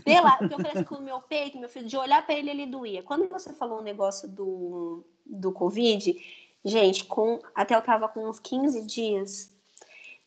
Pelado, 0.03 0.47
porque 0.47 0.53
eu 0.53 0.59
falei 0.59 0.83
com 0.85 0.95
o 0.95 1.01
meu 1.01 1.19
peito, 1.21 1.57
meu 1.57 1.67
filho, 1.67 1.87
de 1.87 1.97
olhar 1.97 2.23
para 2.25 2.35
ele, 2.35 2.51
ele 2.51 2.65
doía. 2.67 3.01
Quando 3.01 3.27
você 3.27 3.51
falou 3.51 3.79
o 3.79 3.81
um 3.81 3.83
negócio 3.83 4.27
do, 4.27 5.03
do 5.25 5.51
Covid, 5.51 6.15
gente, 6.63 7.05
com, 7.05 7.41
até 7.55 7.75
eu 7.75 7.81
tava 7.81 8.07
com 8.07 8.29
uns 8.29 8.39
15 8.39 8.85
dias, 8.85 9.51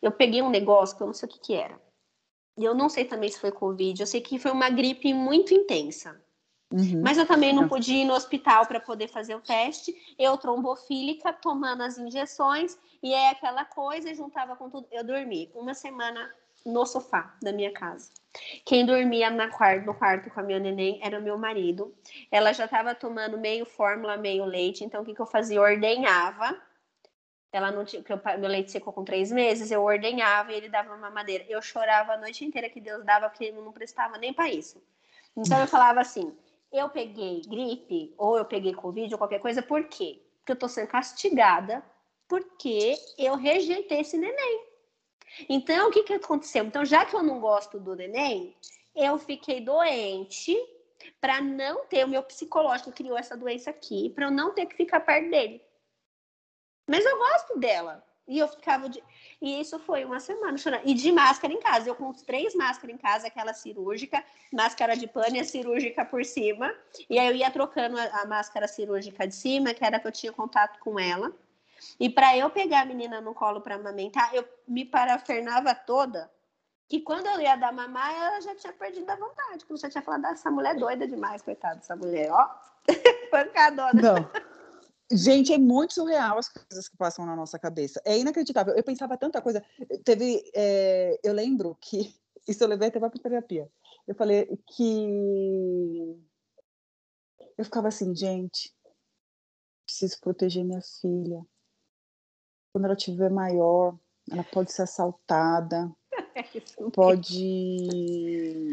eu 0.00 0.11
peguei 0.11 0.42
um 0.42 0.50
negócio 0.50 0.96
que 0.96 1.02
eu 1.02 1.07
não 1.07 1.14
sei 1.14 1.28
o 1.28 1.33
que 1.33 1.38
que 1.38 1.55
era. 1.55 1.81
E 2.59 2.64
eu 2.64 2.74
não 2.74 2.88
sei 2.88 3.05
também 3.05 3.31
se 3.31 3.38
foi 3.38 3.52
Covid, 3.52 4.00
eu 4.00 4.07
sei 4.07 4.20
que 4.20 4.38
foi 4.38 4.50
uma 4.50 4.68
gripe 4.68 5.14
muito 5.14 5.55
intensa. 5.55 6.20
Uhum. 6.72 7.02
Mas 7.02 7.18
eu 7.18 7.26
também 7.26 7.52
não 7.52 7.68
podia 7.68 8.02
ir 8.02 8.06
no 8.06 8.14
hospital 8.14 8.66
para 8.66 8.80
poder 8.80 9.08
fazer 9.08 9.35
o 9.35 9.40
teste. 9.40 9.94
Eu, 10.18 10.38
trombofílica, 10.38 11.32
tomando 11.32 11.82
as 11.82 11.98
injeções, 11.98 12.78
e 13.02 13.12
é 13.12 13.30
aquela 13.30 13.64
coisa, 13.64 14.14
juntava 14.14 14.56
com 14.56 14.70
tudo. 14.70 14.87
Eu 14.90 15.04
dormi 15.04 15.50
uma 15.54 15.74
semana 15.74 16.32
no 16.64 16.87
sofá 16.87 17.35
da 17.42 17.52
minha 17.52 17.72
casa. 17.72 18.11
Quem 18.64 18.87
dormia 18.87 19.28
na 19.28 19.48
quarto, 19.48 19.85
no 19.85 19.94
quarto 19.94 20.30
com 20.30 20.40
a 20.40 20.42
minha 20.42 20.58
neném 20.58 20.98
era 21.02 21.18
o 21.18 21.22
meu 21.22 21.37
marido. 21.37 21.94
Ela 22.30 22.52
já 22.52 22.64
estava 22.64 22.94
tomando 22.94 23.37
meio 23.37 23.66
fórmula, 23.66 24.16
meio 24.16 24.44
leite, 24.44 24.85
então 24.85 25.02
o 25.02 25.04
que, 25.04 25.14
que 25.14 25.20
eu 25.20 25.26
fazia? 25.26 25.58
Eu 25.58 25.62
ordenhava. 25.62 26.56
Ela 27.52 27.70
não 27.70 27.85
tinha, 27.85 28.02
porque 28.02 28.38
meu 28.38 28.48
leite 28.48 28.70
secou 28.70 28.94
com 28.94 29.04
três 29.04 29.30
meses, 29.30 29.70
eu 29.70 29.82
ordenhava 29.82 30.52
e 30.52 30.54
ele 30.54 30.70
dava 30.70 30.94
uma 30.94 31.11
madeira. 31.11 31.44
Eu 31.46 31.61
chorava 31.61 32.14
a 32.14 32.16
noite 32.16 32.42
inteira 32.46 32.70
que 32.70 32.80
Deus 32.80 33.04
dava, 33.04 33.28
porque 33.28 33.52
não 33.52 33.72
prestava 33.72 34.16
nem 34.16 34.32
para 34.32 34.48
isso. 34.48 34.82
Então 35.37 35.61
eu 35.61 35.66
falava 35.66 36.00
assim: 36.00 36.35
eu 36.72 36.88
peguei 36.88 37.42
gripe 37.42 38.14
ou 38.16 38.38
eu 38.38 38.44
peguei 38.44 38.74
Covid 38.74 39.12
ou 39.12 39.18
qualquer 39.18 39.40
coisa, 39.40 39.62
por 39.62 39.85
quê? 39.85 40.22
Porque 40.38 40.52
eu 40.52 40.58
tô 40.58 40.68
sendo 40.68 40.88
castigada 40.88 41.85
porque 42.26 42.94
eu 43.18 43.37
rejeitei 43.37 44.00
esse 44.00 44.16
neném. 44.16 44.66
Então, 45.48 45.88
o 45.88 45.90
que, 45.90 46.02
que 46.02 46.14
aconteceu? 46.14 46.64
Então, 46.64 46.85
já 46.85 47.04
que 47.04 47.14
eu 47.14 47.22
não 47.22 47.40
gosto 47.40 47.78
do 47.78 47.94
neném, 47.94 48.56
eu 48.94 49.18
fiquei 49.18 49.61
doente 49.61 50.56
para 51.20 51.40
não 51.40 51.85
ter, 51.87 52.04
o 52.04 52.08
meu 52.08 52.22
psicológico 52.22 52.92
criou 52.92 53.18
essa 53.18 53.37
doença 53.37 53.70
aqui, 53.70 54.11
para 54.11 54.26
eu 54.26 54.30
não 54.30 54.54
ter 54.54 54.66
que 54.66 54.76
ficar 54.76 55.00
perto 55.00 55.30
dele. 55.30 55.62
Mas 56.88 57.04
eu 57.04 57.16
gosto 57.16 57.58
dela. 57.58 58.04
E 58.26 58.38
eu 58.38 58.46
ficava 58.48 58.88
de. 58.88 59.02
E 59.40 59.61
isso 59.61 59.78
foi 59.80 60.04
uma 60.04 60.20
semana 60.20 60.56
chorando. 60.56 60.82
E 60.85 60.94
de 60.94 61.11
máscara 61.11 61.52
em 61.52 61.61
casa. 61.61 61.88
Eu 61.88 61.94
com 61.94 62.12
três 62.12 62.54
máscaras 62.54 62.94
em 62.94 62.98
casa, 62.98 63.26
aquela 63.26 63.52
cirúrgica, 63.52 64.24
máscara 64.52 64.96
de 64.96 65.06
pano 65.06 65.37
e 65.37 65.40
a 65.40 65.44
cirúrgica 65.44 66.04
por 66.04 66.24
cima. 66.24 66.72
E 67.11 67.18
aí 67.18 67.26
eu 67.26 67.35
ia 67.35 67.50
trocando 67.50 67.98
a, 67.98 68.04
a 68.22 68.26
máscara 68.26 68.68
cirúrgica 68.68 69.26
de 69.26 69.35
cima, 69.35 69.74
que 69.74 69.85
era 69.85 69.98
que 69.98 70.06
eu 70.06 70.12
tinha 70.12 70.32
contato 70.32 70.78
com 70.78 70.98
ela. 70.98 71.32
E 71.98 72.08
para 72.08 72.37
eu 72.37 72.48
pegar 72.48 72.82
a 72.82 72.85
menina 72.85 73.20
no 73.20 73.35
colo 73.35 73.61
para 73.61 73.74
amamentar, 73.74 74.32
eu 74.35 74.48
me 74.68 74.85
parafernava 74.85 75.74
toda. 75.74 76.30
Que 76.88 77.00
quando 77.00 77.26
eu 77.26 77.40
ia 77.40 77.56
dar 77.56 77.72
mamar, 77.72 78.14
ela 78.14 78.40
já 78.40 78.54
tinha 78.54 78.72
perdido 78.72 79.11
a 79.11 79.16
vontade. 79.16 79.64
Como 79.64 79.78
já 79.78 79.90
tinha 79.90 80.02
falado, 80.02 80.26
essa 80.26 80.50
mulher 80.50 80.76
é 80.76 80.78
doida 80.78 81.08
demais, 81.08 81.42
coitada 81.42 81.76
dessa 81.76 81.96
mulher, 81.96 82.30
ó. 82.30 82.50
Pancadona. 83.30 83.92
Não. 83.94 84.30
Gente, 85.12 85.53
é 85.53 85.59
muito 85.59 85.92
surreal 85.92 86.38
as 86.38 86.48
coisas 86.48 86.88
que 86.88 86.96
passam 86.96 87.27
na 87.27 87.37
nossa 87.37 87.59
cabeça. 87.59 88.01
É 88.05 88.18
inacreditável. 88.18 88.75
Eu 88.75 88.83
pensava 88.83 89.16
tanta 89.18 89.42
coisa. 89.42 89.62
Teve. 90.05 90.42
É, 90.55 91.18
eu 91.22 91.35
lembro 91.35 91.77
que. 91.81 92.14
Isso 92.48 92.64
eu 92.64 92.68
levei 92.68 92.88
até 92.88 92.98
para 92.98 93.11
terapia. 93.11 93.70
Eu 94.09 94.14
falei 94.14 94.48
que. 94.68 96.18
Eu 97.59 97.64
ficava 97.64 97.88
assim, 97.88 98.14
gente, 98.16 98.75
preciso 99.85 100.18
proteger 100.20 100.64
minha 100.64 100.81
filha. 100.81 101.44
Quando 102.72 102.87
ela 102.87 102.96
tiver 102.96 103.31
maior, 103.31 103.96
ela 104.31 104.42
pode 104.42 104.72
ser 104.72 104.83
assaltada, 104.83 105.92
pode 106.94 108.70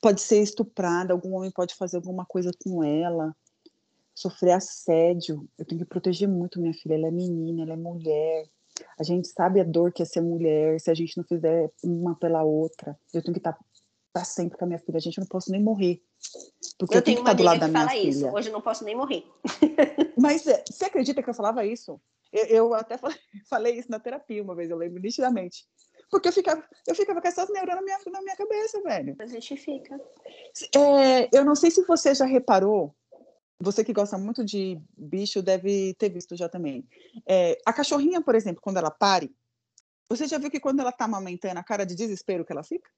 pode 0.00 0.20
ser 0.20 0.40
estuprada, 0.40 1.12
algum 1.12 1.34
homem 1.34 1.50
pode 1.50 1.74
fazer 1.74 1.96
alguma 1.96 2.24
coisa 2.24 2.52
com 2.62 2.84
ela 2.84 3.36
sofrer 4.18 4.52
assédio. 4.52 5.48
Eu 5.56 5.64
tenho 5.64 5.80
que 5.80 5.88
proteger 5.88 6.28
muito 6.28 6.60
minha 6.60 6.74
filha. 6.74 6.94
Ela 6.94 7.08
é 7.08 7.10
menina, 7.10 7.62
ela 7.62 7.74
é 7.74 7.76
mulher. 7.76 8.46
A 8.98 9.02
gente 9.02 9.28
sabe 9.28 9.60
a 9.60 9.64
dor 9.64 9.92
que 9.92 10.02
é 10.02 10.04
ser 10.04 10.20
mulher. 10.20 10.80
Se 10.80 10.90
a 10.90 10.94
gente 10.94 11.16
não 11.16 11.24
fizer 11.24 11.70
uma 11.82 12.16
pela 12.16 12.42
outra, 12.42 12.98
eu 13.14 13.22
tenho 13.22 13.32
que 13.32 13.40
estar 13.40 13.56
para 14.12 14.24
sempre 14.24 14.58
com 14.58 14.64
a 14.64 14.68
minha 14.68 14.78
filha. 14.80 14.96
A 14.96 15.00
gente 15.00 15.20
não 15.20 15.26
posso 15.26 15.52
nem 15.52 15.62
morrer. 15.62 16.02
Porque 16.78 16.96
eu, 16.96 16.98
eu 16.98 17.04
tenho 17.04 17.16
que 17.18 17.22
estar 17.22 17.34
do 17.34 17.42
lado 17.44 17.60
da 17.60 17.68
minha 17.68 17.88
filha. 17.88 18.08
Isso. 18.08 18.28
Hoje 18.28 18.48
eu 18.48 18.52
não 18.52 18.60
posso 18.60 18.84
nem 18.84 18.96
morrer. 18.96 19.24
Mas 20.18 20.46
é, 20.46 20.64
você 20.66 20.86
acredita 20.86 21.22
que 21.22 21.30
eu 21.30 21.34
falava 21.34 21.64
isso? 21.64 22.00
Eu, 22.32 22.44
eu 22.46 22.74
até 22.74 22.98
falei, 22.98 23.16
falei, 23.48 23.78
isso 23.78 23.90
na 23.90 24.00
terapia 24.00 24.42
uma 24.42 24.54
vez, 24.54 24.68
eu 24.68 24.76
lembro 24.76 25.00
nitidamente. 25.00 25.64
Porque 26.10 26.28
eu 26.28 26.32
ficava, 26.32 26.64
eu 26.86 26.94
ficava 26.94 27.20
com 27.20 27.28
essas 27.28 27.50
neuronas 27.50 27.76
na 27.76 27.82
minha, 27.82 27.98
na 28.12 28.22
minha 28.22 28.36
cabeça, 28.36 28.80
velho. 28.82 29.14
A 29.18 29.26
gente 29.26 29.56
fica. 29.56 30.00
É, 30.74 31.28
eu 31.36 31.44
não 31.44 31.54
sei 31.54 31.70
se 31.70 31.84
você 31.84 32.14
já 32.14 32.24
reparou, 32.24 32.94
você 33.60 33.84
que 33.84 33.92
gosta 33.92 34.16
muito 34.16 34.44
de 34.44 34.80
bicho 34.96 35.42
deve 35.42 35.94
ter 35.94 36.08
visto 36.08 36.36
já 36.36 36.48
também. 36.48 36.86
É, 37.26 37.58
a 37.66 37.72
cachorrinha, 37.72 38.20
por 38.20 38.34
exemplo, 38.34 38.62
quando 38.62 38.76
ela 38.76 38.90
pare, 38.90 39.34
você 40.08 40.26
já 40.26 40.38
viu 40.38 40.50
que 40.50 40.60
quando 40.60 40.80
ela 40.80 40.90
está 40.90 41.04
amamentando, 41.04 41.58
a 41.58 41.64
cara 41.64 41.84
de 41.84 41.94
desespero 41.94 42.44
que 42.44 42.52
ela 42.52 42.62
fica? 42.62 42.88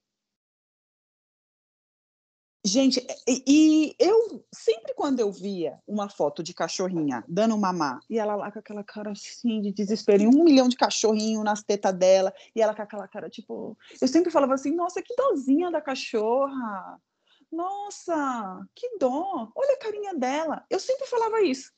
Gente, 2.63 3.03
e, 3.27 3.43
e, 3.47 3.95
eu 3.97 4.45
sempre 4.53 4.93
quando 4.93 5.19
eu 5.19 5.31
via 5.31 5.79
uma 5.87 6.07
foto 6.07 6.43
de 6.43 6.53
cachorrinha 6.53 7.23
dando 7.27 7.57
mamar, 7.57 7.99
e 8.07 8.19
ela 8.19 8.35
lá 8.35 8.51
com 8.51 8.59
aquela 8.59 8.83
cara 8.83 9.11
assim 9.11 9.61
de 9.61 9.73
desespero, 9.73 10.21
e 10.21 10.27
um 10.27 10.43
milhão 10.43 10.69
de 10.69 10.75
cachorrinho 10.75 11.43
nas 11.43 11.63
tetas 11.63 11.93
dela, 11.93 12.31
e 12.55 12.61
ela 12.61 12.75
com 12.75 12.83
aquela 12.83 13.07
cara 13.07 13.31
tipo. 13.31 13.75
Eu 13.99 14.07
sempre 14.07 14.31
falava 14.31 14.53
assim, 14.53 14.75
nossa, 14.75 15.01
que 15.01 15.15
dozinha 15.15 15.71
da 15.71 15.81
cachorra! 15.81 17.01
Nossa, 17.51 18.65
que 18.73 18.97
dó! 18.97 19.51
Olha 19.55 19.73
a 19.73 19.79
carinha 19.79 20.13
dela. 20.13 20.65
Eu 20.69 20.79
sempre 20.79 21.05
falava 21.07 21.41
isso. 21.41 21.71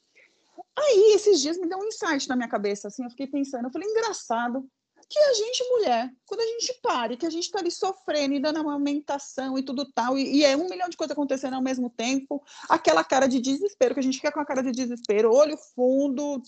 Aí, 0.78 1.14
esses 1.16 1.42
dias 1.42 1.58
me 1.58 1.68
deu 1.68 1.80
um 1.80 1.86
insight 1.86 2.28
na 2.30 2.36
minha 2.36 2.48
cabeça, 2.48 2.88
assim, 2.88 3.04
eu 3.04 3.10
fiquei 3.10 3.28
pensando, 3.28 3.66
eu 3.66 3.72
falei, 3.72 3.90
engraçado, 3.90 4.68
que 5.10 5.20
a 5.20 5.34
gente, 5.34 5.64
mulher, 5.70 6.12
quando 6.26 6.42
a 6.42 6.46
gente 6.46 6.80
pare, 6.82 7.18
que 7.18 7.26
a 7.26 7.30
gente 7.30 7.52
tá 7.52 7.60
ali 7.60 7.72
sofrendo 7.72 8.34
e 8.34 8.40
dando 8.40 8.60
amamentação 8.60 9.58
e 9.58 9.64
tudo 9.64 9.86
tal, 9.94 10.18
e, 10.18 10.38
e, 10.38 10.46
é 10.46 10.56
um 10.56 10.70
milhão 10.70 10.90
de 10.90 10.98
coisas 10.98 11.12
acontecendo 11.12 11.56
ao 11.56 11.62
mesmo 11.62 11.90
tempo, 11.90 12.44
aquela 12.70 13.04
cara 13.04 13.28
de 13.28 13.40
desespero, 13.40 13.94
que 13.94 14.00
a 14.00 14.04
gente 14.04 14.18
fica 14.18 14.32
com 14.32 14.40
a 14.40 14.46
cara 14.46 14.64
de 14.64 14.72
desespero, 14.72 15.34
olho 15.34 15.58
fundo, 15.76 16.42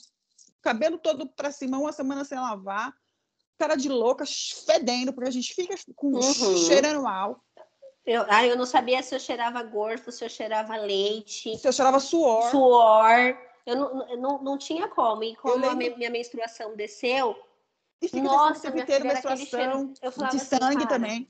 cabelo 0.61 0.97
todo 0.97 1.27
para 1.27 1.51
cima, 1.51 1.77
uma 1.77 1.91
semana 1.91 2.23
sem 2.23 2.39
lavar, 2.39 2.93
cara 3.57 3.75
de 3.75 3.89
louca, 3.89 4.25
fedendo, 4.65 5.13
porque 5.13 5.29
a 5.29 5.33
gente 5.33 5.53
fica 5.53 5.75
com 5.95 6.15
uhum. 6.15 6.57
cheirando 6.57 7.03
mal. 7.03 7.41
Eu, 8.05 8.23
ah, 8.29 8.45
eu 8.45 8.55
não 8.55 8.65
sabia 8.65 9.01
se 9.01 9.15
eu 9.15 9.19
cheirava 9.19 9.63
gorfo, 9.63 10.11
se 10.11 10.23
eu 10.23 10.29
cheirava 10.29 10.75
leite. 10.77 11.57
Se 11.57 11.67
eu 11.67 11.73
cheirava 11.73 11.99
suor. 11.99 12.51
Suor. 12.51 13.37
Eu 13.65 13.75
não, 13.75 14.17
não, 14.17 14.43
não 14.43 14.57
tinha 14.57 14.87
como. 14.87 15.23
E 15.23 15.35
como 15.35 15.65
lembro... 15.65 15.93
a 15.93 15.97
minha 15.97 16.09
menstruação 16.11 16.75
desceu, 16.75 17.35
e 18.01 18.07
fica 18.07 18.23
nossa, 18.23 18.69
minha 18.69 18.85
ter 18.85 19.03
menstruação 19.03 19.93
de 19.93 19.99
assim, 20.05 20.39
sangue 20.39 20.77
assim, 20.77 20.87
também. 20.87 21.29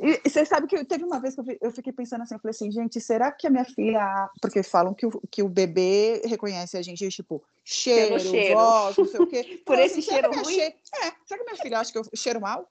E, 0.00 0.20
e, 0.24 0.28
você 0.28 0.44
sabe 0.44 0.66
que 0.66 0.84
teve 0.84 1.04
uma 1.04 1.20
vez 1.20 1.34
que 1.34 1.40
eu, 1.40 1.58
eu, 1.62 1.70
fiquei 1.70 1.92
pensando 1.92 2.22
assim, 2.22 2.34
eu 2.34 2.40
falei 2.40 2.50
assim, 2.50 2.70
gente, 2.70 3.00
será 3.00 3.32
que 3.32 3.46
a 3.46 3.50
minha 3.50 3.64
filha, 3.64 4.28
porque 4.40 4.62
falam 4.62 4.92
que 4.92 5.06
o, 5.06 5.22
que 5.30 5.42
o 5.42 5.48
bebê 5.48 6.20
reconhece 6.26 6.76
a 6.76 6.82
gente, 6.82 7.08
tipo, 7.08 7.42
cheiro, 7.64 8.18
cheiro. 8.20 8.58
voz, 8.58 8.96
não 8.96 9.06
sei 9.06 9.20
o 9.20 9.26
quê. 9.26 9.62
Por 9.64 9.78
esse 9.78 10.00
assim, 10.00 10.10
cheiro 10.10 10.30
ruim? 10.30 10.54
Che... 10.54 10.60
É, 10.60 11.12
será 11.24 11.38
que 11.38 11.44
minha 11.44 11.62
filha 11.62 11.78
acha 11.78 11.92
que 11.92 11.98
eu 11.98 12.04
cheiro 12.14 12.40
mal? 12.40 12.68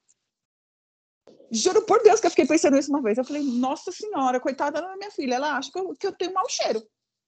Juro 1.51 1.81
por 1.83 2.01
Deus 2.03 2.19
que 2.19 2.27
eu 2.27 2.31
fiquei 2.31 2.45
pensando 2.45 2.77
isso 2.77 2.89
uma 2.89 3.01
vez. 3.01 3.17
Eu 3.17 3.25
falei, 3.25 3.43
nossa 3.43 3.91
senhora, 3.91 4.39
coitada 4.39 4.81
da 4.81 4.95
minha 4.95 5.11
filha, 5.11 5.35
ela 5.35 5.57
acha 5.57 5.71
que 5.71 5.79
eu, 5.79 5.95
que 5.95 6.07
eu 6.07 6.11
tenho 6.11 6.33
mau 6.33 6.47
cheiro. 6.49 6.83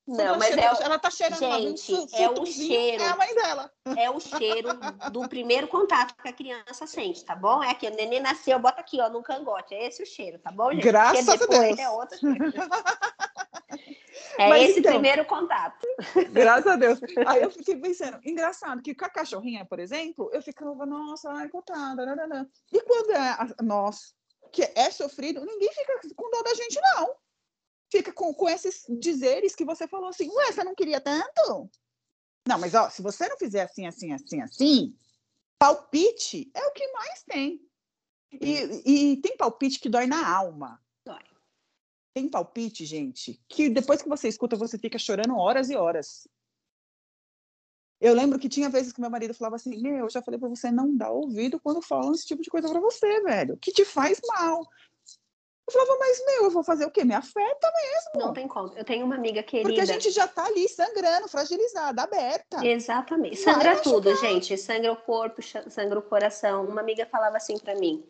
Não, 0.07 0.39
mas 0.39 0.47
cheira, 0.47 0.61
é 0.63 0.73
o... 0.73 0.81
ela 0.81 0.97
tá 0.97 1.11
cheirando 1.11 1.39
Gente, 1.39 1.93
uma, 1.93 2.07
é 2.13 2.29
o 2.29 2.45
cheiro. 2.45 3.03
É 3.03 3.07
a 3.07 3.15
mãe 3.15 3.35
dela. 3.35 3.71
É 3.95 4.09
o 4.09 4.19
cheiro 4.19 4.69
do 5.11 5.29
primeiro 5.29 5.67
contato 5.67 6.15
que 6.19 6.27
a 6.27 6.33
criança 6.33 6.87
sente, 6.87 7.23
tá 7.23 7.35
bom? 7.35 7.63
É 7.63 7.75
que 7.75 7.87
o 7.87 7.95
neném 7.95 8.19
nasceu, 8.19 8.57
bota 8.57 8.81
aqui, 8.81 8.99
ó, 8.99 9.07
no 9.07 9.21
cangote. 9.21 9.75
É 9.75 9.87
esse 9.87 10.01
o 10.01 10.05
cheiro, 10.07 10.39
tá 10.39 10.51
bom, 10.51 10.71
gente? 10.71 10.83
Graças 10.83 11.29
a 11.29 11.35
Deus. 11.35 11.77
É 11.77 11.89
outro 11.89 12.17
cheiro. 12.17 12.53
É 14.39 14.47
Mas, 14.47 14.69
esse 14.69 14.79
então, 14.79 14.93
primeiro 14.93 15.25
contato. 15.25 15.85
Graças 16.31 16.67
a 16.67 16.75
Deus. 16.77 16.99
Aí 17.27 17.41
eu 17.41 17.51
fiquei 17.51 17.75
pensando, 17.75 18.19
engraçado, 18.23 18.81
que 18.81 18.95
com 18.95 19.03
a 19.03 19.09
cachorrinha, 19.09 19.65
por 19.65 19.79
exemplo, 19.79 20.29
eu 20.31 20.41
ficava, 20.41 20.85
nossa, 20.85 21.29
ai, 21.29 21.49
coitada. 21.49 22.47
E 22.71 22.81
quando 22.81 23.11
é 23.11 23.17
a, 23.17 23.55
nós, 23.61 24.13
que 24.53 24.63
é 24.63 24.89
sofrido, 24.91 25.43
ninguém 25.43 25.69
fica 25.73 25.99
com 26.15 26.31
dó 26.31 26.41
da 26.41 26.53
gente, 26.53 26.79
não 26.95 27.15
fica 27.91 28.13
com, 28.13 28.33
com 28.33 28.47
esses 28.47 28.85
dizeres 28.87 29.55
que 29.55 29.65
você 29.65 29.87
falou 29.87 30.09
assim, 30.09 30.29
ué, 30.29 30.51
você 30.51 30.63
não 30.63 30.75
queria 30.75 31.01
tanto? 31.01 31.69
Não, 32.47 32.57
mas 32.59 32.73
ó, 32.73 32.89
se 32.89 33.01
você 33.01 33.27
não 33.27 33.37
fizer 33.37 33.63
assim, 33.63 33.85
assim, 33.87 34.13
assim, 34.13 34.41
assim, 34.41 34.97
palpite 35.57 36.49
é 36.53 36.65
o 36.65 36.71
que 36.71 36.87
mais 36.91 37.23
tem. 37.23 37.59
E, 38.31 39.13
e 39.13 39.17
tem 39.17 39.35
palpite 39.35 39.79
que 39.79 39.89
dói 39.89 40.05
na 40.05 40.27
alma. 40.27 40.81
Tem 42.13 42.29
palpite, 42.29 42.85
gente, 42.85 43.39
que 43.47 43.69
depois 43.69 44.01
que 44.01 44.09
você 44.09 44.27
escuta, 44.27 44.55
você 44.55 44.77
fica 44.77 44.97
chorando 44.97 45.35
horas 45.35 45.69
e 45.69 45.75
horas. 45.75 46.27
Eu 48.01 48.13
lembro 48.13 48.39
que 48.39 48.47
tinha 48.47 48.69
vezes 48.69 48.93
que 48.93 49.01
meu 49.01 49.09
marido 49.09 49.33
falava 49.33 49.57
assim: 49.57 49.77
Meu, 49.81 50.05
eu 50.05 50.09
já 50.09 50.21
falei 50.21 50.39
para 50.39 50.49
você 50.49 50.71
não 50.71 50.95
dar 50.95 51.11
ouvido 51.11 51.59
quando 51.59 51.81
falam 51.81 52.13
esse 52.13 52.25
tipo 52.25 52.41
de 52.41 52.49
coisa 52.49 52.69
para 52.69 52.79
você, 52.79 53.21
velho, 53.21 53.57
que 53.57 53.71
te 53.71 53.83
faz 53.83 54.19
mal. 54.25 54.61
Eu 55.69 55.73
falava, 55.73 55.99
mas 55.99 56.25
meu, 56.25 56.43
eu 56.45 56.49
vou 56.49 56.63
fazer 56.63 56.85
o 56.85 56.89
quê? 56.89 57.05
Me 57.05 57.13
afeta 57.13 57.71
mesmo. 57.83 58.25
Não 58.25 58.33
tem 58.33 58.47
como. 58.47 58.73
Eu 58.75 58.83
tenho 58.83 59.05
uma 59.05 59.13
amiga 59.13 59.43
querida. 59.43 59.69
Porque 59.69 59.81
a 59.81 59.85
gente 59.85 60.09
já 60.09 60.27
tá 60.27 60.45
ali 60.45 60.67
sangrando, 60.67 61.27
fragilizada, 61.27 62.01
aberta. 62.01 62.65
Exatamente. 62.65 63.35
Sangra 63.35 63.79
tudo, 63.79 64.15
gente. 64.15 64.57
Sangra 64.57 64.91
o 64.91 64.95
corpo, 64.95 65.43
sangra 65.43 65.99
o 65.99 66.01
coração. 66.01 66.65
Uma 66.65 66.81
amiga 66.81 67.05
falava 67.05 67.37
assim 67.37 67.59
para 67.59 67.75
mim: 67.75 68.03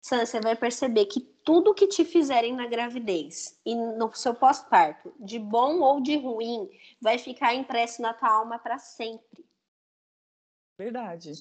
você 0.00 0.40
vai 0.40 0.56
perceber 0.56 1.06
que 1.06 1.20
tudo 1.20 1.74
que 1.74 1.86
te 1.86 2.04
fizerem 2.04 2.54
na 2.54 2.66
gravidez 2.66 3.58
e 3.64 3.74
no 3.74 4.12
seu 4.14 4.34
pós-parto, 4.34 5.12
de 5.18 5.38
bom 5.38 5.80
ou 5.80 6.00
de 6.00 6.16
ruim, 6.16 6.68
vai 7.00 7.18
ficar 7.18 7.54
impresso 7.54 8.00
na 8.00 8.14
tua 8.14 8.30
alma 8.30 8.58
para 8.58 8.78
sempre. 8.78 9.44
Verdade 10.78 11.32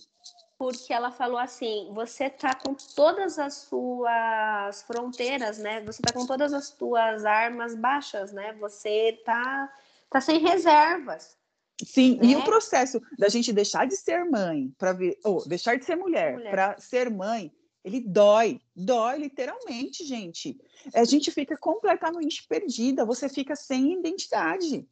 porque 0.60 0.92
ela 0.92 1.10
falou 1.10 1.38
assim: 1.38 1.90
você 1.94 2.30
tá 2.30 2.54
com 2.54 2.76
todas 2.94 3.40
as 3.40 3.54
suas 3.54 4.84
fronteiras, 4.84 5.58
né? 5.58 5.82
Você 5.86 6.02
tá 6.02 6.12
com 6.12 6.28
todas 6.28 6.54
as 6.54 6.68
suas 6.68 7.24
armas 7.24 7.74
baixas, 7.74 8.34
né? 8.34 8.54
Você 8.60 9.18
tá, 9.26 9.74
tá 10.10 10.20
sem 10.20 10.40
reservas. 10.40 11.38
Sim, 11.82 12.18
né? 12.18 12.26
e 12.26 12.36
o 12.36 12.44
processo 12.44 13.02
da 13.18 13.30
gente 13.30 13.54
deixar 13.54 13.88
de 13.88 13.96
ser 13.96 14.26
mãe 14.26 14.70
para 14.78 14.92
vir, 14.92 15.18
ou 15.24 15.48
deixar 15.48 15.78
de 15.78 15.86
ser 15.86 15.96
mulher, 15.96 16.34
mulher. 16.34 16.52
para 16.52 16.78
ser 16.78 17.10
mãe, 17.10 17.50
ele 17.90 18.02
dói, 18.02 18.62
dói 18.76 19.18
literalmente, 19.18 20.06
gente. 20.06 20.58
A 20.94 21.04
gente 21.04 21.32
fica 21.32 21.58
completamente 21.58 22.46
perdida, 22.48 23.06
você 23.06 23.28
fica 23.28 23.56
sem 23.56 23.94
identidade. 23.94 24.88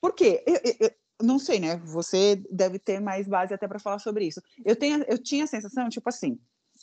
Por 0.00 0.12
quê? 0.12 0.42
Eu, 0.46 0.60
eu, 0.80 0.90
não 1.22 1.38
sei, 1.38 1.60
né? 1.60 1.76
Você 1.84 2.36
deve 2.50 2.78
ter 2.78 3.00
mais 3.00 3.28
base 3.28 3.54
até 3.54 3.68
para 3.68 3.78
falar 3.78 4.00
sobre 4.00 4.26
isso. 4.26 4.42
Eu, 4.64 4.74
tenho, 4.74 5.04
eu 5.04 5.16
tinha 5.16 5.44
a 5.44 5.46
sensação, 5.46 5.88
tipo 5.88 6.08
assim, 6.08 6.38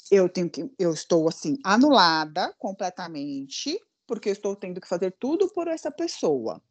eu 0.09 0.29
tenho 0.29 0.49
que, 0.49 0.71
eu 0.79 0.93
estou 0.93 1.27
assim 1.27 1.57
anulada 1.63 2.53
completamente, 2.57 3.79
porque 4.07 4.29
eu 4.29 4.33
estou 4.33 4.55
tendo 4.55 4.79
que 4.79 4.87
fazer 4.87 5.11
tudo 5.19 5.49
por 5.49 5.67
essa 5.67 5.91
pessoa. 5.91 6.61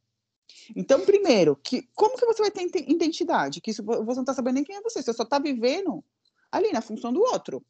Então, 0.75 1.05
primeiro, 1.05 1.55
que 1.57 1.83
como 1.95 2.17
que 2.17 2.25
você 2.25 2.41
vai 2.41 2.51
ter 2.51 2.91
identidade? 2.91 3.61
Que 3.61 3.71
isso, 3.71 3.83
você 3.83 4.15
não 4.17 4.23
está 4.23 4.33
sabendo 4.33 4.55
nem 4.55 4.65
quem 4.65 4.77
é 4.77 4.81
você, 4.81 5.03
você 5.03 5.13
só 5.13 5.25
está 5.25 5.39
vivendo 5.39 6.03
ali 6.51 6.73
na 6.73 6.81
função 6.81 7.13
do 7.13 7.21
outro, 7.21 7.63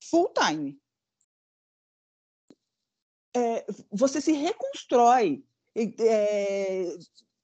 full 0.00 0.32
time. 0.32 0.78
É, 3.34 3.64
você 3.90 4.20
se 4.20 4.32
reconstrói. 4.32 5.44
É, 5.76 6.96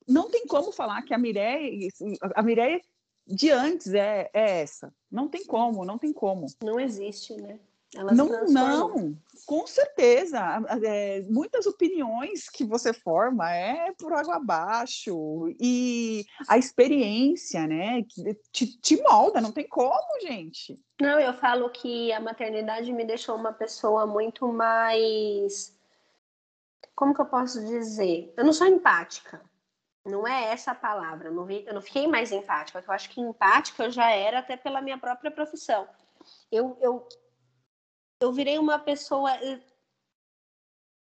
não 0.06 0.30
tem 0.30 0.46
como 0.46 0.72
falar 0.72 1.02
que 1.02 1.14
a 1.14 1.18
Mireia, 1.18 1.88
a 2.34 2.42
Mireia 2.42 2.80
de 3.26 3.50
antes 3.50 3.92
é, 3.94 4.30
é 4.32 4.60
essa. 4.60 4.94
Não 5.10 5.28
tem 5.28 5.44
como, 5.44 5.84
não 5.84 5.98
tem 5.98 6.12
como. 6.12 6.46
Não 6.62 6.78
existe, 6.78 7.34
né? 7.34 7.58
Ela 7.96 8.12
não, 8.12 8.26
não, 8.46 9.16
com 9.46 9.66
certeza. 9.66 10.38
É, 10.84 11.22
muitas 11.22 11.66
opiniões 11.66 12.48
que 12.48 12.64
você 12.64 12.92
forma 12.92 13.50
é 13.50 13.92
por 13.92 14.12
água 14.12 14.36
abaixo. 14.36 15.48
E 15.58 16.26
a 16.46 16.58
experiência, 16.58 17.66
né, 17.66 18.02
te, 18.52 18.66
te 18.78 19.02
molda, 19.02 19.40
não 19.40 19.52
tem 19.52 19.66
como, 19.66 20.20
gente. 20.20 20.78
Não, 21.00 21.18
eu 21.18 21.32
falo 21.34 21.70
que 21.70 22.12
a 22.12 22.20
maternidade 22.20 22.92
me 22.92 23.04
deixou 23.04 23.36
uma 23.36 23.52
pessoa 23.52 24.06
muito 24.06 24.46
mais. 24.52 25.74
Como 26.94 27.14
que 27.14 27.20
eu 27.20 27.26
posso 27.26 27.64
dizer? 27.64 28.32
Eu 28.36 28.44
não 28.44 28.52
sou 28.52 28.66
empática. 28.66 29.40
Não 30.04 30.26
é 30.26 30.52
essa 30.52 30.70
a 30.70 30.74
palavra. 30.74 31.28
Eu 31.28 31.34
não, 31.34 31.50
eu 31.50 31.74
não 31.74 31.82
fiquei 31.82 32.06
mais 32.06 32.30
empática. 32.30 32.82
Eu 32.86 32.92
acho 32.92 33.10
que 33.10 33.20
empática 33.20 33.84
eu 33.84 33.90
já 33.90 34.10
era 34.10 34.38
até 34.38 34.56
pela 34.56 34.80
minha 34.80 34.98
própria 34.98 35.30
profissão. 35.30 35.86
Eu, 36.50 36.76
eu, 36.80 37.06
eu 38.20 38.32
virei 38.32 38.58
uma 38.58 38.78
pessoa. 38.78 39.32
Eh, 39.42 39.60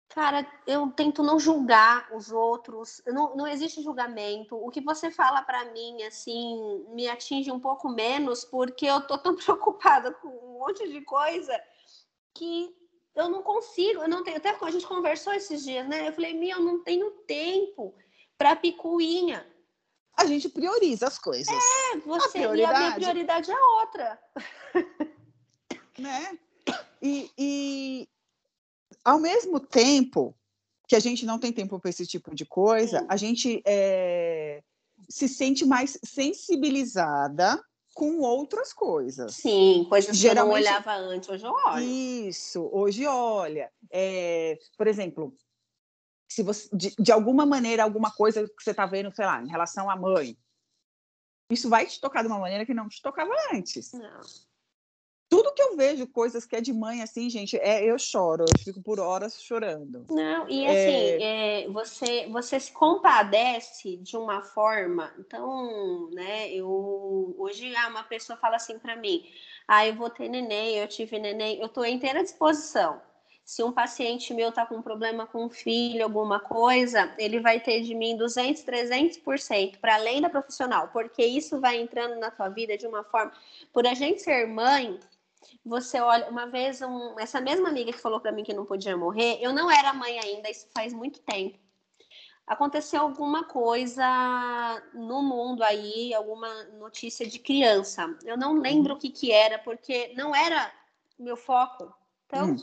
cara, 0.08 0.46
eu 0.66 0.90
tento 0.90 1.22
não 1.22 1.38
julgar 1.38 2.08
os 2.14 2.30
outros. 2.30 3.02
Não, 3.06 3.34
não 3.36 3.46
existe 3.46 3.82
julgamento. 3.82 4.56
O 4.56 4.70
que 4.70 4.80
você 4.80 5.10
fala 5.10 5.42
para 5.42 5.64
mim, 5.72 6.02
assim, 6.02 6.84
me 6.90 7.08
atinge 7.08 7.50
um 7.50 7.60
pouco 7.60 7.88
menos, 7.88 8.44
porque 8.44 8.86
eu 8.86 9.00
tô 9.06 9.18
tão 9.18 9.34
preocupada 9.36 10.12
com 10.12 10.28
um 10.28 10.58
monte 10.58 10.88
de 10.88 11.00
coisa 11.02 11.58
que 12.34 12.74
eu 13.14 13.28
não 13.28 13.42
consigo. 13.42 14.02
Eu 14.02 14.08
não 14.08 14.24
tenho. 14.24 14.36
Até 14.36 14.56
a 14.60 14.70
gente 14.70 14.86
conversou 14.86 15.32
esses 15.32 15.62
dias, 15.64 15.86
né? 15.88 16.08
Eu 16.08 16.12
falei, 16.12 16.34
minha, 16.34 16.56
eu 16.56 16.62
não 16.62 16.82
tenho 16.82 17.10
tempo 17.26 17.94
para 18.36 18.56
picuinha. 18.56 19.48
A 20.16 20.26
gente 20.26 20.48
prioriza 20.48 21.08
as 21.08 21.18
coisas. 21.18 21.48
É, 21.48 21.96
você 21.98 22.38
a 22.38 22.56
e 22.56 22.64
a 22.64 22.78
minha 22.78 22.94
prioridade 22.94 23.50
é 23.50 23.60
outra. 23.80 24.20
Né? 25.96 26.38
E, 27.04 27.30
e 27.36 28.08
ao 29.04 29.18
mesmo 29.18 29.60
tempo 29.60 30.34
que 30.88 30.96
a 30.96 31.00
gente 31.00 31.26
não 31.26 31.38
tem 31.38 31.52
tempo 31.52 31.78
para 31.78 31.90
esse 31.90 32.06
tipo 32.06 32.34
de 32.34 32.46
coisa, 32.46 33.04
a 33.08 33.16
gente 33.16 33.62
é, 33.66 34.62
se 35.08 35.28
sente 35.28 35.66
mais 35.66 35.98
sensibilizada 36.02 37.62
com 37.94 38.20
outras 38.20 38.72
coisas. 38.72 39.34
Sim, 39.34 39.86
coisas 39.88 40.16
Geralmente, 40.16 40.62
que 40.62 40.68
eu 40.68 40.72
não 40.72 40.80
olhava 40.80 40.94
antes, 40.94 41.28
hoje 41.28 41.44
eu 41.44 41.52
olho. 41.52 41.84
Isso, 41.84 42.68
hoje 42.72 43.06
olha. 43.06 43.70
É, 43.90 44.58
por 44.76 44.86
exemplo, 44.86 45.36
se 46.28 46.42
você, 46.42 46.68
de, 46.72 46.94
de 46.98 47.12
alguma 47.12 47.44
maneira, 47.44 47.84
alguma 47.84 48.10
coisa 48.10 48.48
que 48.48 48.62
você 48.62 48.70
está 48.70 48.86
vendo, 48.86 49.14
sei 49.14 49.26
lá, 49.26 49.42
em 49.42 49.48
relação 49.48 49.90
à 49.90 49.96
mãe, 49.96 50.36
isso 51.50 51.68
vai 51.68 51.86
te 51.86 52.00
tocar 52.00 52.22
de 52.22 52.28
uma 52.28 52.38
maneira 52.38 52.64
que 52.64 52.74
não 52.74 52.88
te 52.88 53.00
tocava 53.02 53.32
antes. 53.52 53.92
Não. 53.92 54.20
Tudo 55.34 55.52
que 55.52 55.62
eu 55.62 55.76
vejo, 55.76 56.06
coisas 56.06 56.46
que 56.46 56.54
é 56.54 56.60
de 56.60 56.72
mãe, 56.72 57.02
assim, 57.02 57.28
gente, 57.28 57.56
é 57.56 57.84
eu 57.84 57.98
choro, 57.98 58.44
eu 58.44 58.58
fico 58.62 58.80
por 58.80 59.00
horas 59.00 59.42
chorando. 59.42 60.06
Não, 60.08 60.48
e 60.48 60.64
assim, 60.64 61.22
é... 61.22 61.64
É, 61.64 61.68
você, 61.68 62.28
você 62.28 62.60
se 62.60 62.70
compadece 62.70 63.96
de 63.96 64.16
uma 64.16 64.42
forma. 64.42 65.12
Então, 65.18 66.08
né, 66.12 66.52
eu 66.52 67.34
hoje 67.36 67.74
ah, 67.74 67.88
uma 67.88 68.04
pessoa 68.04 68.38
fala 68.38 68.56
assim 68.56 68.78
para 68.78 68.94
mim: 68.94 69.24
ah, 69.66 69.84
eu 69.84 69.96
vou 69.96 70.08
ter 70.08 70.28
neném, 70.28 70.76
eu 70.76 70.86
tive 70.86 71.18
neném, 71.18 71.58
eu 71.58 71.66
estou 71.66 71.84
inteira 71.84 72.22
disposição 72.22 73.00
se 73.44 73.62
um 73.62 73.70
paciente 73.70 74.32
meu 74.32 74.48
está 74.48 74.64
com 74.64 74.76
um 74.76 74.82
problema 74.82 75.26
com 75.26 75.44
um 75.44 75.50
filho, 75.50 76.02
alguma 76.02 76.40
coisa, 76.40 77.12
ele 77.18 77.40
vai 77.40 77.60
ter 77.60 77.82
de 77.82 77.94
mim 77.94 78.16
200, 78.16 78.64
300% 78.64 79.78
para 79.78 79.96
além 79.96 80.22
da 80.22 80.30
profissional, 80.30 80.88
porque 80.88 81.22
isso 81.22 81.60
vai 81.60 81.78
entrando 81.78 82.18
na 82.18 82.30
tua 82.30 82.48
vida 82.48 82.78
de 82.78 82.86
uma 82.86 83.04
forma. 83.04 83.32
Por 83.72 83.86
a 83.86 83.92
gente 83.92 84.22
ser 84.22 84.46
mãe, 84.46 84.98
você 85.64 86.00
olha, 86.00 86.28
uma 86.28 86.46
vez, 86.46 86.80
um, 86.82 87.18
essa 87.18 87.40
mesma 87.40 87.68
amiga 87.68 87.92
que 87.92 88.00
falou 88.00 88.20
para 88.20 88.32
mim 88.32 88.44
que 88.44 88.54
não 88.54 88.64
podia 88.64 88.96
morrer, 88.96 89.38
eu 89.40 89.52
não 89.52 89.70
era 89.70 89.92
mãe 89.92 90.18
ainda, 90.18 90.50
isso 90.50 90.68
faz 90.74 90.92
muito 90.92 91.20
tempo. 91.20 91.58
Aconteceu 92.46 93.00
alguma 93.00 93.44
coisa 93.44 94.04
no 94.92 95.22
mundo 95.22 95.62
aí, 95.62 96.12
alguma 96.12 96.64
notícia 96.78 97.26
de 97.26 97.38
criança. 97.38 98.16
Eu 98.22 98.36
não 98.36 98.52
lembro 98.54 98.92
uhum. 98.92 98.98
o 98.98 99.00
que 99.00 99.08
que 99.08 99.32
era, 99.32 99.58
porque 99.58 100.12
não 100.14 100.34
era 100.34 100.70
meu 101.18 101.36
foco. 101.36 101.94
Então, 102.26 102.50
hum. 102.50 102.56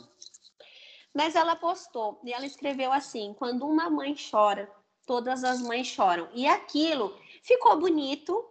Mas 1.12 1.34
ela 1.34 1.54
postou 1.54 2.20
e 2.24 2.32
ela 2.32 2.46
escreveu 2.46 2.92
assim: 2.92 3.34
quando 3.34 3.66
uma 3.66 3.90
mãe 3.90 4.14
chora, 4.30 4.70
todas 5.06 5.44
as 5.44 5.60
mães 5.60 5.86
choram. 5.86 6.28
E 6.32 6.46
aquilo 6.46 7.18
ficou 7.42 7.78
bonito, 7.78 8.48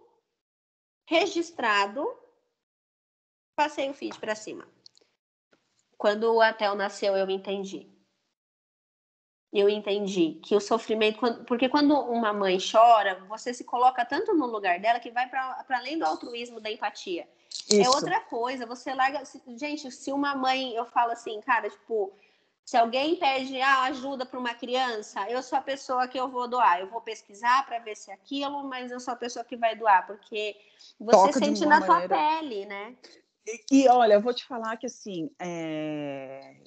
registrado. 1.05 2.07
Passei 3.61 3.91
o 3.91 3.93
feed 3.93 4.17
para 4.17 4.33
cima. 4.33 4.67
Quando 5.95 6.33
o 6.33 6.41
Atel 6.41 6.73
nasceu, 6.73 7.15
eu 7.15 7.29
entendi. 7.29 7.87
Eu 9.53 9.69
entendi 9.69 10.39
que 10.43 10.55
o 10.55 10.59
sofrimento, 10.59 11.19
porque 11.45 11.69
quando 11.69 11.93
uma 11.93 12.33
mãe 12.33 12.57
chora, 12.59 13.23
você 13.29 13.53
se 13.53 13.63
coloca 13.63 14.03
tanto 14.03 14.33
no 14.33 14.47
lugar 14.47 14.79
dela 14.79 14.99
que 14.99 15.11
vai 15.11 15.29
para 15.29 15.63
além 15.69 15.99
do 15.99 16.05
altruísmo 16.05 16.59
da 16.59 16.71
empatia. 16.71 17.29
É 17.71 17.75
Isso. 17.75 17.81
É 17.81 17.89
outra 17.89 18.19
coisa, 18.21 18.65
você 18.65 18.95
larga. 18.95 19.21
Gente, 19.55 19.91
se 19.91 20.11
uma 20.11 20.33
mãe, 20.33 20.73
eu 20.73 20.85
falo 20.85 21.11
assim, 21.11 21.39
cara, 21.41 21.69
tipo, 21.69 22.11
se 22.65 22.75
alguém 22.75 23.15
pede 23.15 23.61
ah, 23.61 23.83
ajuda 23.83 24.25
para 24.25 24.39
uma 24.39 24.55
criança, 24.55 25.29
eu 25.29 25.43
sou 25.43 25.59
a 25.59 25.61
pessoa 25.61 26.07
que 26.07 26.19
eu 26.19 26.27
vou 26.29 26.47
doar. 26.47 26.79
Eu 26.79 26.87
vou 26.87 27.01
pesquisar 27.01 27.63
para 27.67 27.77
ver 27.77 27.95
se 27.95 28.09
é 28.09 28.15
aquilo, 28.15 28.63
mas 28.63 28.89
eu 28.89 28.99
sou 28.99 29.13
a 29.13 29.17
pessoa 29.17 29.45
que 29.45 29.55
vai 29.55 29.75
doar, 29.75 30.07
porque 30.07 30.57
você 30.99 31.27
Toca 31.27 31.33
sente 31.33 31.63
na 31.63 31.79
maneira. 31.79 32.07
tua 32.07 32.17
pele, 32.17 32.65
né? 32.65 32.95
E, 33.45 33.83
e, 33.83 33.87
olha, 33.87 34.13
eu 34.13 34.21
vou 34.21 34.33
te 34.33 34.45
falar 34.45 34.77
que 34.77 34.85
assim, 34.85 35.29
é... 35.39 36.63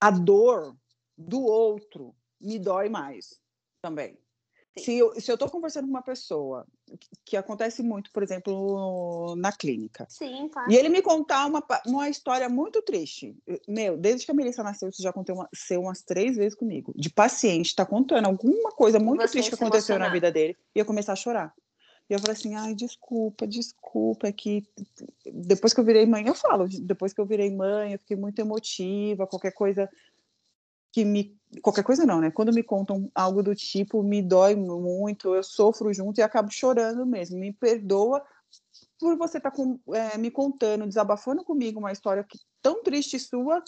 a 0.00 0.10
dor 0.10 0.76
do 1.16 1.42
outro 1.42 2.14
me 2.40 2.58
dói 2.58 2.88
mais 2.88 3.40
também. 3.82 4.18
Se 4.78 4.96
eu, 4.96 5.20
se 5.20 5.30
eu 5.30 5.36
tô 5.36 5.50
conversando 5.50 5.84
com 5.86 5.90
uma 5.90 6.02
pessoa, 6.02 6.64
que, 6.98 7.08
que 7.24 7.36
acontece 7.36 7.82
muito, 7.82 8.10
por 8.12 8.22
exemplo, 8.22 9.34
na 9.36 9.52
clínica. 9.52 10.06
Sim, 10.08 10.48
claro. 10.48 10.70
E 10.70 10.76
ele 10.76 10.88
me 10.88 11.02
contar 11.02 11.46
uma, 11.46 11.62
uma 11.86 12.08
história 12.08 12.48
muito 12.48 12.80
triste. 12.80 13.36
Meu, 13.68 13.96
desde 13.96 14.24
que 14.24 14.30
a 14.30 14.34
Melissa 14.34 14.62
nasceu, 14.62 14.88
isso 14.88 15.02
já 15.02 15.10
aconteceu 15.10 15.80
umas 15.80 16.02
três 16.02 16.36
vezes 16.36 16.54
comigo. 16.54 16.92
De 16.96 17.10
paciente, 17.10 17.74
tá 17.74 17.84
contando 17.84 18.26
alguma 18.26 18.70
coisa 18.70 18.98
muito 19.00 19.22
Você 19.22 19.32
triste 19.32 19.48
que 19.48 19.54
aconteceu 19.56 19.96
emocionar. 19.96 20.08
na 20.08 20.14
vida 20.14 20.30
dele. 20.30 20.56
E 20.74 20.78
eu 20.78 20.86
começar 20.86 21.14
a 21.14 21.16
chorar. 21.16 21.52
E 22.10 22.12
eu 22.12 22.18
falei 22.18 22.36
assim, 22.36 22.56
ai, 22.56 22.74
desculpa, 22.74 23.46
desculpa, 23.46 24.26
é 24.26 24.32
que 24.32 24.66
depois 25.32 25.72
que 25.72 25.78
eu 25.78 25.84
virei 25.84 26.04
mãe, 26.04 26.26
eu 26.26 26.34
falo, 26.34 26.66
depois 26.82 27.12
que 27.12 27.20
eu 27.20 27.24
virei 27.24 27.54
mãe, 27.54 27.92
eu 27.92 28.00
fiquei 28.00 28.16
muito 28.16 28.36
emotiva, 28.40 29.28
qualquer 29.28 29.52
coisa 29.52 29.88
que 30.92 31.04
me 31.04 31.38
qualquer 31.62 31.84
coisa 31.84 32.04
não, 32.04 32.20
né? 32.20 32.32
Quando 32.32 32.52
me 32.52 32.64
contam 32.64 33.08
algo 33.14 33.44
do 33.44 33.54
tipo, 33.54 34.02
me 34.02 34.20
dói 34.20 34.56
muito, 34.56 35.36
eu 35.36 35.42
sofro 35.44 35.92
junto 35.92 36.18
e 36.18 36.22
acabo 36.22 36.50
chorando 36.50 37.06
mesmo. 37.06 37.38
Me 37.38 37.52
perdoa 37.52 38.20
por 38.98 39.16
você 39.16 39.38
estar 39.38 39.52
tá 39.52 39.62
é, 39.92 40.18
me 40.18 40.32
contando, 40.32 40.86
desabafando 40.86 41.44
comigo 41.44 41.78
uma 41.78 41.92
história 41.92 42.24
que, 42.24 42.38
tão 42.60 42.82
triste 42.82 43.20
sua 43.20 43.62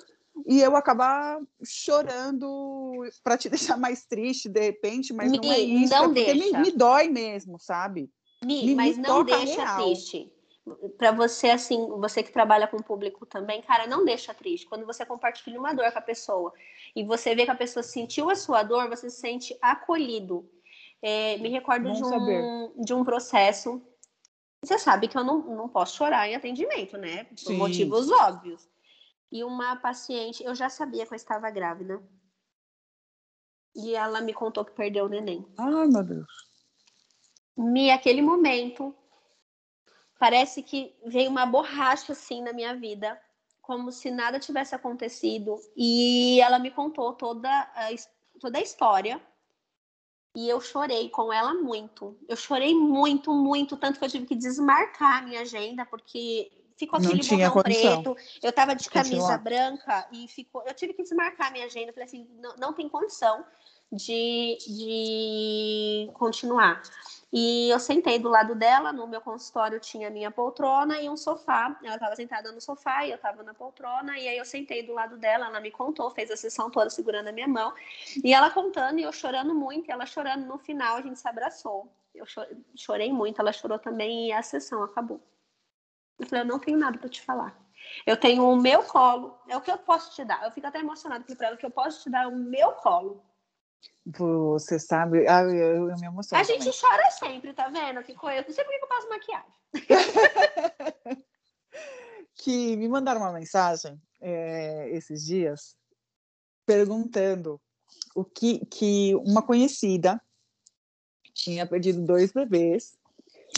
e 0.47 0.61
eu 0.61 0.74
acabar 0.74 1.40
chorando 1.62 3.05
para 3.22 3.36
te 3.36 3.49
deixar 3.51 3.76
mais 3.76 4.05
triste 4.05 4.49
de 4.49 4.61
repente, 4.61 5.12
mas 5.12 5.30
me, 5.30 5.38
não 5.38 5.53
é 5.53 5.61
isso, 5.61 5.95
não 5.95 6.05
é 6.05 6.09
porque 6.09 6.34
me, 6.34 6.53
me, 6.59 6.72
dói 6.72 7.09
mesmo, 7.09 7.57
sabe? 7.61 8.11
Me, 8.45 8.74
mas 8.74 8.99
não 8.99 9.24
deixa 9.24 9.64
real. 9.64 9.82
triste 9.82 10.32
para 10.97 11.11
você, 11.11 11.51
assim, 11.51 11.88
você 11.88 12.22
que 12.22 12.32
trabalha 12.32 12.68
com 12.68 12.76
o 12.76 12.82
público 12.82 13.26
também, 13.26 13.61
cara, 13.62 13.86
não 13.86 14.05
deixa 14.05 14.32
triste. 14.32 14.66
Quando 14.66 14.86
você 14.86 15.05
compartilha 15.05 15.59
uma 15.59 15.74
dor 15.74 15.90
com 15.90 15.99
a 15.99 16.03
pessoa 16.03 16.53
e 16.95 17.05
você 17.05 17.34
vê 17.34 17.45
que 17.45 17.51
a 17.51 17.57
pessoa 17.57 17.82
sentiu 17.82 18.30
a 18.30 18.36
sua 18.36 18.62
dor, 18.62 18.88
você 18.88 19.11
se 19.11 19.18
sente 19.18 19.57
acolhido. 19.61 20.49
É, 21.01 21.36
me 21.38 21.49
recordo 21.49 21.93
de 21.93 22.05
um, 22.05 22.84
de 22.84 22.95
um 22.95 23.05
processo. 23.05 23.82
Você 24.64 24.78
sabe 24.78 25.09
que 25.09 25.18
eu 25.18 25.24
não, 25.24 25.38
não 25.38 25.68
posso 25.68 25.97
chorar 25.97 26.28
em 26.28 26.36
atendimento, 26.36 26.97
né? 26.97 27.24
Por 27.24 27.36
Sim. 27.36 27.57
motivos 27.57 28.09
óbvios. 28.11 28.68
E 29.32 29.43
uma 29.43 29.74
paciente, 29.74 30.45
eu 30.45 30.55
já 30.55 30.68
sabia 30.68 31.05
que 31.05 31.12
eu 31.12 31.16
estava 31.16 31.51
grávida. 31.51 32.01
E 33.74 33.97
ela 33.97 34.20
me 34.20 34.32
contou 34.32 34.64
que 34.64 34.72
perdeu 34.72 35.07
o 35.07 35.09
neném. 35.09 35.45
Ai, 35.59 35.88
meu 35.88 36.05
Deus. 36.05 36.51
Me, 37.57 37.90
aquele 37.90 38.22
momento, 38.22 38.94
parece 40.18 40.62
que 40.62 40.94
veio 41.05 41.30
uma 41.30 41.44
borracha 41.44 42.12
assim 42.12 42.42
na 42.42 42.53
minha 42.53 42.74
vida, 42.74 43.20
como 43.61 43.92
se 43.92 44.11
nada 44.11 44.38
tivesse 44.38 44.74
acontecido. 44.74 45.59
E 45.76 46.40
ela 46.40 46.59
me 46.59 46.70
contou 46.70 47.12
toda 47.12 47.48
a, 47.48 47.88
toda 48.40 48.59
a 48.59 48.62
história. 48.62 49.20
E 50.34 50.48
eu 50.48 50.61
chorei 50.61 51.11
com 51.11 51.32
ela 51.32 51.53
muito. 51.55 52.16
Eu 52.26 52.36
chorei 52.36 52.74
muito, 52.74 53.34
muito, 53.34 53.76
tanto 53.76 53.98
que 53.98 54.05
eu 54.05 54.09
tive 54.09 54.26
que 54.26 54.34
desmarcar 54.34 55.18
a 55.18 55.22
minha 55.22 55.42
agenda, 55.42 55.84
porque 55.84 56.50
ficou 56.76 56.98
aquele 56.98 57.14
não 57.14 57.20
tinha 57.20 57.48
botão 57.50 57.62
condição. 57.62 58.03
preto. 58.03 58.16
Eu 58.42 58.53
tava 58.53 58.74
de 58.74 58.88
camisa 58.88 59.16
Continuar. 59.16 59.38
branca 59.38 60.09
e 60.11 60.26
ficou. 60.28 60.62
Eu 60.66 60.74
tive 60.74 60.94
que 60.94 61.03
desmarcar 61.03 61.48
a 61.48 61.50
minha 61.50 61.66
agenda. 61.66 61.90
Eu 61.90 61.94
falei 61.94 62.07
assim, 62.07 62.26
não, 62.40 62.57
não 62.57 62.72
tem 62.72 62.88
condição 62.88 63.44
de, 63.90 64.59
de 64.66 66.11
continuar. 66.14 66.82
E 67.33 67.70
eu 67.70 67.80
sentei 67.80 68.18
do 68.18 68.28
lado 68.28 68.55
dela, 68.55 68.93
no 68.93 69.07
meu 69.07 69.20
consultório 69.22 69.80
tinha 69.80 70.11
minha 70.11 70.30
poltrona 70.30 71.01
e 71.01 71.09
um 71.09 71.16
sofá. 71.16 71.78
Ela 71.83 71.95
estava 71.95 72.14
sentada 72.14 72.53
no 72.53 72.61
sofá 72.61 73.07
e 73.07 73.11
eu 73.11 73.16
estava 73.16 73.43
na 73.43 73.55
poltrona. 73.55 74.18
E 74.18 74.28
aí 74.28 74.37
eu 74.37 74.45
sentei 74.45 74.83
do 74.83 74.93
lado 74.93 75.16
dela, 75.16 75.47
ela 75.47 75.59
me 75.61 75.70
contou, 75.70 76.11
fez 76.11 76.30
a 76.30 76.37
sessão 76.37 76.70
toda 76.70 76.91
segurando 76.91 77.28
a 77.28 77.33
minha 77.33 77.49
mão. 77.49 77.72
E 78.22 78.35
ela 78.35 78.51
contando 78.51 78.99
e 78.99 79.03
eu 79.03 79.12
chorando 79.12 79.55
muito, 79.55 79.89
e 79.89 79.93
ela 79.93 80.05
chorando. 80.05 80.45
No 80.45 80.59
final 80.59 80.97
a 80.97 81.01
gente 81.03 81.18
se 81.18 81.26
abraçou. 81.26 81.91
Eu 82.14 82.26
cho- 82.26 82.47
chorei 82.76 83.11
muito, 83.11 83.41
ela 83.41 83.53
chorou 83.53 83.78
também 83.78 84.28
e 84.28 84.33
a 84.33 84.43
sessão 84.43 84.83
acabou. 84.83 85.18
Eu 86.18 86.26
falei, 86.26 86.43
eu 86.45 86.49
não 86.49 86.59
tenho 86.59 86.76
nada 86.76 86.99
para 86.99 87.09
te 87.09 87.22
falar. 87.22 87.57
Eu 88.07 88.16
tenho 88.16 88.47
o 88.47 88.55
meu 88.57 88.83
colo, 88.85 89.39
é 89.49 89.57
o 89.57 89.61
que 89.61 89.70
eu 89.70 89.78
posso 89.78 90.14
te 90.14 90.22
dar. 90.24 90.45
Eu 90.45 90.51
fico 90.53 90.66
até 90.66 90.80
emocionada 90.80 91.20
porque 91.24 91.35
para 91.35 91.49
ela 91.49 91.57
que 91.57 91.64
eu 91.64 91.70
posso 91.70 92.03
te 92.03 92.11
dar 92.11 92.24
é 92.24 92.26
o 92.26 92.37
meu 92.37 92.72
colo. 92.72 93.24
Você 94.05 94.78
sabe, 94.78 95.26
ah, 95.28 95.43
eu, 95.43 95.89
eu 95.91 95.97
me 95.97 96.07
emociono. 96.07 96.43
A 96.43 96.45
gente 96.45 96.59
também. 96.59 96.80
chora 96.80 97.11
sempre, 97.11 97.53
tá 97.53 97.68
vendo? 97.68 98.03
Que 98.03 98.14
coisa. 98.14 98.45
Não 98.47 98.55
sei 98.55 98.64
por 98.64 98.70
que 98.70 98.85
eu 98.85 98.89
passo 98.89 99.09
maquiagem. 99.09 99.53
que 102.35 102.76
me 102.76 102.89
mandaram 102.89 103.20
uma 103.20 103.33
mensagem 103.33 104.01
é, 104.20 104.91
esses 104.91 105.24
dias 105.24 105.76
perguntando 106.66 107.61
o 108.14 108.24
que, 108.24 108.64
que 108.66 109.14
uma 109.16 109.43
conhecida 109.43 110.20
tinha 111.33 111.66
perdido 111.66 112.05
dois 112.05 112.33
bebês 112.33 112.99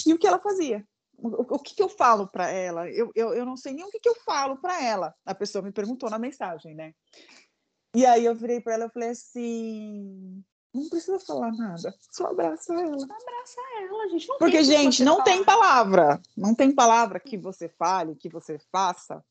e 0.07 0.13
o 0.13 0.19
que 0.19 0.27
ela 0.27 0.39
fazia. 0.39 0.87
O, 1.17 1.55
o 1.55 1.59
que, 1.59 1.75
que 1.75 1.83
eu 1.83 1.89
falo 1.89 2.27
para 2.29 2.51
ela? 2.51 2.91
Eu, 2.91 3.11
eu, 3.15 3.33
eu 3.33 3.47
não 3.47 3.57
sei 3.57 3.73
nem 3.73 3.85
o 3.85 3.91
que, 3.91 4.01
que 4.01 4.09
eu 4.09 4.17
falo 4.17 4.57
para 4.59 4.83
ela. 4.83 5.15
A 5.25 5.35
pessoa 5.35 5.63
me 5.63 5.73
perguntou 5.73 6.11
na 6.11 6.19
mensagem, 6.19 6.75
né? 6.75 6.95
E 7.95 8.05
aí 8.05 8.25
eu 8.25 8.35
virei 8.35 8.61
para 8.61 8.75
ela 8.75 8.87
e 8.87 8.91
falei 8.91 9.11
assim: 9.11 10.43
não 10.75 10.89
precisa 10.89 11.21
falar 11.21 11.53
nada, 11.53 11.95
só 12.11 12.27
abraça 12.27 12.75
ela. 12.75 13.05
Abraça 13.05 13.61
ela, 13.81 14.09
gente. 14.09 14.29
Não 14.29 14.39
Porque, 14.39 14.65
gente, 14.65 15.05
não 15.05 15.19
falar. 15.19 15.25
tem 15.25 15.45
palavra. 15.45 16.23
Não 16.37 16.55
tem 16.55 16.75
palavra 16.75 17.21
que 17.21 17.39
você 17.39 17.69
fale, 17.69 18.17
que 18.17 18.29
você 18.29 18.59
faça 18.73 19.25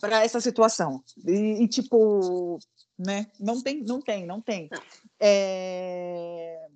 para 0.00 0.24
essa 0.24 0.40
situação. 0.40 1.04
E, 1.26 1.62
e, 1.62 1.68
tipo, 1.68 2.58
né? 2.98 3.30
Não 3.38 3.62
tem, 3.62 3.82
não 3.82 4.00
tem, 4.00 4.26
não 4.26 4.40
tem. 4.40 4.68
Não. 4.70 4.82
É... 5.20 6.68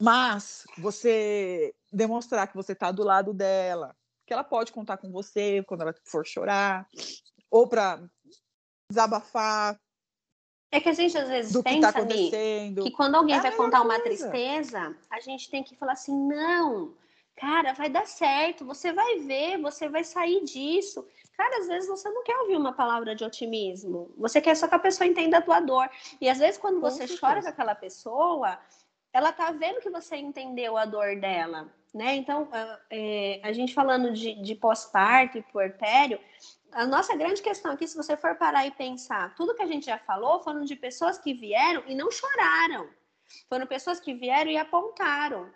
Mas 0.00 0.64
você 0.78 1.74
demonstrar 1.90 2.48
que 2.48 2.56
você 2.56 2.72
está 2.72 2.92
do 2.92 3.02
lado 3.02 3.32
dela, 3.32 3.96
que 4.26 4.32
ela 4.34 4.44
pode 4.44 4.72
contar 4.72 4.98
com 4.98 5.10
você 5.10 5.64
quando 5.66 5.80
ela 5.80 5.94
for 6.04 6.26
chorar, 6.26 6.86
ou 7.50 7.66
para 7.66 8.00
desabafar 8.90 9.76
É 10.72 10.80
que 10.80 10.88
a 10.88 10.92
gente 10.92 11.16
às 11.16 11.28
vezes 11.28 11.54
está 11.54 11.70
pensa, 11.70 11.88
acontecendo. 11.90 12.82
que 12.82 12.90
quando 12.90 13.14
alguém 13.14 13.36
É 13.36 13.40
vai 13.40 13.54
contar 13.56 13.82
uma 13.82 14.00
coisa. 14.00 14.30
tristeza, 14.30 14.96
a 15.10 15.20
gente 15.20 15.50
tem 15.50 15.62
que 15.62 15.76
falar 15.76 15.92
assim: 15.92 16.14
não, 16.26 16.94
cara, 17.36 17.72
vai 17.72 17.88
dar 17.88 18.06
certo, 18.06 18.64
você 18.64 18.92
vai 18.92 19.18
ver, 19.20 19.58
você 19.58 19.88
vai 19.88 20.04
sair 20.04 20.42
disso. 20.44 21.06
Cara, 21.36 21.58
às 21.60 21.68
vezes 21.68 21.88
você 21.88 22.08
não 22.10 22.24
quer 22.24 22.36
ouvir 22.38 22.56
uma 22.56 22.72
palavra 22.72 23.14
de 23.14 23.24
otimismo, 23.24 24.10
você 24.18 24.40
quer 24.40 24.56
só 24.56 24.66
que 24.66 24.74
a 24.74 24.78
pessoa 24.78 25.06
entenda 25.06 25.38
a 25.38 25.42
tua 25.42 25.60
dor. 25.60 25.88
E 26.20 26.28
às 26.28 26.38
vezes, 26.38 26.58
quando 26.58 26.80
você 26.80 27.06
chora 27.16 27.40
com 27.40 27.48
aquela 27.48 27.74
pessoa, 27.76 28.58
ela 29.12 29.32
tá 29.32 29.50
vendo 29.52 29.80
que 29.80 29.88
você 29.88 30.16
entendeu 30.16 30.76
a 30.76 30.84
dor 30.84 31.14
dela, 31.20 31.72
né? 31.94 32.16
Então, 32.16 32.48
a- 32.52 32.80
é, 32.90 33.40
a 33.44 33.52
gente 33.52 33.72
falando 33.72 34.12
de, 34.12 34.34
de 34.42 34.54
pós-parto 34.56 35.38
e 35.38 35.42
puerpério, 35.42 36.18
a 36.72 36.86
nossa 36.86 37.16
grande 37.16 37.42
questão 37.42 37.72
aqui, 37.72 37.86
se 37.86 37.96
você 37.96 38.16
for 38.16 38.36
parar 38.36 38.66
e 38.66 38.70
pensar, 38.70 39.34
tudo 39.34 39.54
que 39.54 39.62
a 39.62 39.66
gente 39.66 39.86
já 39.86 39.98
falou 39.98 40.42
foram 40.42 40.64
de 40.64 40.76
pessoas 40.76 41.18
que 41.18 41.34
vieram 41.34 41.82
e 41.86 41.94
não 41.94 42.10
choraram. 42.10 42.88
Foram 43.48 43.66
pessoas 43.66 44.00
que 44.00 44.14
vieram 44.14 44.50
e 44.50 44.56
apontaram. 44.56 45.52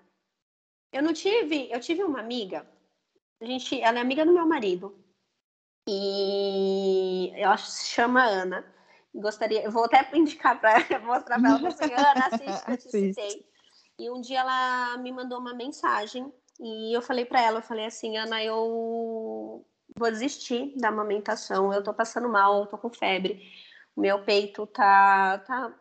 Eu 0.93 1.03
não 1.03 1.13
tive, 1.13 1.71
eu 1.71 1.81
tive 1.81 2.03
uma 2.05 2.21
amiga, 2.21 2.69
a 3.41 3.45
gente, 3.45 3.81
ela 3.81 3.99
é 3.99 4.01
amiga 4.01 4.25
do 4.25 4.33
meu 4.33 4.47
marido. 4.47 4.97
E 5.89 7.33
ela 7.35 7.57
se 7.57 7.89
chama 7.89 8.23
Ana. 8.23 8.65
Gostaria, 9.15 9.63
eu 9.63 9.71
vou 9.71 9.85
até 9.85 10.09
indicar 10.17 10.61
para 10.61 10.77
mostrar 11.01 11.41
para 11.41 11.51
ela, 11.51 11.69
assim, 11.69 11.93
Ana, 11.93 12.27
assiste 12.27 12.65
que 12.65 12.71
eu 12.71 12.77
te 12.77 12.91
citei. 12.91 13.47
E 13.99 14.11
um 14.11 14.21
dia 14.21 14.41
ela 14.41 14.97
me 14.99 15.13
mandou 15.13 15.39
uma 15.39 15.55
mensagem 15.55 16.33
e 16.61 16.97
eu 16.97 17.03
falei 17.03 17.25
para 17.25 17.41
ela, 17.41 17.59
eu 17.59 17.63
falei 17.63 17.87
assim, 17.87 18.17
Ana, 18.17 18.43
eu 18.43 19.67
vou 20.03 20.11
desistir 20.11 20.73
da 20.77 20.89
amamentação, 20.89 21.73
eu 21.73 21.83
tô 21.83 21.95
passando 21.95 22.29
mal, 22.29 22.61
eu 22.61 22.67
tô 22.67 22.77
com 22.77 22.91
febre, 22.91 23.41
o 23.95 24.01
meu 24.01 24.25
peito 24.25 24.67
tá, 24.67 25.39
tá, 25.39 25.73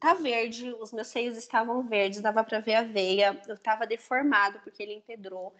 tá 0.00 0.14
verde, 0.14 0.74
os 0.80 0.92
meus 0.92 1.08
seios 1.08 1.36
estavam 1.36 1.86
verdes, 1.86 2.22
dava 2.22 2.42
para 2.42 2.60
ver 2.60 2.74
a 2.74 2.82
veia, 2.82 3.38
eu 3.46 3.58
tava 3.58 3.86
deformado 3.86 4.58
porque 4.60 4.82
ele 4.82 4.94
empedrou. 4.94 5.54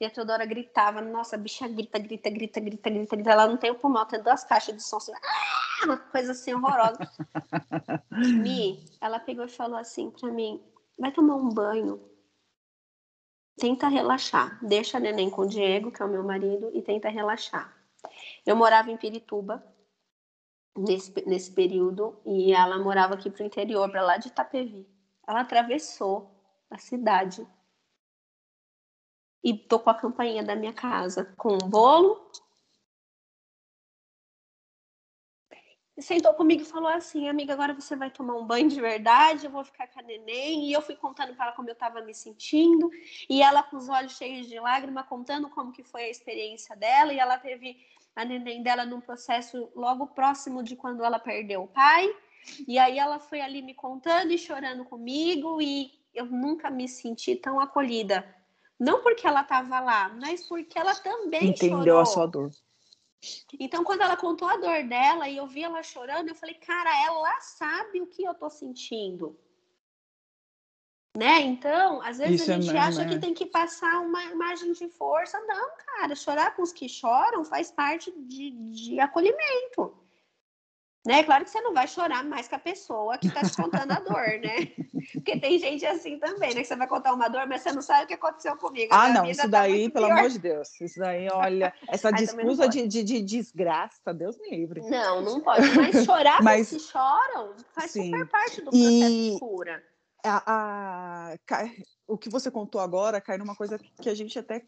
E 0.00 0.04
a 0.04 0.10
Teodora 0.10 0.46
gritava, 0.46 1.00
nossa, 1.00 1.36
a 1.36 1.38
bicha 1.38 1.68
grita, 1.68 1.98
grita, 1.98 2.30
grita, 2.30 2.58
grita, 2.58 2.90
grita, 2.90 3.16
grita. 3.16 3.30
Ela 3.30 3.46
não 3.46 3.58
tem 3.58 3.70
o 3.70 3.74
pulmão, 3.74 4.06
tem 4.06 4.22
duas 4.22 4.42
caixas 4.42 4.74
de 4.74 4.82
som, 4.82 4.96
assim, 4.96 5.12
"Ah!" 5.14 5.84
uma 5.84 5.96
coisa 5.98 6.32
assim 6.32 6.54
horrorosa. 6.54 6.98
Mi, 8.10 8.82
ela 9.00 9.20
pegou 9.20 9.44
e 9.44 9.48
falou 9.48 9.78
assim 9.78 10.10
pra 10.10 10.30
mim: 10.30 10.60
vai 10.98 11.12
tomar 11.12 11.36
um 11.36 11.50
banho, 11.50 12.00
tenta 13.60 13.88
relaxar, 13.88 14.58
deixa 14.64 14.96
a 14.96 15.00
neném 15.00 15.28
com 15.28 15.42
o 15.42 15.46
Diego, 15.46 15.92
que 15.92 16.02
é 16.02 16.04
o 16.04 16.08
meu 16.08 16.24
marido, 16.24 16.70
e 16.74 16.80
tenta 16.80 17.10
relaxar. 17.10 17.70
Eu 18.46 18.56
morava 18.56 18.90
em 18.90 18.96
Pirituba 18.96 19.62
nesse, 20.76 21.12
nesse 21.26 21.52
período 21.52 22.18
e 22.24 22.52
ela 22.52 22.78
morava 22.78 23.14
aqui 23.14 23.30
pro 23.30 23.44
interior, 23.44 23.88
para 23.90 24.02
lá 24.02 24.16
de 24.16 24.28
Itapevi. 24.28 24.88
Ela 25.28 25.42
atravessou 25.42 26.34
a 26.70 26.78
cidade 26.78 27.46
e 29.44 29.54
tocou 29.54 29.90
a 29.90 29.96
campainha 29.96 30.42
da 30.42 30.56
minha 30.56 30.72
casa 30.72 31.26
com 31.36 31.54
um 31.54 31.68
bolo. 31.68 32.30
E 36.00 36.02
sentou 36.02 36.32
comigo 36.32 36.62
e 36.62 36.64
falou 36.64 36.88
assim: 36.88 37.28
Amiga, 37.28 37.52
agora 37.52 37.74
você 37.74 37.94
vai 37.94 38.10
tomar 38.10 38.34
um 38.34 38.46
banho 38.46 38.70
de 38.70 38.80
verdade, 38.80 39.44
eu 39.44 39.50
vou 39.50 39.62
ficar 39.62 39.86
com 39.86 40.00
a 40.00 40.02
neném. 40.02 40.64
E 40.66 40.72
eu 40.72 40.80
fui 40.80 40.96
contando 40.96 41.34
para 41.34 41.48
ela 41.48 41.54
como 41.54 41.68
eu 41.68 41.74
estava 41.74 42.00
me 42.00 42.14
sentindo. 42.14 42.90
E 43.28 43.42
ela, 43.42 43.62
com 43.62 43.76
os 43.76 43.86
olhos 43.90 44.16
cheios 44.16 44.48
de 44.48 44.58
lágrima, 44.58 45.04
contando 45.04 45.50
como 45.50 45.70
que 45.70 45.82
foi 45.82 46.04
a 46.04 46.08
experiência 46.08 46.74
dela. 46.74 47.12
E 47.12 47.18
ela 47.18 47.36
teve 47.36 47.76
a 48.16 48.24
neném 48.24 48.62
dela 48.62 48.86
num 48.86 48.98
processo 48.98 49.70
logo 49.76 50.06
próximo 50.06 50.62
de 50.62 50.74
quando 50.74 51.04
ela 51.04 51.18
perdeu 51.18 51.64
o 51.64 51.68
pai. 51.68 52.10
E 52.66 52.78
aí 52.78 52.98
ela 52.98 53.18
foi 53.18 53.42
ali 53.42 53.60
me 53.60 53.74
contando 53.74 54.32
e 54.32 54.38
chorando 54.38 54.86
comigo. 54.86 55.60
E 55.60 55.92
eu 56.14 56.24
nunca 56.24 56.70
me 56.70 56.88
senti 56.88 57.36
tão 57.36 57.60
acolhida. 57.60 58.24
Não 58.78 59.02
porque 59.02 59.26
ela 59.26 59.42
estava 59.42 59.78
lá, 59.80 60.08
mas 60.18 60.48
porque 60.48 60.78
ela 60.78 60.94
também 60.94 61.48
Entendeu 61.50 61.78
chorou. 61.78 62.00
a 62.00 62.06
sua 62.06 62.24
dor. 62.24 62.50
Então, 63.58 63.84
quando 63.84 64.02
ela 64.02 64.16
contou 64.16 64.48
a 64.48 64.56
dor 64.56 64.82
dela 64.84 65.28
e 65.28 65.36
eu 65.36 65.46
vi 65.46 65.62
ela 65.62 65.82
chorando, 65.82 66.28
eu 66.28 66.34
falei, 66.34 66.54
cara, 66.54 66.90
ela 67.04 67.40
sabe 67.40 68.00
o 68.00 68.06
que 68.06 68.24
eu 68.24 68.34
tô 68.34 68.48
sentindo. 68.48 69.38
Né? 71.16 71.40
Então, 71.40 72.00
às 72.02 72.18
vezes 72.18 72.40
Isso 72.40 72.50
a 72.50 72.54
é 72.54 72.60
gente 72.60 72.72
mesmo, 72.72 72.88
acha 72.88 73.02
é. 73.02 73.08
que 73.08 73.18
tem 73.18 73.34
que 73.34 73.44
passar 73.44 74.00
uma 74.00 74.24
imagem 74.24 74.72
de 74.72 74.88
força. 74.88 75.38
Não, 75.40 75.70
cara, 75.76 76.14
chorar 76.14 76.54
com 76.54 76.62
os 76.62 76.72
que 76.72 76.88
choram 76.88 77.44
faz 77.44 77.70
parte 77.70 78.12
de, 78.16 78.50
de 78.70 79.00
acolhimento. 79.00 79.94
Né? 81.06 81.24
Claro 81.24 81.44
que 81.44 81.50
você 81.50 81.60
não 81.62 81.72
vai 81.72 81.88
chorar 81.88 82.22
mais 82.24 82.46
com 82.46 82.56
a 82.56 82.58
pessoa 82.58 83.16
que 83.16 83.30
tá 83.30 83.40
te 83.40 83.56
contando 83.56 83.90
a 83.90 84.00
dor, 84.00 84.38
né? 84.42 84.68
Porque 85.14 85.40
tem 85.40 85.58
gente 85.58 85.84
assim 85.86 86.18
também, 86.18 86.54
né? 86.54 86.60
Que 86.60 86.66
você 86.66 86.76
vai 86.76 86.86
contar 86.86 87.14
uma 87.14 87.26
dor, 87.28 87.46
mas 87.46 87.62
você 87.62 87.72
não 87.72 87.80
sabe 87.80 88.04
o 88.04 88.06
que 88.06 88.12
aconteceu 88.14 88.54
comigo. 88.58 88.92
Ah, 88.92 89.08
não, 89.08 89.24
isso 89.24 89.40
tá 89.40 89.48
daí, 89.48 89.80
muito 89.80 89.94
pelo 89.94 90.06
pior. 90.06 90.18
amor 90.18 90.28
de 90.30 90.38
Deus. 90.38 90.78
Isso 90.78 90.98
daí, 91.00 91.26
olha, 91.32 91.72
essa 91.88 92.10
desculpa 92.12 92.68
de, 92.68 92.86
de, 92.86 93.02
de 93.02 93.22
desgraça, 93.22 94.12
Deus 94.12 94.36
me 94.38 94.50
livre. 94.50 94.82
Não, 94.82 95.22
não 95.22 95.40
pode. 95.40 95.66
Mas 95.74 96.04
chorar 96.04 96.42
Mas- 96.42 96.68
que 96.68 96.78
choram 96.78 97.54
faz 97.72 97.90
Sim. 97.92 98.04
super 98.10 98.28
parte 98.28 98.60
do 98.60 98.70
E- 98.74 99.00
processo 99.00 99.32
de 99.32 99.38
cura. 99.40 99.82
A, 100.22 100.42
a- 101.32 101.34
o 102.06 102.18
que 102.18 102.28
você 102.28 102.50
contou 102.50 102.78
agora 102.78 103.22
cai 103.22 103.38
numa 103.38 103.56
coisa 103.56 103.78
que 104.02 104.08
a 104.10 104.14
gente 104.14 104.38
até 104.38 104.62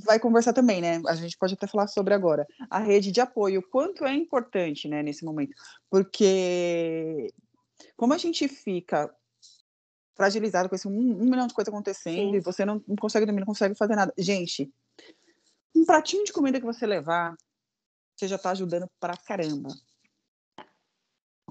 vai 0.00 0.18
conversar 0.18 0.52
também, 0.52 0.80
né? 0.80 1.00
A 1.06 1.14
gente 1.14 1.36
pode 1.36 1.54
até 1.54 1.66
falar 1.66 1.86
sobre 1.86 2.14
agora. 2.14 2.46
A 2.70 2.78
rede 2.78 3.12
de 3.12 3.20
apoio, 3.20 3.60
o 3.60 3.68
quanto 3.68 4.04
é 4.04 4.14
importante, 4.14 4.88
né, 4.88 5.02
nesse 5.02 5.24
momento. 5.24 5.54
Porque 5.90 7.32
como 7.96 8.14
a 8.14 8.18
gente 8.18 8.48
fica 8.48 9.14
fragilizado 10.14 10.68
com 10.68 10.74
esse 10.74 10.88
um, 10.88 10.92
um 10.92 11.24
milhão 11.24 11.46
de 11.46 11.54
coisas 11.54 11.72
acontecendo 11.72 12.32
Sim. 12.32 12.36
e 12.36 12.40
você 12.40 12.64
não, 12.64 12.82
não 12.86 12.96
consegue 12.96 13.26
dormir, 13.26 13.40
não 13.40 13.46
consegue 13.46 13.74
fazer 13.74 13.96
nada. 13.96 14.12
Gente, 14.16 14.72
um 15.74 15.84
pratinho 15.84 16.24
de 16.24 16.32
comida 16.32 16.60
que 16.60 16.66
você 16.66 16.86
levar, 16.86 17.34
você 18.16 18.28
já 18.28 18.36
está 18.36 18.50
ajudando 18.50 18.88
pra 19.00 19.16
caramba. 19.16 19.70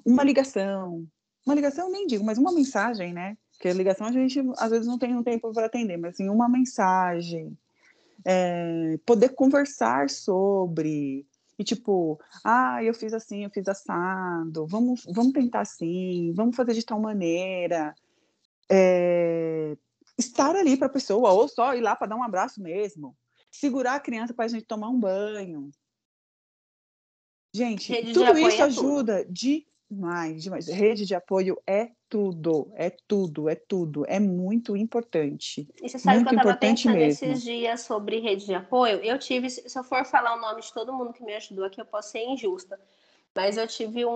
Uma 0.05 0.23
ligação, 0.23 1.07
uma 1.45 1.55
ligação 1.55 1.87
eu 1.87 1.91
nem 1.91 2.07
digo, 2.07 2.23
mas 2.23 2.37
uma 2.37 2.51
mensagem, 2.51 3.13
né? 3.13 3.37
Porque 3.53 3.67
a 3.67 3.73
ligação 3.73 4.07
a 4.07 4.11
gente 4.11 4.39
às 4.57 4.71
vezes 4.71 4.87
não 4.87 4.97
tem 4.97 5.15
um 5.15 5.23
tempo 5.23 5.51
para 5.53 5.65
atender, 5.65 5.97
mas 5.97 6.13
assim, 6.13 6.29
uma 6.29 6.49
mensagem, 6.49 7.57
é, 8.25 8.97
poder 9.05 9.29
conversar 9.29 10.09
sobre, 10.09 11.25
e 11.57 11.63
tipo, 11.63 12.19
ah, 12.43 12.83
eu 12.83 12.93
fiz 12.93 13.13
assim, 13.13 13.43
eu 13.43 13.49
fiz 13.49 13.67
assado, 13.67 14.65
vamos, 14.67 15.03
vamos 15.13 15.33
tentar 15.33 15.61
assim, 15.61 16.33
vamos 16.33 16.55
fazer 16.55 16.73
de 16.73 16.85
tal 16.85 16.99
maneira. 16.99 17.93
É, 18.69 19.77
estar 20.17 20.55
ali 20.55 20.77
para 20.77 20.87
a 20.87 20.91
pessoa, 20.91 21.31
ou 21.31 21.47
só 21.47 21.73
ir 21.75 21.81
lá 21.81 21.95
para 21.95 22.07
dar 22.07 22.15
um 22.15 22.23
abraço 22.23 22.61
mesmo. 22.61 23.15
Segurar 23.51 23.95
a 23.95 23.99
criança 23.99 24.33
para 24.33 24.45
a 24.45 24.47
gente 24.47 24.65
tomar 24.65 24.89
um 24.89 24.99
banho. 24.99 25.71
Gente, 27.53 28.13
tudo 28.13 28.37
isso 28.37 28.63
ajuda 28.63 29.25
tudo. 29.25 29.33
Demais, 29.91 30.43
demais. 30.43 30.67
Rede 30.67 31.05
de 31.05 31.13
apoio 31.13 31.61
é 31.67 31.89
tudo, 32.09 32.71
é 32.75 32.89
tudo, 32.89 33.49
é 33.49 33.55
tudo. 33.55 34.05
É 34.07 34.19
muito 34.19 34.75
importante. 34.75 35.67
E 35.81 35.89
você 35.89 35.99
sabe 35.99 36.17
muito 36.17 36.29
que 36.29 36.35
eu 36.35 36.39
estava 36.39 36.57
pensando 36.57 36.93
mesmo. 36.93 37.25
esses 37.25 37.43
dias 37.43 37.81
sobre 37.81 38.19
rede 38.19 38.45
de 38.45 38.53
apoio? 38.53 38.99
Eu 39.03 39.19
tive, 39.19 39.49
se 39.49 39.77
eu 39.77 39.83
for 39.83 40.05
falar 40.05 40.35
o 40.35 40.41
nome 40.41 40.61
de 40.61 40.73
todo 40.73 40.93
mundo 40.93 41.13
que 41.13 41.23
me 41.23 41.35
ajudou 41.35 41.65
aqui, 41.65 41.81
eu 41.81 41.85
posso 41.85 42.11
ser 42.11 42.23
injusta. 42.23 42.79
Mas 43.35 43.57
eu 43.57 43.67
tive 43.67 44.05
um, 44.05 44.11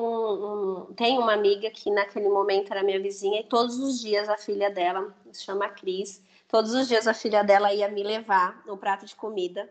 um. 0.89 0.93
Tem 0.93 1.17
uma 1.17 1.33
amiga 1.33 1.69
que 1.69 1.89
naquele 1.89 2.27
momento 2.27 2.71
era 2.71 2.83
minha 2.83 2.99
vizinha, 2.99 3.41
e 3.41 3.43
todos 3.43 3.79
os 3.79 3.99
dias 4.01 4.27
a 4.27 4.37
filha 4.37 4.69
dela, 4.69 5.13
se 5.31 5.43
chama 5.43 5.69
Cris, 5.69 6.21
todos 6.49 6.73
os 6.73 6.87
dias 6.87 7.07
a 7.07 7.13
filha 7.13 7.41
dela 7.41 7.73
ia 7.73 7.87
me 7.89 8.03
levar 8.03 8.61
um 8.67 8.75
prato 8.75 9.05
de 9.05 9.15
comida 9.15 9.69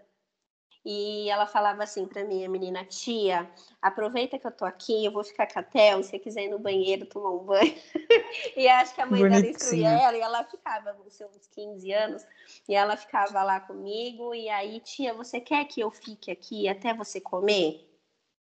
e 0.84 1.30
ela 1.30 1.46
falava 1.46 1.82
assim 1.82 2.06
para 2.06 2.24
mim, 2.24 2.44
a 2.44 2.48
menina, 2.48 2.84
tia, 2.84 3.50
aproveita 3.80 4.38
que 4.38 4.46
eu 4.46 4.52
tô 4.52 4.64
aqui, 4.66 5.04
eu 5.04 5.12
vou 5.12 5.24
ficar 5.24 5.50
com 5.50 5.58
a 5.58 5.62
Theo, 5.62 6.02
se 6.02 6.10
você 6.10 6.18
quiser 6.18 6.44
ir 6.44 6.50
no 6.50 6.58
banheiro 6.58 7.06
tomar 7.06 7.30
um 7.30 7.38
banho. 7.38 7.74
e 8.56 8.68
acho 8.68 8.94
que 8.94 9.00
a 9.00 9.06
mãe 9.06 9.20
Bonitinha. 9.20 9.40
dela 9.40 9.50
instruía 9.50 9.88
ela, 9.88 10.16
e 10.16 10.20
ela 10.20 10.44
ficava, 10.44 10.92
com 10.92 11.08
seus 11.08 11.46
15 11.46 11.90
anos, 11.92 12.26
e 12.68 12.74
ela 12.74 12.96
ficava 12.96 13.42
lá 13.42 13.60
comigo, 13.60 14.34
e 14.34 14.48
aí, 14.50 14.78
tia, 14.80 15.14
você 15.14 15.40
quer 15.40 15.64
que 15.64 15.80
eu 15.80 15.90
fique 15.90 16.30
aqui 16.30 16.68
até 16.68 16.92
você 16.92 17.20
comer? 17.20 17.90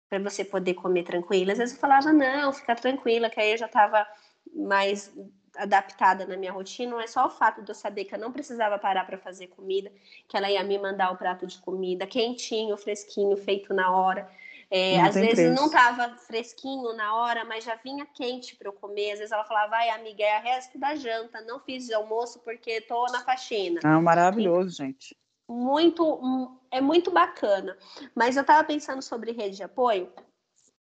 Para 0.08 0.18
você 0.18 0.44
poder 0.44 0.74
comer 0.74 1.04
tranquila. 1.04 1.52
Às 1.52 1.58
vezes 1.58 1.74
eu 1.74 1.80
falava, 1.80 2.12
não, 2.12 2.52
fica 2.52 2.74
tranquila, 2.74 3.30
que 3.30 3.40
aí 3.40 3.52
eu 3.52 3.58
já 3.58 3.68
tava 3.68 4.06
mais 4.54 5.12
adaptada 5.56 6.26
na 6.26 6.36
minha 6.36 6.52
rotina, 6.52 6.92
não 6.92 7.00
é 7.00 7.06
só 7.06 7.26
o 7.26 7.30
fato 7.30 7.62
de 7.62 7.70
eu 7.70 7.74
saber 7.74 8.04
que 8.04 8.14
eu 8.14 8.18
não 8.18 8.32
precisava 8.32 8.78
parar 8.78 9.04
para 9.04 9.18
fazer 9.18 9.48
comida, 9.48 9.92
que 10.28 10.36
ela 10.36 10.50
ia 10.50 10.62
me 10.64 10.78
mandar 10.78 11.10
o 11.12 11.16
prato 11.16 11.46
de 11.46 11.58
comida 11.58 12.06
quentinho, 12.06 12.76
fresquinho, 12.76 13.36
feito 13.36 13.74
na 13.74 13.90
hora. 13.94 14.28
É, 14.74 14.98
às 15.02 15.14
vezes 15.14 15.34
preço. 15.34 15.54
não 15.54 15.66
estava 15.66 16.16
fresquinho 16.16 16.94
na 16.94 17.14
hora, 17.14 17.44
mas 17.44 17.62
já 17.62 17.74
vinha 17.74 18.06
quente 18.06 18.56
para 18.56 18.68
eu 18.68 18.72
comer. 18.72 19.12
Às 19.12 19.18
vezes 19.18 19.32
ela 19.32 19.44
falava, 19.44 19.68
vai, 19.68 19.90
amiga, 19.90 20.24
é 20.24 20.36
a 20.36 20.40
resto 20.40 20.78
da 20.78 20.94
janta, 20.94 21.42
não 21.42 21.60
fiz 21.60 21.90
almoço 21.90 22.38
porque 22.38 22.70
estou 22.70 23.04
na 23.12 23.20
faxina. 23.20 23.80
Ah, 23.84 24.00
maravilhoso, 24.00 24.70
e, 24.70 24.86
gente. 24.86 25.16
Muito, 25.46 26.58
é 26.70 26.80
muito 26.80 27.10
bacana. 27.10 27.76
Mas 28.14 28.36
eu 28.36 28.40
estava 28.40 28.64
pensando 28.64 29.02
sobre 29.02 29.32
rede 29.32 29.56
de 29.56 29.62
apoio 29.62 30.10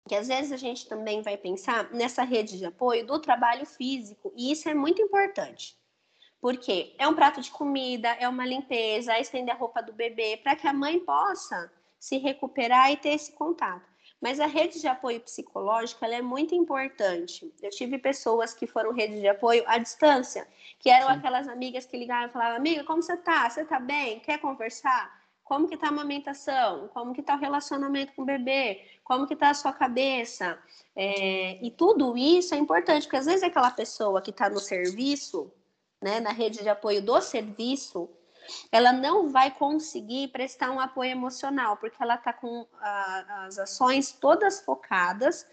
que 0.07 0.15
às 0.15 0.27
vezes 0.27 0.51
a 0.51 0.57
gente 0.57 0.87
também 0.87 1.21
vai 1.21 1.37
pensar 1.37 1.91
nessa 1.91 2.23
rede 2.23 2.57
de 2.57 2.65
apoio 2.65 3.05
do 3.05 3.19
trabalho 3.19 3.65
físico, 3.65 4.31
e 4.35 4.51
isso 4.51 4.67
é 4.67 4.73
muito 4.73 5.01
importante. 5.01 5.77
Porque 6.39 6.95
é 6.97 7.07
um 7.07 7.13
prato 7.13 7.39
de 7.39 7.51
comida, 7.51 8.09
é 8.19 8.27
uma 8.27 8.45
limpeza, 8.45 9.13
é 9.13 9.21
estender 9.21 9.53
a 9.53 9.57
roupa 9.57 9.81
do 9.81 9.93
bebê, 9.93 10.37
para 10.37 10.55
que 10.55 10.67
a 10.67 10.73
mãe 10.73 10.99
possa 10.99 11.71
se 11.99 12.17
recuperar 12.17 12.91
e 12.91 12.97
ter 12.97 13.09
esse 13.09 13.31
contato. 13.33 13.91
Mas 14.19 14.39
a 14.39 14.47
rede 14.47 14.79
de 14.79 14.87
apoio 14.87 15.19
psicológico 15.19 16.03
ela 16.03 16.15
é 16.15 16.21
muito 16.21 16.53
importante. 16.53 17.51
Eu 17.61 17.69
tive 17.69 17.97
pessoas 17.97 18.53
que 18.53 18.67
foram 18.67 18.91
rede 18.91 19.19
de 19.19 19.27
apoio 19.27 19.63
à 19.67 19.77
distância, 19.77 20.47
que 20.79 20.89
eram 20.89 21.07
Sim. 21.07 21.13
aquelas 21.13 21.47
amigas 21.47 21.85
que 21.85 21.97
ligavam 21.97 22.27
e 22.27 22.31
falavam: 22.31 22.57
Amiga, 22.57 22.83
como 22.83 23.01
você 23.01 23.17
tá? 23.17 23.49
Você 23.49 23.65
tá 23.65 23.79
bem? 23.79 24.19
Quer 24.19 24.39
conversar? 24.39 25.20
Como 25.51 25.67
que 25.67 25.75
tá 25.75 25.87
a 25.87 25.89
amamentação? 25.89 26.87
Como 26.93 27.13
que 27.13 27.21
tá 27.21 27.35
o 27.35 27.37
relacionamento 27.37 28.13
com 28.13 28.21
o 28.21 28.25
bebê? 28.25 28.87
Como 29.03 29.27
que 29.27 29.35
tá 29.35 29.49
a 29.49 29.53
sua 29.53 29.73
cabeça? 29.73 30.57
É, 30.95 31.61
e 31.61 31.69
tudo 31.69 32.17
isso 32.17 32.55
é 32.55 32.57
importante, 32.57 33.03
porque 33.03 33.17
às 33.17 33.25
vezes 33.25 33.43
aquela 33.43 33.69
pessoa 33.69 34.21
que 34.21 34.29
está 34.29 34.49
no 34.49 34.61
serviço, 34.61 35.51
né, 36.01 36.21
na 36.21 36.31
rede 36.31 36.63
de 36.63 36.69
apoio 36.69 37.01
do 37.01 37.19
serviço, 37.19 38.09
ela 38.71 38.93
não 38.93 39.29
vai 39.29 39.51
conseguir 39.51 40.29
prestar 40.29 40.71
um 40.71 40.79
apoio 40.79 41.11
emocional, 41.11 41.75
porque 41.75 42.01
ela 42.01 42.15
está 42.15 42.31
com 42.31 42.65
a, 42.79 43.45
as 43.47 43.59
ações 43.59 44.13
todas 44.13 44.61
focadas 44.61 45.45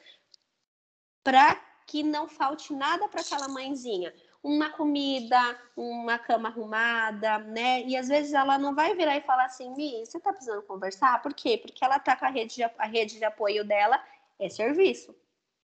para 1.24 1.56
que 1.88 2.04
não 2.04 2.28
falte 2.28 2.72
nada 2.72 3.08
para 3.08 3.20
aquela 3.20 3.48
mãezinha 3.48 4.14
uma 4.42 4.70
comida, 4.70 5.38
uma 5.76 6.18
cama 6.18 6.48
arrumada, 6.48 7.38
né? 7.38 7.82
E 7.82 7.96
às 7.96 8.08
vezes 8.08 8.32
ela 8.32 8.56
não 8.58 8.74
vai 8.74 8.94
virar 8.94 9.16
e 9.16 9.22
falar 9.22 9.46
assim, 9.46 9.74
Mi, 9.74 10.04
você 10.04 10.18
tá 10.20 10.32
precisando 10.32 10.62
conversar? 10.62 11.20
Por 11.22 11.34
quê? 11.34 11.58
Porque 11.58 11.84
ela 11.84 11.98
tá 11.98 12.16
com 12.16 12.24
a 12.24 12.30
rede 12.30 12.56
de, 12.56 12.62
a 12.62 12.86
rede 12.86 13.18
de 13.18 13.24
apoio 13.24 13.64
dela 13.64 14.02
é 14.38 14.48
serviço. 14.48 15.14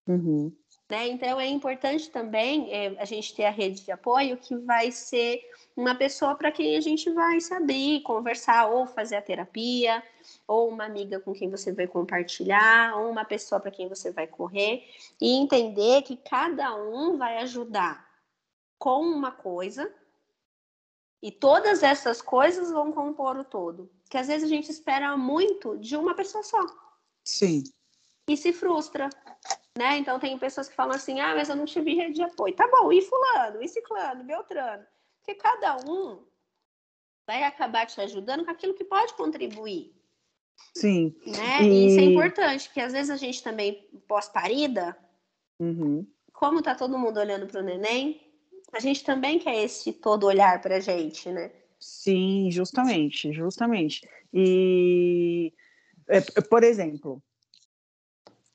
Uhum. 0.07 0.51
Né? 0.87 1.07
Então 1.07 1.39
é 1.39 1.47
importante 1.47 2.11
também 2.11 2.71
é, 2.71 2.95
a 2.99 3.05
gente 3.05 3.33
ter 3.33 3.45
a 3.45 3.49
rede 3.49 3.83
de 3.83 3.91
apoio 3.91 4.37
que 4.37 4.55
vai 4.55 4.91
ser 4.91 5.41
uma 5.75 5.95
pessoa 5.95 6.35
para 6.35 6.51
quem 6.51 6.77
a 6.77 6.81
gente 6.81 7.09
vai 7.11 7.41
se 7.41 7.53
abrir, 7.53 8.01
conversar, 8.01 8.67
ou 8.67 8.85
fazer 8.85 9.15
a 9.15 9.21
terapia, 9.21 10.03
ou 10.47 10.69
uma 10.69 10.85
amiga 10.85 11.19
com 11.19 11.33
quem 11.33 11.49
você 11.49 11.71
vai 11.71 11.87
compartilhar, 11.87 12.95
ou 12.97 13.09
uma 13.09 13.25
pessoa 13.25 13.59
para 13.59 13.71
quem 13.71 13.89
você 13.89 14.11
vai 14.11 14.27
correr, 14.27 14.83
e 15.19 15.31
entender 15.37 16.03
que 16.03 16.17
cada 16.17 16.75
um 16.75 17.17
vai 17.17 17.39
ajudar 17.39 18.04
com 18.77 19.01
uma 19.01 19.31
coisa 19.31 19.93
e 21.21 21.31
todas 21.31 21.81
essas 21.81 22.21
coisas 22.21 22.71
vão 22.71 22.91
compor 22.91 23.37
o 23.37 23.43
todo. 23.43 23.89
Que 24.09 24.17
às 24.17 24.27
vezes 24.27 24.43
a 24.43 24.47
gente 24.47 24.69
espera 24.69 25.17
muito 25.17 25.77
de 25.77 25.97
uma 25.97 26.13
pessoa 26.13 26.43
só. 26.43 26.63
Sim. 27.23 27.63
E 28.29 28.37
se 28.37 28.53
frustra, 28.53 29.09
né? 29.77 29.97
Então 29.97 30.19
tem 30.19 30.37
pessoas 30.37 30.67
que 30.67 30.75
falam 30.75 30.95
assim: 30.95 31.19
"Ah, 31.19 31.33
mas 31.35 31.49
eu 31.49 31.55
não 31.55 31.65
tive 31.65 31.95
rede 31.95 32.15
de 32.15 32.21
apoio". 32.21 32.55
Tá 32.55 32.67
bom, 32.67 32.91
e 32.91 33.01
fulano, 33.01 33.63
e 33.63 33.67
ciclano, 33.67 34.23
beltrano. 34.23 34.85
Porque 35.17 35.35
cada 35.35 35.77
um 35.77 36.23
vai 37.27 37.43
acabar 37.43 37.87
te 37.87 37.99
ajudando 38.01 38.45
com 38.45 38.51
aquilo 38.51 38.75
que 38.75 38.83
pode 38.83 39.13
contribuir. 39.15 39.95
Sim. 40.75 41.15
Né? 41.25 41.63
E... 41.63 41.65
e 41.65 41.87
isso 41.87 41.99
é 41.99 42.03
importante, 42.03 42.67
porque 42.67 42.81
às 42.81 42.93
vezes 42.93 43.09
a 43.09 43.17
gente 43.17 43.41
também 43.41 43.89
pós-parida, 44.07 44.97
uhum. 45.59 46.05
como 46.31 46.61
tá 46.61 46.75
todo 46.75 46.99
mundo 46.99 47.19
olhando 47.19 47.47
para 47.47 47.61
o 47.61 47.63
neném, 47.63 48.24
a 48.75 48.79
gente 48.79 49.03
também 49.03 49.39
quer 49.39 49.63
esse 49.63 49.93
todo 49.93 50.27
olhar 50.27 50.61
para 50.61 50.75
a 50.75 50.79
gente, 50.79 51.31
né? 51.31 51.49
Sim, 51.79 52.49
justamente, 52.51 53.31
justamente. 53.31 54.07
E, 54.33 55.53
é, 56.09 56.19
por 56.41 56.61
exemplo, 56.61 57.23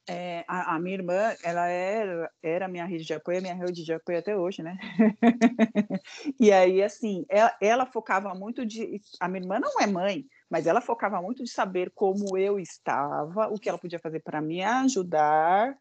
é, 0.06 0.44
a, 0.46 0.74
a, 0.74 0.78
minha 0.78 0.96
irmã, 0.96 1.34
ela 1.42 1.66
era, 1.68 2.30
era 2.42 2.68
minha 2.68 2.84
rede 2.84 3.04
de 3.04 3.14
apoio, 3.14 3.40
minha 3.40 3.54
rede 3.54 3.82
de 3.82 3.92
apoio 3.94 4.18
até 4.18 4.36
hoje, 4.36 4.62
né? 4.62 4.76
e 6.38 6.52
aí, 6.52 6.82
assim, 6.82 7.24
ela, 7.28 7.56
ela, 7.60 7.86
focava 7.86 8.34
muito 8.34 8.66
de. 8.66 9.00
A 9.18 9.26
minha 9.26 9.42
irmã 9.42 9.58
não 9.58 9.80
é 9.80 9.86
mãe, 9.86 10.26
mas 10.50 10.66
ela 10.66 10.82
focava 10.82 11.22
muito 11.22 11.42
de 11.44 11.50
saber 11.50 11.92
como 11.94 12.36
eu 12.36 12.58
estava, 12.58 13.48
o 13.48 13.58
que 13.58 13.68
ela 13.70 13.78
podia 13.78 13.98
fazer 13.98 14.20
para 14.20 14.42
me 14.42 14.62
ajudar 14.62 15.78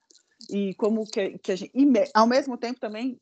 e 0.49 0.73
como 0.75 1.05
que, 1.05 1.37
que 1.39 1.51
a 1.51 1.55
gente, 1.55 1.71
e 1.75 1.85
ao 2.13 2.27
mesmo 2.27 2.57
tempo 2.57 2.79
também 2.79 3.19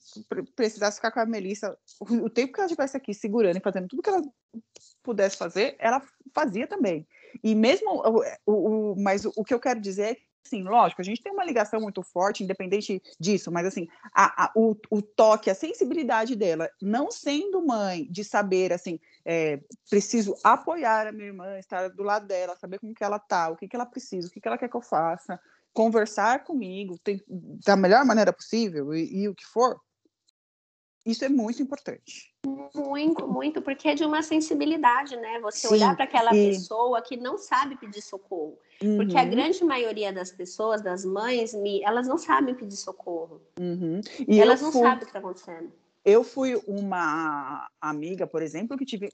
precisasse 0.55 0.97
ficar 0.97 1.11
com 1.11 1.19
a 1.19 1.25
Melissa 1.25 1.77
o, 1.99 2.25
o, 2.25 2.29
tempo 2.29 2.53
que 2.53 2.59
ela 2.59 2.67
estivesse 2.67 2.95
aqui 2.95 3.13
segurando 3.13 3.57
e 3.57 3.61
fazendo 3.61 3.87
tudo 3.87 4.01
que 4.01 4.09
ela 4.09 4.21
pudesse 5.01 5.37
fazer, 5.37 5.75
ela 5.79 6.01
fazia 6.33 6.67
também. 6.67 7.07
E 7.43 7.55
mesmo 7.55 7.89
o, 7.91 8.23
o, 8.45 8.91
o 8.91 8.95
mas 9.01 9.25
o, 9.25 9.33
o 9.35 9.43
que 9.43 9.53
eu 9.53 9.59
quero 9.59 9.79
dizer 9.79 10.03
é 10.03 10.15
que 10.15 10.27
Sim, 10.47 10.63
lógico, 10.63 11.01
a 11.01 11.03
gente 11.03 11.21
tem 11.21 11.33
uma 11.33 11.43
ligação 11.43 11.81
muito 11.81 12.01
forte, 12.01 12.41
independente 12.41 13.01
disso, 13.19 13.51
mas 13.51 13.67
assim, 13.67 13.85
a, 14.15 14.45
a, 14.45 14.51
o, 14.55 14.77
o, 14.89 15.01
toque, 15.01 15.49
a 15.49 15.55
sensibilidade 15.55 16.37
dela, 16.37 16.69
não 16.81 17.11
sendo 17.11 17.65
mãe, 17.65 18.07
de 18.09 18.23
saber, 18.23 18.71
assim, 18.71 18.97
é, 19.25 19.59
preciso 19.89 20.37
apoiar 20.41 21.07
a 21.07 21.11
minha 21.11 21.27
irmã, 21.27 21.59
estar 21.59 21.89
do 21.89 22.01
lado 22.01 22.25
dela, 22.25 22.55
saber 22.55 22.79
como 22.79 22.93
que 22.93 23.03
ela 23.03 23.19
tá, 23.19 23.49
o 23.49 23.57
que 23.57 23.67
que 23.67 23.75
ela 23.75 23.85
precisa, 23.85 24.29
o 24.29 24.31
que 24.31 24.39
que 24.39 24.47
ela 24.47 24.57
quer 24.57 24.69
que 24.69 24.77
eu 24.77 24.81
faça, 24.81 25.37
conversar 25.77 26.43
comigo 26.43 26.97
tem, 27.03 27.21
da 27.63 27.75
melhor 27.75 28.03
maneira 28.03 28.33
possível 28.33 28.95
e, 28.95 29.21
e 29.21 29.29
o 29.29 29.35
que 29.35 29.45
for, 29.45 29.79
isso 31.05 31.23
é 31.23 31.29
muito 31.29 31.61
importante. 31.61 32.33
Muito, 32.73 33.27
muito, 33.27 33.61
porque 33.61 33.89
é 33.89 33.93
de 33.93 34.03
uma 34.03 34.23
sensibilidade, 34.23 35.15
né? 35.15 35.39
Você 35.41 35.67
Sim, 35.67 35.75
olhar 35.75 35.95
para 35.95 36.05
aquela 36.05 36.35
e... 36.35 36.49
pessoa 36.49 36.99
que 37.03 37.15
não 37.15 37.37
sabe 37.37 37.77
pedir 37.77 38.01
socorro. 38.01 38.57
Uhum. 38.81 38.97
Porque 38.97 39.15
a 39.15 39.21
uhum. 39.21 39.29
grande 39.29 39.63
maioria 39.63 40.11
das 40.11 40.31
pessoas, 40.31 40.81
das 40.81 41.05
mães, 41.05 41.53
elas 41.83 42.07
não 42.07 42.17
sabem 42.17 42.55
pedir 42.55 42.75
socorro. 42.75 43.39
Uhum. 43.59 44.01
elas 44.27 44.59
não 44.59 44.71
fui... 44.71 44.81
sabem 44.81 44.97
o 44.97 44.99
que 45.01 45.05
está 45.05 45.19
acontecendo. 45.19 45.71
Eu 46.03 46.23
fui 46.23 46.59
uma 46.65 47.69
amiga, 47.79 48.25
por 48.25 48.41
exemplo, 48.41 48.75
que 48.77 48.85
tive 48.85 49.11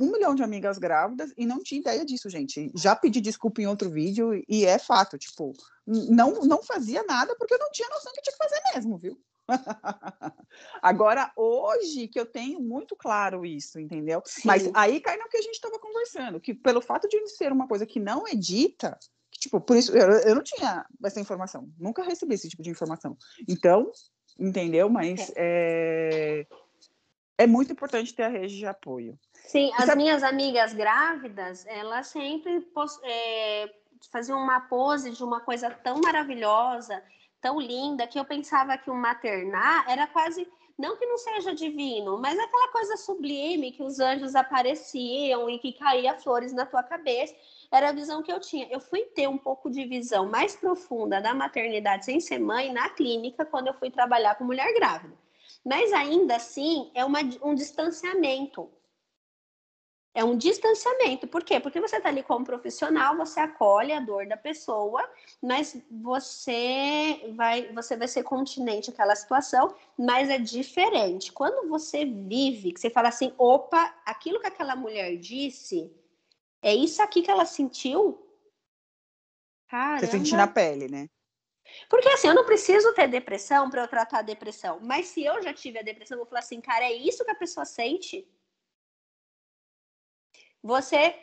um 0.00 0.12
milhão 0.12 0.34
de 0.34 0.42
amigas 0.42 0.78
grávidas 0.78 1.32
e 1.36 1.44
não 1.44 1.62
tinha 1.62 1.80
ideia 1.80 2.04
disso, 2.04 2.30
gente. 2.30 2.70
Já 2.74 2.94
pedi 2.94 3.20
desculpa 3.20 3.60
em 3.60 3.66
outro 3.66 3.90
vídeo 3.90 4.42
e 4.48 4.64
é 4.64 4.78
fato, 4.78 5.18
tipo, 5.18 5.52
não, 5.86 6.40
não 6.42 6.62
fazia 6.62 7.02
nada 7.02 7.34
porque 7.36 7.54
eu 7.54 7.58
não 7.58 7.70
tinha 7.70 7.88
noção 7.88 8.12
que 8.12 8.22
tinha 8.22 8.36
que 8.36 8.44
fazer 8.44 8.60
mesmo, 8.74 8.96
viu? 8.98 9.20
Agora, 10.82 11.32
hoje 11.36 12.06
que 12.08 12.20
eu 12.20 12.26
tenho 12.26 12.60
muito 12.60 12.94
claro 12.94 13.44
isso, 13.44 13.80
entendeu? 13.80 14.22
Sim. 14.24 14.42
Mas 14.44 14.70
aí 14.74 15.00
cai 15.00 15.16
no 15.16 15.28
que 15.28 15.38
a 15.38 15.42
gente 15.42 15.54
estava 15.54 15.78
conversando, 15.78 16.40
que 16.40 16.54
pelo 16.54 16.80
fato 16.80 17.08
de 17.08 17.26
ser 17.28 17.50
uma 17.50 17.66
coisa 17.66 17.86
que 17.86 17.98
não 17.98 18.26
é 18.26 18.34
dita, 18.34 18.98
que, 19.30 19.40
tipo, 19.40 19.60
por 19.60 19.76
isso 19.76 19.96
eu, 19.96 20.10
eu 20.10 20.34
não 20.34 20.42
tinha 20.42 20.86
essa 21.04 21.20
informação, 21.20 21.68
nunca 21.78 22.02
recebi 22.02 22.34
esse 22.34 22.48
tipo 22.48 22.62
de 22.62 22.70
informação. 22.70 23.16
Então, 23.48 23.90
entendeu? 24.38 24.88
Mas 24.88 25.32
é, 25.34 26.44
é, 27.38 27.44
é 27.44 27.46
muito 27.46 27.72
importante 27.72 28.14
ter 28.14 28.24
a 28.24 28.28
rede 28.28 28.56
de 28.56 28.66
apoio. 28.66 29.18
Sim, 29.48 29.72
as 29.78 29.86
sabe... 29.86 29.96
minhas 29.96 30.22
amigas 30.22 30.74
grávidas, 30.74 31.64
elas 31.66 32.08
sempre 32.08 32.62
é, 33.02 33.74
faziam 34.12 34.38
uma 34.38 34.60
pose 34.60 35.10
de 35.10 35.24
uma 35.24 35.40
coisa 35.40 35.70
tão 35.70 36.02
maravilhosa, 36.02 37.02
tão 37.40 37.58
linda, 37.58 38.06
que 38.06 38.20
eu 38.20 38.26
pensava 38.26 38.76
que 38.76 38.90
o 38.90 38.94
maternar 38.94 39.88
era 39.88 40.06
quase 40.06 40.46
não 40.76 40.98
que 40.98 41.06
não 41.06 41.16
seja 41.16 41.54
divino, 41.54 42.18
mas 42.18 42.38
aquela 42.38 42.70
coisa 42.70 42.98
sublime 42.98 43.72
que 43.72 43.82
os 43.82 43.98
anjos 43.98 44.34
apareciam 44.36 45.48
e 45.48 45.58
que 45.58 45.72
caía 45.72 46.18
flores 46.18 46.52
na 46.52 46.66
tua 46.66 46.82
cabeça. 46.82 47.34
Era 47.72 47.88
a 47.88 47.92
visão 47.92 48.22
que 48.22 48.30
eu 48.30 48.38
tinha. 48.38 48.68
Eu 48.70 48.80
fui 48.80 49.00
ter 49.00 49.26
um 49.26 49.38
pouco 49.38 49.70
de 49.70 49.86
visão 49.86 50.28
mais 50.28 50.54
profunda 50.56 51.22
da 51.22 51.32
maternidade 51.34 52.04
sem 52.04 52.20
ser 52.20 52.38
mãe 52.38 52.70
na 52.70 52.90
clínica 52.90 53.46
quando 53.46 53.68
eu 53.68 53.74
fui 53.74 53.90
trabalhar 53.90 54.34
com 54.34 54.44
mulher 54.44 54.72
grávida. 54.74 55.16
Mas 55.64 55.90
ainda 55.92 56.36
assim 56.36 56.90
é 56.94 57.02
uma, 57.02 57.20
um 57.42 57.54
distanciamento. 57.54 58.70
É 60.14 60.24
um 60.24 60.36
distanciamento. 60.36 61.28
Por 61.28 61.44
quê? 61.44 61.60
Porque 61.60 61.80
você 61.80 61.96
está 61.96 62.08
ali 62.08 62.22
como 62.22 62.44
profissional, 62.44 63.16
você 63.16 63.40
acolhe 63.40 63.92
a 63.92 64.00
dor 64.00 64.26
da 64.26 64.36
pessoa, 64.36 65.08
mas 65.40 65.80
você 65.90 67.32
vai, 67.36 67.72
você 67.72 67.96
vai 67.96 68.08
ser 68.08 68.22
continente 68.24 68.90
àquela 68.90 69.14
situação, 69.14 69.74
mas 69.96 70.28
é 70.28 70.38
diferente. 70.38 71.32
Quando 71.32 71.68
você 71.68 72.04
vive, 72.04 72.72
que 72.72 72.80
você 72.80 72.90
fala 72.90 73.08
assim, 73.08 73.32
opa, 73.38 73.94
aquilo 74.04 74.40
que 74.40 74.46
aquela 74.46 74.74
mulher 74.74 75.16
disse, 75.16 75.92
é 76.62 76.74
isso 76.74 77.02
aqui 77.02 77.22
que 77.22 77.30
ela 77.30 77.44
sentiu? 77.44 78.26
Caramba. 79.68 80.00
Você 80.00 80.06
sente 80.06 80.34
na 80.34 80.48
pele, 80.48 80.88
né? 80.88 81.08
Porque 81.88 82.08
assim, 82.08 82.28
eu 82.28 82.34
não 82.34 82.46
preciso 82.46 82.92
ter 82.94 83.08
depressão 83.08 83.70
para 83.70 83.82
eu 83.82 83.88
tratar 83.88 84.20
a 84.20 84.22
depressão. 84.22 84.80
Mas 84.82 85.08
se 85.08 85.22
eu 85.22 85.42
já 85.42 85.52
tive 85.52 85.78
a 85.78 85.82
depressão, 85.82 86.16
eu 86.16 86.20
vou 86.20 86.26
falar 86.26 86.40
assim, 86.40 86.60
cara, 86.60 86.84
é 86.84 86.92
isso 86.92 87.24
que 87.24 87.30
a 87.30 87.34
pessoa 87.34 87.64
sente? 87.66 88.26
Você, 90.62 91.14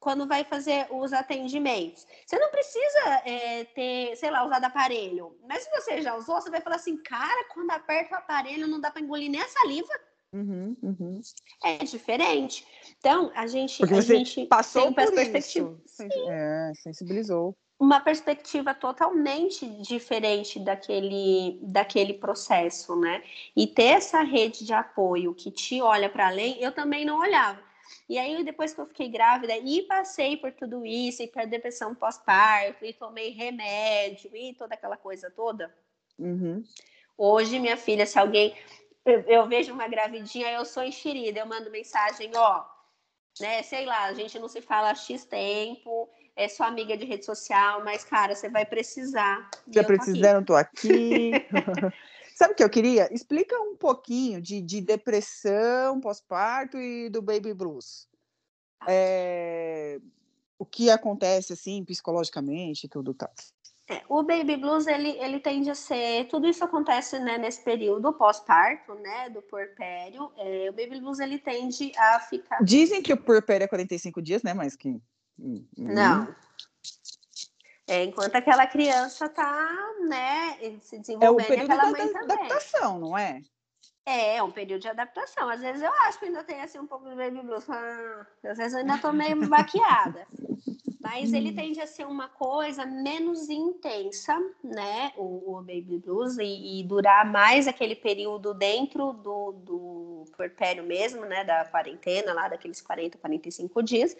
quando 0.00 0.26
vai 0.26 0.44
fazer 0.44 0.86
os 0.90 1.12
atendimentos, 1.12 2.06
você 2.26 2.38
não 2.38 2.50
precisa 2.50 3.22
é, 3.24 3.64
ter, 3.64 4.16
sei 4.16 4.30
lá, 4.30 4.44
usado 4.44 4.64
aparelho. 4.64 5.36
Mas 5.48 5.64
se 5.64 5.70
você 5.70 6.00
já 6.02 6.14
usou, 6.16 6.40
você 6.40 6.50
vai 6.50 6.60
falar 6.60 6.76
assim, 6.76 6.96
cara, 6.96 7.44
quando 7.52 7.70
aperta 7.70 8.14
o 8.14 8.18
aparelho, 8.18 8.66
não 8.66 8.80
dá 8.80 8.90
para 8.90 9.02
engolir 9.02 9.30
nem 9.30 9.40
a 9.40 9.48
saliva. 9.48 9.92
Uhum, 10.32 10.76
uhum. 10.82 11.20
É 11.64 11.78
diferente. 11.78 12.66
Então, 12.98 13.32
a 13.34 13.46
gente, 13.46 13.78
Porque 13.78 13.94
a 13.94 14.00
gente 14.00 14.46
passou 14.46 14.92
por 14.92 15.12
perspectiva. 15.12 15.80
É, 16.28 16.72
sensibilizou. 16.74 17.56
Uma 17.80 18.00
perspectiva 18.00 18.74
totalmente 18.74 19.64
diferente 19.82 20.58
daquele, 20.58 21.60
daquele 21.62 22.12
processo, 22.12 22.96
né? 22.96 23.22
E 23.54 23.68
ter 23.68 23.84
essa 23.84 24.20
rede 24.20 24.64
de 24.64 24.72
apoio 24.72 25.32
que 25.32 25.50
te 25.50 25.80
olha 25.80 26.10
para 26.10 26.26
além, 26.26 26.60
eu 26.60 26.72
também 26.72 27.04
não 27.04 27.20
olhava. 27.20 27.67
E 28.08 28.18
aí, 28.18 28.44
depois 28.44 28.72
que 28.72 28.80
eu 28.80 28.86
fiquei 28.86 29.08
grávida 29.08 29.56
e 29.56 29.82
passei 29.82 30.36
por 30.36 30.52
tudo 30.52 30.84
isso, 30.84 31.22
e 31.22 31.28
por 31.28 31.46
depressão 31.46 31.94
pós-parto, 31.94 32.84
e 32.84 32.92
tomei 32.92 33.30
remédio, 33.30 34.34
e 34.34 34.54
toda 34.54 34.74
aquela 34.74 34.96
coisa 34.96 35.30
toda. 35.30 35.74
Uhum. 36.18 36.62
Hoje, 37.16 37.58
minha 37.58 37.76
filha, 37.76 38.06
se 38.06 38.18
alguém 38.18 38.56
eu, 39.04 39.20
eu 39.22 39.48
vejo 39.48 39.72
uma 39.72 39.88
gravidinha, 39.88 40.50
eu 40.52 40.64
sou 40.64 40.82
enxerida, 40.82 41.40
eu 41.40 41.46
mando 41.46 41.70
mensagem, 41.70 42.30
ó, 42.34 42.64
né, 43.40 43.62
sei 43.62 43.86
lá, 43.86 44.04
a 44.04 44.12
gente 44.12 44.38
não 44.38 44.48
se 44.48 44.60
fala 44.60 44.90
há 44.90 44.94
X 44.94 45.24
tempo, 45.24 46.08
é 46.36 46.48
sua 46.48 46.66
amiga 46.66 46.96
de 46.96 47.04
rede 47.04 47.24
social, 47.24 47.82
mas, 47.84 48.04
cara, 48.04 48.34
você 48.34 48.48
vai 48.48 48.66
precisar. 48.66 49.48
Você 49.66 49.82
precisando, 49.82 50.46
tô 50.46 50.54
aqui. 50.54 51.32
Sabe 52.38 52.52
o 52.52 52.54
que 52.56 52.62
eu 52.62 52.70
queria? 52.70 53.12
Explica 53.12 53.58
um 53.58 53.74
pouquinho 53.74 54.40
de, 54.40 54.60
de 54.60 54.80
depressão 54.80 56.00
pós-parto 56.00 56.78
e 56.78 57.08
do 57.08 57.20
baby 57.20 57.52
blues. 57.52 58.08
É, 58.86 60.00
o 60.56 60.64
que 60.64 60.88
acontece, 60.88 61.52
assim, 61.52 61.84
psicologicamente 61.84 62.86
e 62.86 62.88
tudo 62.88 63.12
tal. 63.12 63.28
É, 63.88 64.02
o 64.08 64.22
baby 64.22 64.56
blues 64.56 64.86
ele, 64.86 65.18
ele 65.18 65.40
tende 65.40 65.68
a 65.68 65.74
ser 65.74 66.28
tudo 66.28 66.46
isso 66.46 66.62
acontece 66.62 67.18
né, 67.18 67.38
nesse 67.38 67.60
período 67.64 68.12
pós-parto, 68.12 68.94
né, 68.94 69.28
do 69.30 69.42
porpério. 69.42 70.30
É, 70.36 70.70
o 70.70 70.72
baby 70.72 71.00
blues 71.00 71.18
ele 71.18 71.40
tende 71.40 71.90
a 71.98 72.20
ficar. 72.20 72.62
Dizem 72.62 73.02
que 73.02 73.12
o 73.12 73.16
porpério 73.16 73.64
é 73.64 73.68
45 73.68 74.22
dias, 74.22 74.44
né, 74.44 74.54
mas 74.54 74.76
que 74.76 75.02
hum, 75.36 75.66
não. 75.76 76.32
É, 77.88 78.04
enquanto 78.04 78.36
aquela 78.36 78.66
criança 78.66 79.30
tá, 79.30 79.66
né, 80.06 80.58
se 80.82 80.98
desenvolvendo, 80.98 81.40
é 81.40 81.44
o 81.44 81.46
período 81.46 81.72
aquela 81.72 81.90
mãe 81.90 82.12
da 82.12 82.20
adaptação, 82.20 82.98
não 83.00 83.16
é? 83.16 83.40
É, 84.04 84.36
é 84.36 84.42
um 84.42 84.50
período 84.50 84.82
de 84.82 84.88
adaptação. 84.88 85.48
Às 85.48 85.60
vezes 85.60 85.82
eu 85.82 85.92
acho 86.02 86.18
que 86.18 86.26
ainda 86.26 86.44
tem 86.44 86.60
assim 86.60 86.78
um 86.78 86.86
pouco 86.86 87.08
de 87.08 87.14
baby 87.14 87.42
blues. 87.42 87.68
Ah, 87.68 88.26
às 88.44 88.58
vezes 88.58 88.74
eu 88.74 88.80
ainda 88.80 88.98
tô 88.98 89.10
meio 89.12 89.36
baqueada. 89.48 90.26
Mas 91.00 91.32
ele 91.32 91.50
hum. 91.50 91.54
tende 91.54 91.80
a 91.80 91.86
ser 91.86 92.06
uma 92.06 92.28
coisa 92.28 92.84
menos 92.84 93.48
intensa, 93.48 94.36
né? 94.62 95.12
O, 95.16 95.54
o 95.54 95.56
baby 95.58 95.98
blues, 95.98 96.38
e, 96.38 96.80
e, 96.80 96.82
durar 96.82 97.24
mais 97.24 97.68
aquele 97.68 97.94
período 97.94 98.52
dentro 98.52 99.12
do, 99.12 99.52
do 99.52 100.24
puerpério 100.36 100.82
mesmo, 100.82 101.24
né? 101.24 101.44
Da 101.44 101.64
quarentena, 101.64 102.32
lá 102.32 102.48
daqueles 102.48 102.80
40, 102.80 103.16
45 103.16 103.82
dias. 103.82 104.16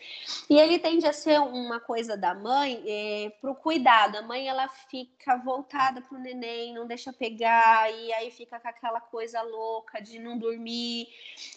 E 0.48 0.56
ele 0.56 0.78
tende 0.78 1.04
a 1.06 1.12
ser 1.12 1.40
uma 1.40 1.80
coisa 1.80 2.16
da 2.16 2.32
mãe 2.32 2.82
é, 2.86 3.32
pro 3.40 3.56
cuidado. 3.56 4.16
A 4.16 4.22
mãe, 4.22 4.48
ela 4.48 4.68
fica 4.68 5.36
voltada 5.36 6.00
pro 6.00 6.18
neném, 6.18 6.72
não 6.72 6.86
deixa 6.86 7.12
pegar, 7.12 7.92
e 7.92 8.12
aí 8.12 8.30
fica 8.30 8.60
com 8.60 8.68
aquela 8.68 9.00
coisa 9.00 9.42
louca 9.42 10.00
de 10.00 10.20
não 10.20 10.38
dormir. 10.38 11.08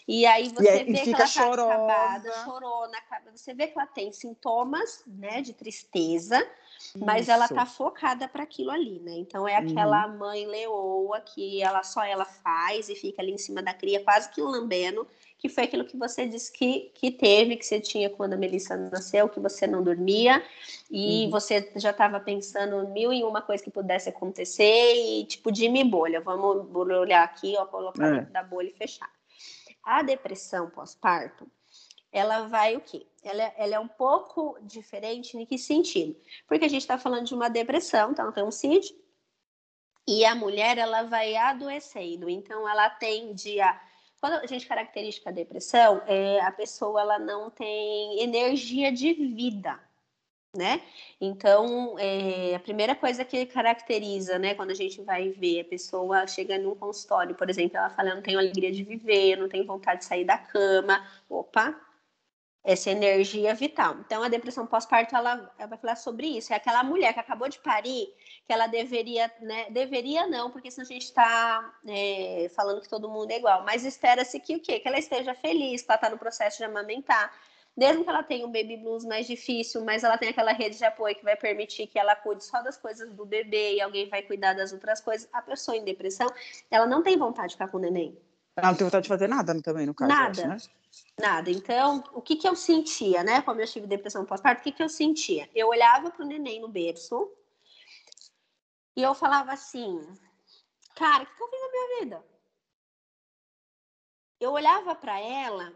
E 0.07 0.25
aí 0.25 0.49
você 0.49 0.67
aí, 0.67 0.83
vê 0.83 1.01
que 1.03 1.09
ela 1.13 1.27
tá 1.27 1.51
acabada, 1.51 2.43
chorona. 2.43 2.97
Você 3.35 3.53
vê 3.53 3.67
que 3.67 3.77
ela 3.77 3.87
tem 3.87 4.11
sintomas 4.11 5.03
né, 5.17 5.41
de 5.41 5.53
tristeza, 5.53 6.45
mas 6.97 7.29
ela 7.29 7.47
tá 7.47 7.65
focada 7.65 8.27
para 8.27 8.43
aquilo 8.43 8.71
ali, 8.71 8.99
né? 8.99 9.13
Então 9.17 9.47
é 9.47 9.55
aquela 9.55 10.07
uhum. 10.07 10.17
mãe 10.17 10.45
leoa 10.45 11.21
que 11.21 11.61
ela 11.61 11.83
só 11.83 12.03
ela 12.03 12.25
faz 12.25 12.89
e 12.89 12.95
fica 12.95 13.21
ali 13.21 13.31
em 13.31 13.37
cima 13.37 13.61
da 13.61 13.73
cria, 13.73 14.03
quase 14.03 14.29
que 14.29 14.41
lambendo, 14.41 15.07
que 15.37 15.47
foi 15.47 15.63
aquilo 15.63 15.85
que 15.85 15.97
você 15.97 16.27
disse 16.27 16.51
que, 16.51 16.91
que 16.93 17.11
teve, 17.11 17.55
que 17.55 17.65
você 17.65 17.79
tinha 17.79 18.09
quando 18.09 18.33
a 18.33 18.37
Melissa 18.37 18.75
nasceu, 18.75 19.29
que 19.29 19.39
você 19.39 19.65
não 19.65 19.83
dormia 19.83 20.43
e 20.89 21.25
uhum. 21.25 21.31
você 21.31 21.71
já 21.75 21.91
estava 21.91 22.19
pensando 22.19 22.87
mil 22.89 23.13
e 23.13 23.23
uma 23.23 23.41
coisa 23.41 23.63
que 23.63 23.71
pudesse 23.71 24.09
acontecer 24.09 24.93
e 24.95 25.25
tipo 25.25 25.51
de 25.51 25.69
me 25.69 25.83
bolha, 25.83 26.19
vamos 26.19 26.67
olhar 26.75 27.23
aqui, 27.23 27.55
ó, 27.57 27.65
colocar 27.65 28.07
é. 28.07 28.11
dentro 28.17 28.33
da 28.33 28.43
bolha 28.43 28.69
e 28.69 28.73
fechar. 28.73 29.09
A 29.83 30.03
depressão 30.03 30.69
pós-parto, 30.69 31.47
ela 32.11 32.47
vai 32.47 32.75
o 32.75 32.81
quê? 32.81 33.05
Ela, 33.23 33.43
ela, 33.57 33.75
é 33.75 33.79
um 33.79 33.87
pouco 33.87 34.57
diferente 34.61 35.37
em 35.37 35.45
que 35.45 35.57
sentido? 35.57 36.15
Porque 36.47 36.65
a 36.65 36.69
gente 36.69 36.81
está 36.81 36.97
falando 36.97 37.25
de 37.25 37.35
uma 37.35 37.49
depressão, 37.49 38.11
então 38.11 38.31
tem 38.31 38.43
um 38.43 38.51
CID, 38.51 38.95
e 40.07 40.25
a 40.25 40.35
mulher 40.35 40.77
ela 40.77 41.03
vai 41.03 41.35
adoecendo, 41.35 42.29
então 42.29 42.67
ela 42.67 42.89
tende 42.89 43.61
a 43.61 43.79
quando 44.21 44.33
a 44.33 44.45
gente 44.45 44.67
caracteriza 44.67 45.19
a 45.25 45.31
depressão, 45.31 46.03
é, 46.05 46.39
a 46.41 46.51
pessoa 46.51 47.01
ela 47.01 47.17
não 47.17 47.49
tem 47.49 48.21
energia 48.21 48.91
de 48.91 49.13
vida, 49.13 49.79
né? 50.55 50.79
Então, 51.19 51.97
é, 51.97 52.53
a 52.53 52.59
primeira 52.59 52.93
coisa 52.93 53.25
que 53.25 53.47
caracteriza, 53.47 54.37
né, 54.37 54.53
quando 54.53 54.69
a 54.69 54.75
gente 54.75 55.01
vai 55.01 55.29
ver 55.29 55.61
a 55.61 55.65
pessoa 55.65 56.27
chega 56.27 56.59
num 56.59 56.75
consultório, 56.75 57.33
por 57.33 57.49
exemplo, 57.49 57.77
ela 57.77 57.89
fala, 57.89 58.09
eu 58.09 58.15
não 58.15 58.21
tenho 58.21 58.37
alegria 58.37 58.71
de 58.71 58.83
viver, 58.83 59.37
não 59.37 59.49
tenho 59.49 59.65
vontade 59.65 60.01
de 60.01 60.05
sair 60.05 60.23
da 60.23 60.37
cama, 60.37 61.03
opa, 61.27 61.75
essa 62.63 62.91
energia 62.91 63.55
vital. 63.55 63.95
Então, 64.05 64.21
a 64.21 64.27
depressão 64.27 64.67
pós-parto, 64.67 65.15
ela, 65.15 65.51
ela, 65.57 65.67
vai 65.67 65.77
falar 65.79 65.95
sobre 65.95 66.27
isso. 66.27 66.53
É 66.53 66.55
aquela 66.55 66.83
mulher 66.83 67.13
que 67.13 67.19
acabou 67.19 67.49
de 67.49 67.59
parir, 67.59 68.13
que 68.45 68.53
ela 68.53 68.67
deveria, 68.67 69.31
né? 69.41 69.69
Deveria 69.71 70.27
não, 70.27 70.51
porque 70.51 70.69
senão 70.69 70.85
a 70.85 70.91
gente 70.91 71.05
está 71.05 71.73
é, 71.87 72.51
falando 72.55 72.81
que 72.81 72.89
todo 72.89 73.09
mundo 73.09 73.31
é 73.31 73.37
igual. 73.37 73.63
Mas 73.65 73.83
espera-se 73.83 74.39
que 74.39 74.55
o 74.55 74.59
quê? 74.59 74.79
Que 74.79 74.87
ela 74.87 74.99
esteja 74.99 75.33
feliz, 75.33 75.81
que 75.81 75.91
ela 75.91 75.95
está 75.95 76.09
no 76.09 76.19
processo 76.19 76.57
de 76.57 76.63
amamentar. 76.63 77.33
Mesmo 77.75 78.03
que 78.03 78.09
ela 78.09 78.21
tenha 78.21 78.45
um 78.45 78.51
baby 78.51 78.77
blues 78.77 79.05
mais 79.05 79.25
difícil, 79.25 79.83
mas 79.83 80.03
ela 80.03 80.17
tem 80.17 80.29
aquela 80.29 80.51
rede 80.51 80.77
de 80.77 80.83
apoio 80.83 81.15
que 81.15 81.23
vai 81.23 81.37
permitir 81.37 81.87
que 81.87 81.97
ela 81.97 82.15
cuide 82.15 82.43
só 82.43 82.61
das 82.61 82.77
coisas 82.77 83.11
do 83.13 83.25
bebê 83.25 83.75
e 83.75 83.81
alguém 83.81 84.09
vai 84.09 84.21
cuidar 84.21 84.53
das 84.53 84.73
outras 84.73 84.99
coisas. 84.99 85.27
A 85.31 85.41
pessoa 85.41 85.77
em 85.77 85.83
depressão, 85.83 86.27
ela 86.69 86.85
não 86.85 87.01
tem 87.01 87.17
vontade 87.17 87.49
de 87.49 87.53
ficar 87.55 87.69
com 87.69 87.77
o 87.77 87.79
neném. 87.79 88.15
Ela 88.55 88.67
não 88.67 88.75
tem 88.75 88.85
vontade 88.85 89.03
de 89.03 89.09
fazer 89.09 89.27
nada 89.27 89.59
também, 89.61 89.85
no 89.85 89.95
caso. 89.95 90.11
Nada. 90.13 90.29
Acho, 90.29 90.47
né? 90.47 90.80
Nada. 91.19 91.51
Então, 91.51 92.03
o 92.13 92.21
que, 92.21 92.35
que 92.35 92.47
eu 92.47 92.55
sentia, 92.55 93.23
né? 93.23 93.41
Como 93.41 93.61
eu 93.61 93.67
tive 93.67 93.87
depressão 93.87 94.25
pós-parto, 94.25 94.61
o 94.61 94.63
que, 94.63 94.71
que 94.71 94.83
eu 94.83 94.89
sentia? 94.89 95.49
Eu 95.53 95.67
olhava 95.67 96.09
para 96.09 96.23
o 96.23 96.27
neném 96.27 96.59
no 96.59 96.67
berço 96.67 97.31
e 98.95 99.03
eu 99.03 99.13
falava 99.13 99.51
assim, 99.51 100.01
cara, 100.95 101.23
o 101.23 101.25
que, 101.27 101.35
que 101.35 101.43
eu 101.43 101.49
fiz 101.49 101.61
na 101.61 101.69
minha 101.69 101.99
vida? 101.99 102.25
Eu 104.39 104.51
olhava 104.51 104.95
para 104.95 105.19
ela, 105.19 105.71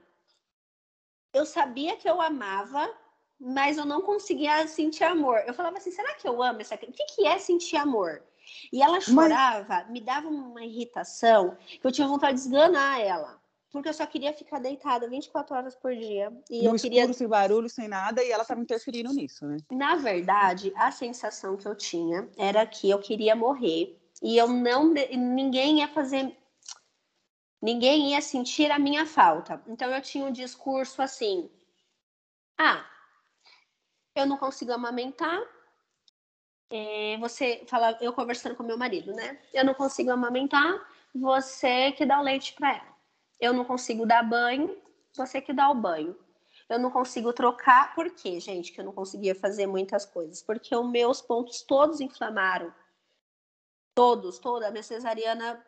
eu 1.32 1.46
sabia 1.46 1.96
que 1.96 2.10
eu 2.10 2.20
amava, 2.20 2.92
mas 3.40 3.78
eu 3.78 3.86
não 3.86 4.02
conseguia 4.02 4.68
sentir 4.68 5.04
amor. 5.04 5.44
Eu 5.46 5.54
falava 5.54 5.78
assim, 5.78 5.92
será 5.92 6.16
que 6.16 6.28
eu 6.28 6.42
amo 6.42 6.62
essa 6.62 6.76
criança? 6.76 6.96
O 6.96 7.06
que, 7.06 7.16
que 7.16 7.28
é 7.28 7.38
sentir 7.38 7.76
amor? 7.76 8.24
E 8.72 8.82
ela 8.82 9.00
chorava, 9.00 9.68
mas... 9.68 9.90
me 9.90 10.02
dava 10.02 10.28
uma 10.28 10.64
irritação 10.64 11.58
que 11.80 11.86
eu 11.86 11.92
tinha 11.92 12.08
vontade 12.08 12.38
de 12.38 12.46
esganar 12.46 13.00
ela. 13.00 13.40
Porque 13.76 13.90
eu 13.90 13.94
só 13.94 14.06
queria 14.08 14.32
ficar 14.32 14.60
deitada 14.60 15.06
24 15.06 15.54
horas 15.54 15.76
por 15.76 15.94
dia. 15.94 16.32
E 16.50 16.60
no 16.60 16.70
eu 16.70 16.76
escuro, 16.76 16.94
queria... 16.94 17.14
sem 17.14 17.28
barulho, 17.28 17.68
sem 17.68 17.90
nada, 17.90 18.24
e 18.24 18.32
ela 18.32 18.44
estava 18.44 18.62
interferindo 18.62 19.12
nisso, 19.12 19.46
né? 19.46 19.58
Na 19.70 19.98
verdade, 19.98 20.72
a 20.78 20.92
sensação 20.92 21.58
que 21.58 21.68
eu 21.68 21.76
tinha 21.76 22.30
era 22.38 22.66
que 22.66 22.90
eu 22.90 23.00
queria 23.00 23.36
morrer. 23.36 24.02
E 24.24 24.38
eu 24.38 24.48
não. 24.48 24.94
Ninguém 24.94 25.80
ia 25.80 25.90
fazer. 25.90 26.38
Ninguém 27.62 28.12
ia 28.12 28.22
sentir 28.22 28.72
a 28.72 28.80
minha 28.80 29.06
falta. 29.06 29.62
Então 29.68 29.94
eu 29.94 30.02
tinha 30.02 30.24
um 30.24 30.32
discurso 30.32 31.02
assim. 31.02 31.52
Ah, 32.58 32.90
eu 34.16 34.26
não 34.26 34.38
consigo 34.38 34.72
amamentar. 34.72 35.38
É, 36.70 37.18
você 37.18 37.66
fala, 37.68 37.98
eu 38.00 38.14
conversando 38.14 38.56
com 38.56 38.64
meu 38.64 38.78
marido, 38.78 39.12
né? 39.12 39.38
Eu 39.54 39.66
não 39.66 39.74
consigo 39.74 40.12
amamentar, 40.12 40.74
você 41.14 41.92
que 41.92 42.06
dá 42.06 42.22
o 42.22 42.24
leite 42.24 42.54
para 42.54 42.78
ela. 42.78 42.95
Eu 43.46 43.54
não 43.54 43.64
consigo 43.64 44.08
dar 44.08 44.24
banho, 44.24 44.76
você 45.16 45.40
que 45.40 45.54
dá 45.54 45.70
o 45.70 45.76
banho. 45.76 46.18
Eu 46.68 46.80
não 46.80 46.90
consigo 46.90 47.32
trocar, 47.32 47.94
por 47.94 48.10
quê, 48.10 48.40
gente? 48.40 48.72
Que 48.72 48.82
eu 48.82 48.86
não 48.86 48.92
conseguia 48.92 49.36
fazer 49.36 49.68
muitas 49.68 50.04
coisas. 50.04 50.42
Porque 50.42 50.76
os 50.76 50.90
meus 50.90 51.22
pontos 51.22 51.62
todos 51.62 52.02
inflamaram. 52.02 52.74
Todos, 53.94 54.40
toda. 54.40 54.68
A 54.68 54.72
minha 54.72 54.82
cesariana 54.82 55.64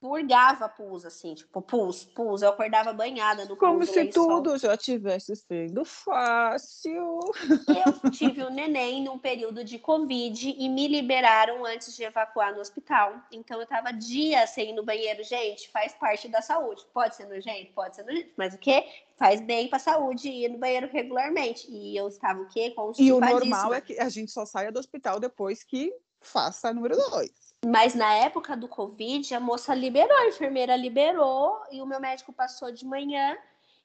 purgava 0.00 0.68
pus, 0.68 1.04
assim, 1.04 1.34
tipo, 1.34 1.60
pus, 1.60 2.04
pus. 2.04 2.40
Eu 2.40 2.48
acordava 2.48 2.92
banhada 2.92 3.44
no 3.44 3.56
Como 3.56 3.84
se 3.84 4.06
tudo 4.06 4.56
já 4.56 4.76
tivesse 4.76 5.36
sendo 5.36 5.84
fácil. 5.84 7.20
Eu 7.68 8.10
tive 8.10 8.42
um 8.42 8.50
neném 8.50 9.04
num 9.04 9.18
período 9.18 9.62
de 9.62 9.78
Covid 9.78 10.56
e 10.58 10.68
me 10.68 10.88
liberaram 10.88 11.66
antes 11.66 11.94
de 11.94 12.02
evacuar 12.02 12.54
no 12.54 12.60
hospital. 12.60 13.14
Então 13.30 13.60
eu 13.60 13.66
tava 13.66 13.92
dias 13.92 14.50
sem 14.50 14.70
ir 14.70 14.72
no 14.72 14.82
banheiro. 14.82 15.22
Gente, 15.22 15.68
faz 15.70 15.92
parte 15.92 16.28
da 16.28 16.40
saúde. 16.40 16.82
Pode 16.94 17.16
ser 17.16 17.26
nojento, 17.26 17.72
pode 17.74 17.94
ser 17.94 18.04
nojento, 18.04 18.30
mas 18.36 18.54
o 18.54 18.58
quê? 18.58 18.86
Faz 19.18 19.38
bem 19.42 19.68
pra 19.68 19.78
saúde 19.78 20.30
ir 20.30 20.48
no 20.48 20.58
banheiro 20.58 20.88
regularmente. 20.90 21.70
E 21.70 21.94
eu 21.94 22.08
estava 22.08 22.40
o 22.40 22.48
quê? 22.48 22.74
E 22.98 23.12
o 23.12 23.20
normal 23.20 23.74
é 23.74 23.80
que 23.82 24.00
a 24.00 24.08
gente 24.08 24.32
só 24.32 24.46
saia 24.46 24.72
do 24.72 24.78
hospital 24.78 25.20
depois 25.20 25.62
que 25.62 25.94
faça 26.22 26.72
número 26.72 26.96
dois. 26.96 27.49
Mas 27.66 27.94
na 27.94 28.14
época 28.14 28.56
do 28.56 28.66
Covid, 28.66 29.34
a 29.34 29.40
moça 29.40 29.74
liberou, 29.74 30.16
a 30.16 30.28
enfermeira 30.28 30.74
liberou, 30.76 31.60
e 31.70 31.82
o 31.82 31.86
meu 31.86 32.00
médico 32.00 32.32
passou 32.32 32.72
de 32.72 32.86
manhã. 32.86 33.36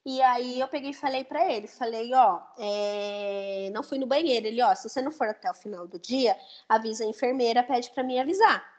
E 0.05 0.21
aí 0.21 0.59
eu 0.59 0.67
peguei 0.67 0.91
e 0.91 0.93
falei 0.93 1.23
para 1.23 1.51
ele, 1.51 1.67
falei, 1.67 2.13
ó, 2.13 2.39
é... 2.57 3.69
não 3.73 3.83
fui 3.83 3.97
no 3.97 4.05
banheiro. 4.05 4.47
Ele, 4.47 4.61
ó, 4.61 4.73
se 4.75 4.87
você 4.87 5.01
não 5.01 5.11
for 5.11 5.27
até 5.27 5.49
o 5.49 5.53
final 5.55 5.87
do 5.87 5.99
dia, 5.99 6.37
avisa 6.69 7.03
a 7.03 7.07
enfermeira, 7.07 7.63
pede 7.63 7.89
para 7.89 8.03
mim 8.03 8.19
avisar. 8.19 8.74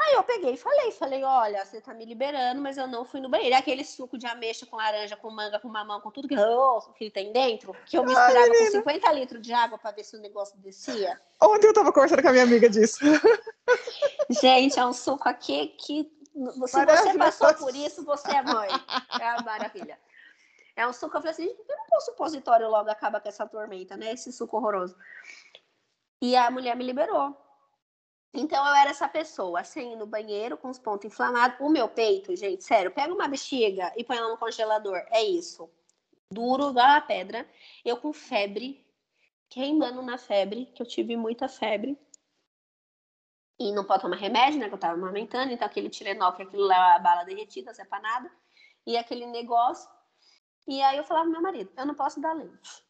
Aí 0.00 0.14
eu 0.14 0.22
peguei 0.22 0.54
e 0.54 0.56
falei, 0.56 0.92
falei, 0.92 1.24
olha, 1.24 1.64
você 1.64 1.80
tá 1.80 1.92
me 1.92 2.04
liberando, 2.04 2.62
mas 2.62 2.78
eu 2.78 2.86
não 2.86 3.04
fui 3.04 3.20
no 3.20 3.28
banheiro. 3.28 3.56
É 3.56 3.58
aquele 3.58 3.84
suco 3.84 4.16
de 4.16 4.26
ameixa 4.26 4.64
com 4.64 4.76
laranja, 4.76 5.16
com 5.16 5.28
manga, 5.28 5.58
com 5.58 5.68
mamão, 5.68 6.00
com 6.00 6.10
tudo 6.10 6.28
que, 6.28 6.38
oh, 6.38 6.80
que 6.96 7.10
tem 7.10 7.32
dentro, 7.32 7.74
que 7.84 7.98
eu 7.98 8.04
misturava 8.04 8.38
Ai, 8.38 8.48
com 8.48 8.70
50 8.70 9.12
litros 9.12 9.42
de 9.42 9.52
água 9.52 9.76
para 9.76 9.90
ver 9.90 10.04
se 10.04 10.16
o 10.16 10.20
negócio 10.20 10.56
descia. 10.58 11.20
Ontem 11.42 11.66
eu 11.66 11.74
tava 11.74 11.92
conversando 11.92 12.22
com 12.22 12.28
a 12.28 12.32
minha 12.32 12.44
amiga 12.44 12.70
disso. 12.70 12.98
Gente, 14.40 14.78
é 14.78 14.86
um 14.86 14.92
suco 14.92 15.28
aqui 15.28 15.68
que 15.78 16.08
se 16.32 16.58
você 16.58 17.18
passou 17.18 17.54
por 17.54 17.74
isso, 17.74 18.04
você 18.04 18.36
é 18.36 18.42
mãe. 18.42 18.68
É 19.20 19.32
uma 19.32 19.42
maravilha. 19.42 19.98
É 20.76 20.86
um 20.86 20.92
suco, 20.92 21.16
eu 21.16 21.20
falei 21.20 21.32
assim, 21.32 21.54
por 21.56 21.66
que 21.66 21.96
o 21.96 22.00
supositório 22.02 22.68
logo 22.68 22.88
acaba 22.88 23.20
com 23.20 23.28
essa 23.28 23.44
tormenta, 23.48 23.96
né? 23.96 24.12
Esse 24.12 24.32
suco 24.32 24.58
horroroso. 24.58 24.96
E 26.22 26.36
a 26.36 26.52
mulher 26.52 26.76
me 26.76 26.84
liberou. 26.84 27.36
Então 28.32 28.64
eu 28.66 28.74
era 28.74 28.90
essa 28.90 29.08
pessoa, 29.08 29.60
assim, 29.60 29.96
no 29.96 30.06
banheiro 30.06 30.56
com 30.56 30.68
os 30.68 30.78
pontos 30.78 31.06
inflamados. 31.06 31.58
O 31.60 31.70
meu 31.70 31.88
peito, 31.88 32.34
gente, 32.36 32.62
sério, 32.62 32.90
pega 32.90 33.12
uma 33.12 33.28
bexiga 33.28 33.92
e 33.96 34.04
põe 34.04 34.16
ela 34.16 34.28
no 34.28 34.38
congelador. 34.38 34.98
É 35.10 35.22
isso. 35.22 35.70
Duro, 36.30 36.70
igual 36.70 36.86
a 36.86 37.00
pedra. 37.00 37.48
Eu 37.84 37.96
com 37.96 38.12
febre, 38.12 38.86
queimando 39.48 40.02
na 40.02 40.18
febre, 40.18 40.66
que 40.74 40.82
eu 40.82 40.86
tive 40.86 41.16
muita 41.16 41.48
febre. 41.48 41.98
E 43.58 43.72
não 43.72 43.84
pode 43.84 44.02
tomar 44.02 44.16
remédio, 44.16 44.60
né? 44.60 44.68
Que 44.68 44.74
eu 44.74 44.78
tava 44.78 44.94
amamentando. 44.94 45.52
Então 45.52 45.66
aquele 45.66 45.88
Tilenol, 45.88 46.34
que 46.34 46.42
aquilo 46.42 46.64
lá 46.64 46.92
é 46.92 46.96
a 46.96 46.98
bala 46.98 47.24
derretida, 47.24 47.74
sepanada. 47.74 48.30
E 48.86 48.96
aquele 48.96 49.26
negócio. 49.26 49.90
E 50.66 50.82
aí 50.82 50.98
eu 50.98 51.04
falava 51.04 51.24
pro 51.24 51.32
meu 51.32 51.42
marido, 51.42 51.72
eu 51.76 51.86
não 51.86 51.94
posso 51.94 52.20
dar 52.20 52.34
leite. 52.34 52.84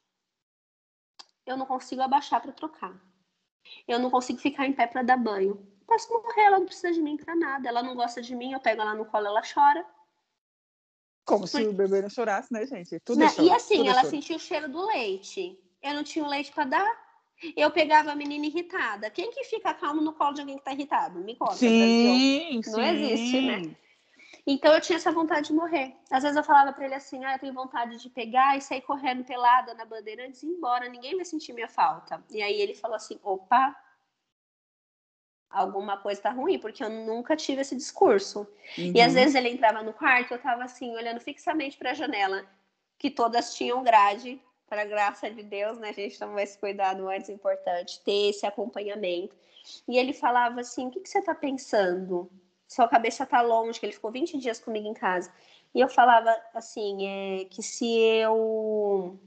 Eu 1.47 1.57
não 1.57 1.65
consigo 1.65 2.03
abaixar 2.03 2.43
para 2.43 2.53
trocar. 2.53 3.08
Eu 3.87 3.99
não 3.99 4.11
consigo 4.11 4.39
ficar 4.39 4.67
em 4.67 4.73
pé 4.73 4.87
para 4.87 5.03
dar 5.03 5.17
banho. 5.17 5.67
Posso 5.87 6.13
morrer, 6.13 6.43
ela 6.43 6.59
não 6.59 6.67
precisa 6.67 6.93
de 6.93 7.01
mim 7.01 7.17
para 7.17 7.35
nada. 7.35 7.69
Ela 7.69 7.83
não 7.83 7.95
gosta 7.95 8.21
de 8.21 8.35
mim, 8.35 8.53
eu 8.53 8.61
pego 8.61 8.83
ela 8.83 8.95
no 8.95 9.07
colo, 9.07 9.27
ela 9.27 9.43
chora. 9.43 9.85
Como 11.25 11.47
se 11.47 11.67
o 11.67 11.73
bebê 11.73 12.01
não 12.01 12.09
chorasse, 12.09 12.53
né, 12.53 12.67
gente? 12.67 12.99
Tudo 13.01 13.19
não, 13.19 13.45
e 13.45 13.51
assim, 13.51 13.87
ela 13.87 14.05
sentia 14.05 14.37
o 14.37 14.41
cheiro 14.41 14.69
do 14.69 14.87
leite. 14.87 15.59
Eu 15.83 15.95
não 15.95 16.03
tinha 16.03 16.25
o 16.25 16.29
leite 16.29 16.53
para 16.53 16.65
dar. 16.65 17.09
Eu 17.57 17.71
pegava 17.71 18.11
a 18.11 18.17
menina 18.17 18.47
irritada. 18.47 19.11
Quem 19.11 19.31
que 19.31 19.45
fica 19.45 19.73
calmo 19.75 20.01
no 20.01 20.13
colo 20.13 20.35
de 20.35 20.41
alguém 20.41 20.59
que 20.59 20.65
tá 20.65 20.73
irritado? 20.73 21.21
Me 21.21 21.37
conta. 21.37 21.55
Sim, 21.55 22.55
Não 22.55 22.63
sim. 22.63 22.81
existe, 22.83 23.41
né? 23.43 23.77
Então 24.51 24.73
eu 24.73 24.81
tinha 24.81 24.97
essa 24.97 25.13
vontade 25.13 25.49
de 25.49 25.53
morrer. 25.53 25.95
Às 26.11 26.23
vezes 26.23 26.35
eu 26.35 26.43
falava 26.43 26.73
para 26.73 26.87
ele 26.87 26.95
assim: 26.95 27.23
ah, 27.23 27.35
eu 27.35 27.39
tenho 27.39 27.53
vontade 27.53 27.99
de 27.99 28.09
pegar 28.09 28.57
e 28.57 28.63
sair 28.63 28.81
correndo 28.81 29.23
pelada 29.23 29.75
na 29.75 29.85
bandeira 29.85 30.27
antes 30.27 30.41
de 30.41 30.47
ir 30.47 30.53
embora, 30.53 30.89
ninguém 30.89 31.15
vai 31.15 31.25
sentir 31.27 31.53
minha 31.53 31.69
falta. 31.69 32.25
E 32.31 32.41
aí 32.41 32.59
ele 32.59 32.75
falou 32.75 32.97
assim: 32.97 33.21
opa, 33.23 33.77
alguma 35.51 35.99
coisa 35.99 36.23
tá 36.23 36.31
ruim, 36.31 36.59
porque 36.59 36.83
eu 36.83 36.89
nunca 36.89 37.37
tive 37.37 37.61
esse 37.61 37.77
discurso. 37.77 38.49
Uhum. 38.79 38.93
E 38.95 39.03
às 39.03 39.09
uhum. 39.09 39.19
vezes 39.21 39.35
ele 39.35 39.51
entrava 39.51 39.83
no 39.83 39.93
quarto, 39.93 40.33
eu 40.33 40.41
tava 40.41 40.65
assim, 40.65 40.97
olhando 40.97 41.21
fixamente 41.21 41.77
para 41.77 41.91
a 41.91 41.95
janela, 41.95 42.47
que 42.99 43.11
todas 43.11 43.55
tinham 43.55 43.85
grade, 43.85 44.41
para 44.67 44.87
graça 44.87 45.31
de 45.31 45.43
Deus, 45.43 45.77
né? 45.77 45.91
A 45.91 45.93
gente 45.93 46.19
toma 46.19 46.43
esse 46.43 46.57
cuidado 46.57 47.07
antes, 47.07 47.29
é 47.29 47.35
importante 47.35 48.03
ter 48.03 48.31
esse 48.31 48.47
acompanhamento. 48.47 49.37
E 49.87 49.99
ele 49.99 50.15
falava 50.15 50.63
assim: 50.63 50.87
o 50.87 50.91
que, 50.91 51.01
que 51.01 51.09
você 51.11 51.21
tá 51.21 51.35
pensando? 51.35 52.31
Sua 52.69 52.89
cabeça 52.89 53.27
tá 53.27 53.41
longe, 53.41 53.81
que 53.81 53.87
ele 53.87 53.93
ficou 53.95 54.13
20 54.13 54.39
dias 54.39 54.61
comigo 54.61 54.87
em 54.87 54.95
casa. 54.95 55.33
E 55.75 55.81
eu 55.81 55.89
falava 55.89 56.31
assim, 56.55 57.07
é, 57.07 57.45
que 57.47 57.63
se 57.63 57.87
eu 57.99 59.19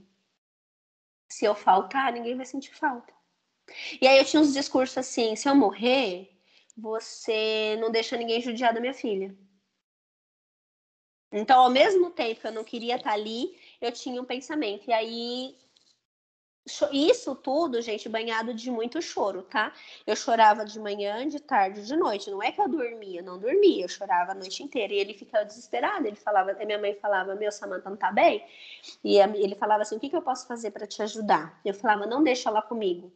se 1.29 1.45
eu 1.45 1.55
faltar, 1.55 2.11
ninguém 2.13 2.35
vai 2.35 2.45
sentir 2.45 2.73
falta. 2.75 3.13
E 4.01 4.07
aí 4.07 4.17
eu 4.17 4.25
tinha 4.25 4.41
uns 4.41 4.53
discursos 4.53 4.97
assim, 4.97 5.35
se 5.35 5.47
eu 5.49 5.55
morrer, 5.55 6.29
você 6.77 7.77
não 7.79 7.91
deixa 7.91 8.17
ninguém 8.17 8.41
judiar 8.41 8.73
da 8.73 8.81
minha 8.81 8.93
filha. 8.93 9.35
Então, 11.31 11.61
ao 11.61 11.69
mesmo 11.69 12.11
tempo 12.11 12.41
que 12.41 12.47
eu 12.47 12.51
não 12.51 12.63
queria 12.63 12.95
estar 12.97 13.13
ali, 13.13 13.57
eu 13.79 13.91
tinha 13.91 14.21
um 14.21 14.25
pensamento. 14.25 14.89
E 14.89 14.93
aí 14.93 15.57
isso 16.91 17.35
tudo, 17.35 17.81
gente, 17.81 18.07
banhado 18.07 18.53
de 18.53 18.69
muito 18.69 19.01
choro, 19.01 19.41
tá? 19.41 19.73
Eu 20.05 20.15
chorava 20.15 20.63
de 20.63 20.79
manhã, 20.79 21.27
de 21.27 21.39
tarde, 21.39 21.85
de 21.85 21.95
noite. 21.95 22.29
Não 22.29 22.41
é 22.41 22.51
que 22.51 22.61
eu 22.61 22.69
dormia, 22.69 23.21
não 23.21 23.39
dormia, 23.39 23.85
eu 23.85 23.89
chorava 23.89 24.31
a 24.31 24.35
noite 24.35 24.61
inteira. 24.61 24.93
E 24.93 24.97
ele 24.97 25.13
ficava 25.13 25.43
desesperado. 25.43 26.05
Ele 26.05 26.15
falava, 26.15 26.53
minha 26.53 26.77
mãe 26.79 26.93
falava, 26.95 27.33
meu, 27.35 27.51
Samanta 27.51 27.89
não 27.89 27.97
tá 27.97 28.11
bem. 28.11 28.45
E 29.03 29.17
ele 29.17 29.55
falava 29.55 29.81
assim: 29.81 29.95
o 29.95 29.99
que, 29.99 30.09
que 30.09 30.15
eu 30.15 30.21
posso 30.21 30.47
fazer 30.47 30.71
para 30.71 30.85
te 30.85 31.01
ajudar? 31.01 31.59
Eu 31.65 31.73
falava, 31.73 32.05
não 32.05 32.23
deixa 32.23 32.49
ela 32.49 32.61
comigo. 32.61 33.11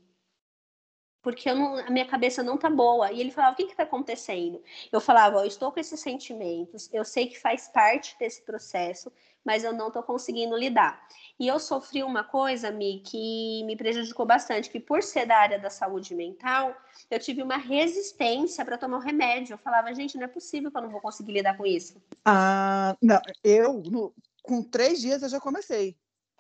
Porque 1.22 1.52
não, 1.52 1.76
a 1.80 1.90
minha 1.90 2.06
cabeça 2.06 2.44
não 2.44 2.58
tá 2.58 2.70
boa. 2.70 3.12
E 3.12 3.20
ele 3.20 3.32
falava: 3.32 3.54
o 3.54 3.58
que 3.58 3.66
que 3.68 3.76
tá 3.76 3.84
acontecendo? 3.84 4.62
Eu 4.92 5.02
falava: 5.02 5.40
eu 5.40 5.46
estou 5.46 5.72
com 5.72 5.80
esses 5.80 6.00
sentimentos, 6.00 6.90
eu 6.94 7.06
sei 7.06 7.28
que 7.28 7.40
faz 7.40 7.68
parte 7.68 8.16
desse 8.20 8.42
processo, 8.44 9.12
mas 9.46 9.64
eu 9.64 9.72
não 9.72 9.92
tô 9.92 10.02
conseguindo 10.02 10.58
lidar. 10.58 11.08
E 11.40 11.48
eu 11.48 11.60
sofri 11.60 12.02
uma 12.02 12.24
coisa, 12.24 12.72
Mi, 12.72 13.02
que 13.02 13.64
me 13.66 13.76
prejudicou 13.78 14.26
bastante, 14.26 14.70
que 14.70 14.80
por 14.80 15.04
ser 15.04 15.28
da 15.28 15.38
área 15.38 15.60
da 15.60 15.70
saúde 15.70 16.16
mental, 16.16 16.76
eu 17.12 17.20
tive 17.20 17.44
uma 17.44 17.58
resistência 17.58 18.66
para 18.66 18.78
tomar 18.78 18.98
o 18.98 19.02
remédio. 19.02 19.54
Eu 19.54 19.58
falava, 19.58 19.94
gente, 19.94 20.18
não 20.18 20.24
é 20.24 20.28
possível 20.28 20.72
que 20.72 20.78
eu 20.78 20.82
não 20.82 20.90
vou 20.90 21.02
conseguir 21.02 21.34
lidar 21.34 21.56
com 21.56 21.66
isso. 21.66 22.02
Ah, 22.26 22.98
não, 23.02 23.22
eu, 23.44 23.84
no, 23.84 24.14
com 24.42 24.64
três 24.64 25.00
dias, 25.00 25.22
eu 25.22 25.30
já 25.30 25.40
comecei. 25.40 25.96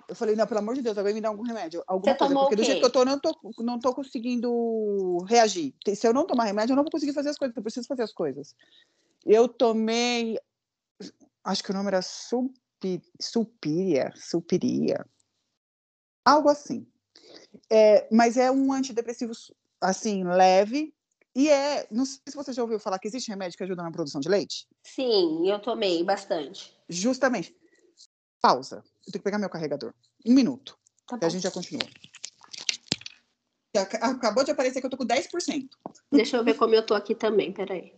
Eu 0.08 0.16
falei, 0.16 0.36
não, 0.36 0.46
pelo 0.46 0.60
amor 0.60 0.76
de 0.76 0.82
Deus, 0.82 0.98
alguém 0.98 1.16
me 1.16 1.22
dá 1.22 1.30
algum 1.30 1.44
remédio. 1.44 1.84
Alguma 1.88 2.14
Você 2.14 2.18
coisa, 2.18 2.34
tomou 2.34 2.48
porque 2.48 2.56
do 2.56 2.64
jeito 2.64 2.80
que 2.80 2.86
eu 2.86 2.92
tô, 2.92 3.04
não 3.04 3.20
tô, 3.20 3.36
não 3.60 3.80
tô 3.80 3.94
conseguindo 3.94 5.18
reagir. 5.28 5.74
Se 5.96 6.08
eu 6.08 6.14
não 6.14 6.26
tomar 6.26 6.46
remédio, 6.46 6.74
eu 6.74 6.76
não 6.76 6.84
vou 6.84 6.92
conseguir 6.92 7.14
fazer 7.14 7.30
as 7.30 7.38
coisas, 7.38 7.58
eu 7.58 7.64
preciso 7.64 7.88
fazer 7.88 8.04
as 8.04 8.14
coisas. 8.14 8.56
Eu 9.26 9.48
tomei 9.48 10.38
acho 11.46 11.64
que 11.64 11.72
o 11.72 11.74
nome 11.74 11.88
era 11.88 12.02
Supi, 12.02 12.60
Supiria, 13.20 14.12
Supiria, 14.16 15.06
algo 16.24 16.50
assim. 16.50 16.86
É, 17.72 18.08
mas 18.12 18.38
é 18.38 18.52
um 18.52 18.72
antidepressivo, 18.72 19.34
assim, 19.82 20.24
leve, 20.24 20.94
e 21.36 21.50
é, 21.50 21.86
não 21.92 22.06
sei 22.06 22.22
se 22.30 22.36
você 22.36 22.54
já 22.54 22.62
ouviu 22.62 22.80
falar 22.80 22.98
que 22.98 23.08
existe 23.08 23.30
remédio 23.30 23.58
que 23.58 23.64
ajuda 23.64 23.84
na 23.84 23.92
produção 23.92 24.22
de 24.22 24.30
leite. 24.30 24.66
Sim, 24.84 25.50
eu 25.50 25.60
tomei 25.60 26.02
bastante. 26.02 26.74
Justamente. 26.88 27.54
Pausa. 28.42 28.78
Eu 29.06 29.12
tenho 29.12 29.20
que 29.20 29.24
pegar 29.24 29.38
meu 29.38 29.50
carregador. 29.50 29.94
Um 30.26 30.34
minuto. 30.34 30.78
Tá 31.06 31.20
e 31.22 31.26
a 31.26 31.30
gente 31.30 31.44
já 31.44 31.52
continua. 31.52 31.86
Acabou 34.02 34.46
de 34.46 34.52
aparecer 34.52 34.80
que 34.80 34.86
eu 34.86 34.90
tô 34.90 34.96
com 34.96 35.06
10%. 35.06 35.68
Deixa 36.10 36.38
eu 36.38 36.44
ver 36.44 36.56
como 36.56 36.74
eu 36.74 36.86
tô 36.86 36.94
aqui 36.94 37.14
também, 37.14 37.52
peraí. 37.52 37.94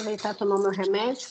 Aproveitar 0.00 0.30
e 0.30 0.34
tomar 0.34 0.58
meu 0.58 0.70
remédio. 0.70 1.28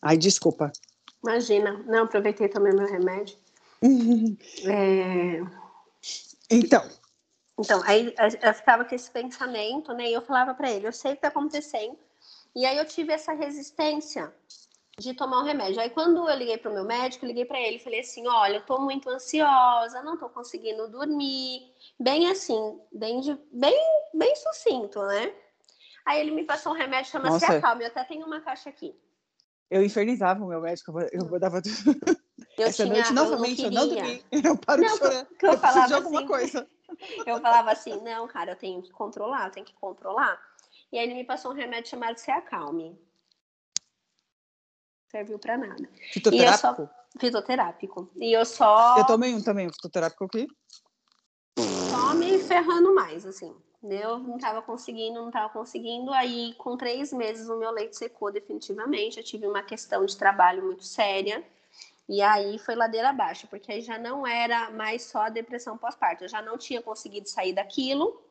Ai, 0.00 0.16
desculpa. 0.16 0.72
Imagina. 1.22 1.72
Não, 1.84 2.04
aproveitei 2.04 2.48
também 2.48 2.72
meu 2.72 2.86
remédio. 2.86 3.36
é... 4.64 5.42
Então. 6.50 6.97
Então, 7.58 7.82
aí 7.84 8.14
eu 8.42 8.54
ficava 8.54 8.84
com 8.84 8.94
esse 8.94 9.10
pensamento, 9.10 9.92
né? 9.92 10.08
E 10.08 10.12
eu 10.12 10.22
falava 10.22 10.54
para 10.54 10.70
ele, 10.70 10.86
eu 10.86 10.92
sei 10.92 11.12
o 11.12 11.14
que 11.16 11.22
tá 11.22 11.28
acontecendo. 11.28 11.98
E 12.54 12.64
aí 12.64 12.76
eu 12.76 12.86
tive 12.86 13.12
essa 13.12 13.32
resistência 13.32 14.32
de 14.98 15.14
tomar 15.14 15.38
o 15.38 15.40
um 15.42 15.44
remédio. 15.44 15.80
Aí 15.80 15.90
quando 15.90 16.28
eu 16.28 16.36
liguei 16.36 16.56
para 16.56 16.70
o 16.70 16.74
meu 16.74 16.84
médico, 16.84 17.26
liguei 17.26 17.44
para 17.44 17.60
ele 17.60 17.76
e 17.76 17.82
falei 17.82 18.00
assim: 18.00 18.26
"Olha, 18.26 18.56
eu 18.56 18.66
tô 18.66 18.80
muito 18.80 19.08
ansiosa, 19.10 20.02
não 20.02 20.16
tô 20.16 20.28
conseguindo 20.28 20.88
dormir". 20.88 21.72
Bem 21.98 22.30
assim, 22.30 22.80
bem 22.92 23.20
de, 23.20 23.38
bem 23.52 23.76
bem 24.14 24.34
sucinto, 24.36 25.00
né? 25.02 25.32
Aí 26.06 26.20
ele 26.20 26.30
me 26.30 26.44
passou 26.44 26.72
um 26.72 26.76
remédio 26.76 27.10
chamado 27.10 27.42
Acalme, 27.44 27.84
eu 27.84 27.88
até 27.88 28.04
tenho 28.04 28.26
uma 28.26 28.40
caixa 28.40 28.70
aqui 28.70 28.94
eu 29.70 29.84
infernizava 29.84 30.42
o 30.42 30.48
meu 30.48 30.60
médico, 30.60 30.92
eu, 31.12 31.38
dava 31.38 31.58
eu 31.58 32.66
Essa 32.66 32.84
tinha, 32.84 32.94
noite, 32.94 33.12
novamente, 33.12 33.62
eu 33.62 33.70
não, 33.70 33.82
eu 33.82 33.88
não 33.88 33.94
dormi, 33.96 34.24
eu 34.32 34.58
paro 34.58 34.82
não, 34.82 34.92
de 34.92 34.98
chorar, 34.98 35.26
que 35.26 35.46
eu, 35.46 35.52
eu 35.52 35.58
falava 35.58 35.86
de 35.86 35.94
alguma 35.94 36.18
assim, 36.20 36.28
coisa. 36.28 36.68
Eu 37.26 37.40
falava 37.40 37.70
assim, 37.70 38.00
não, 38.02 38.26
cara, 38.26 38.52
eu 38.52 38.56
tenho 38.56 38.82
que 38.82 38.90
controlar, 38.90 39.46
eu 39.46 39.50
tenho 39.52 39.66
que 39.66 39.74
controlar. 39.74 40.40
E 40.90 40.98
aí 40.98 41.04
ele 41.04 41.14
me 41.14 41.24
passou 41.24 41.50
um 41.50 41.54
remédio 41.54 41.90
chamado 41.90 42.16
Se 42.18 42.30
Acalme. 42.30 42.98
Serviu 45.10 45.38
pra 45.38 45.56
nada. 45.56 45.88
Fitoterápico? 46.12 46.82
Só... 46.86 46.90
Fitoterápico. 47.18 48.10
E 48.16 48.32
eu 48.32 48.44
só... 48.44 48.98
Eu 48.98 49.06
tomei 49.06 49.34
um 49.34 49.42
também, 49.42 49.66
um 49.66 49.72
fitoterápico 49.72 50.24
aqui. 50.24 50.46
Só 51.90 52.14
me 52.14 52.38
ferrando 52.38 52.94
mais, 52.94 53.24
assim. 53.26 53.54
Eu 53.82 54.18
não 54.18 54.36
estava 54.36 54.60
conseguindo, 54.60 55.20
não 55.20 55.28
estava 55.28 55.48
conseguindo. 55.50 56.12
Aí, 56.12 56.54
com 56.54 56.76
três 56.76 57.12
meses, 57.12 57.48
o 57.48 57.56
meu 57.56 57.70
leite 57.70 57.96
secou 57.96 58.32
definitivamente. 58.32 59.18
Eu 59.18 59.24
tive 59.24 59.46
uma 59.46 59.62
questão 59.62 60.04
de 60.04 60.16
trabalho 60.16 60.64
muito 60.64 60.84
séria. 60.84 61.44
E 62.08 62.22
aí 62.22 62.58
foi 62.58 62.74
ladeira 62.74 63.10
abaixo, 63.10 63.46
porque 63.48 63.70
aí 63.70 63.82
já 63.82 63.98
não 63.98 64.26
era 64.26 64.70
mais 64.70 65.02
só 65.02 65.22
a 65.22 65.28
depressão 65.28 65.76
pós-parto. 65.76 66.24
Eu 66.24 66.28
já 66.28 66.40
não 66.40 66.56
tinha 66.56 66.80
conseguido 66.80 67.28
sair 67.28 67.52
daquilo. 67.52 68.22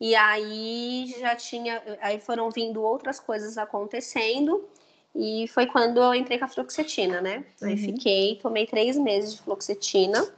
E 0.00 0.16
aí 0.16 1.14
já 1.18 1.36
tinha. 1.36 1.82
Aí 2.00 2.18
foram 2.20 2.50
vindo 2.50 2.82
outras 2.82 3.20
coisas 3.20 3.56
acontecendo. 3.56 4.68
E 5.14 5.48
foi 5.48 5.66
quando 5.66 5.98
eu 6.02 6.14
entrei 6.14 6.38
com 6.38 6.44
a 6.44 6.48
fluoxetina, 6.48 7.20
né? 7.20 7.44
Aí 7.62 7.72
uhum. 7.72 7.78
fiquei, 7.78 8.36
tomei 8.36 8.66
três 8.66 8.96
meses 8.96 9.34
de 9.34 9.42
fluoxetina 9.42 10.32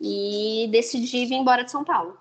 e 0.00 0.68
decidi 0.70 1.26
vir 1.26 1.34
embora 1.34 1.64
de 1.64 1.70
São 1.70 1.84
Paulo. 1.84 2.18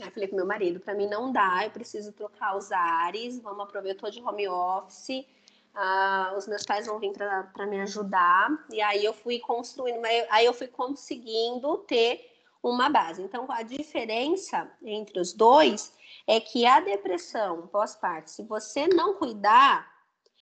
Aí 0.00 0.10
falei 0.10 0.28
com 0.28 0.36
meu 0.36 0.46
marido, 0.46 0.80
para 0.80 0.94
mim 0.94 1.06
não 1.06 1.30
dá, 1.30 1.64
eu 1.64 1.70
preciso 1.70 2.10
trocar 2.12 2.56
os 2.56 2.72
ares, 2.72 3.38
vamos 3.38 3.64
aproveitar, 3.64 4.10
de 4.10 4.22
home 4.22 4.48
office, 4.48 5.26
uh, 5.74 6.36
os 6.36 6.46
meus 6.46 6.64
pais 6.64 6.86
vão 6.86 6.98
vir 6.98 7.12
para 7.12 7.66
me 7.66 7.80
ajudar, 7.80 8.48
e 8.70 8.80
aí 8.80 9.04
eu 9.04 9.12
fui 9.12 9.38
construindo, 9.38 10.00
aí 10.30 10.44
eu 10.44 10.52
fui 10.52 10.66
conseguindo 10.66 11.78
ter 11.78 12.28
uma 12.62 12.88
base. 12.88 13.22
Então, 13.22 13.46
a 13.50 13.62
diferença 13.62 14.70
entre 14.82 15.18
os 15.18 15.32
dois 15.32 15.92
é 16.26 16.40
que 16.40 16.66
a 16.66 16.80
depressão 16.80 17.66
pós-parto, 17.68 18.30
se 18.30 18.42
você 18.42 18.86
não 18.86 19.14
cuidar, 19.14 19.90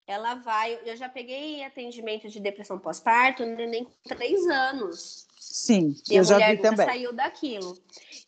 ela 0.07 0.35
vai. 0.35 0.79
Eu 0.85 0.97
já 0.97 1.09
peguei 1.09 1.65
atendimento 1.65 2.29
de 2.29 2.39
depressão 2.39 2.79
pós-parto, 2.79 3.45
nem 3.45 3.87
três 4.07 4.47
anos. 4.47 5.27
Sim, 5.45 5.95
e 6.11 6.17
eu 6.17 6.25
já 6.25 6.39
vi 6.51 6.59
também. 6.59 6.87
saiu 6.87 7.13
daquilo. 7.13 7.77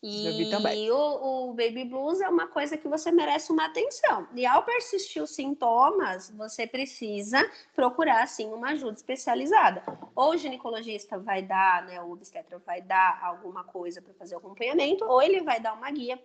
E 0.03 0.91
o, 0.91 1.49
o, 1.49 1.53
baby 1.53 1.83
blues 1.85 2.21
é 2.21 2.29
uma 2.29 2.47
coisa 2.47 2.77
que 2.77 2.87
você 2.87 3.11
merece 3.11 3.51
uma 3.51 3.65
atenção. 3.65 4.27
E 4.35 4.45
ao 4.45 4.63
persistir 4.63 5.21
os 5.21 5.31
sintomas, 5.31 6.29
você 6.29 6.67
precisa 6.67 7.39
procurar, 7.75 8.23
assim, 8.23 8.45
uma 8.53 8.69
ajuda 8.69 8.93
especializada. 8.93 9.83
Ou 10.15 10.31
o 10.31 10.37
ginecologista 10.37 11.17
vai 11.17 11.41
dar, 11.41 11.85
né, 11.87 12.01
o 12.01 12.11
obstetra 12.11 12.59
vai 12.59 12.81
dar 12.81 13.19
alguma 13.23 13.63
coisa 13.63 14.01
para 14.01 14.13
fazer 14.13 14.35
o 14.35 14.37
acompanhamento, 14.37 15.03
ou 15.05 15.21
ele 15.21 15.41
vai 15.41 15.59
dar 15.59 15.73
uma 15.73 15.89
guia. 15.89 16.21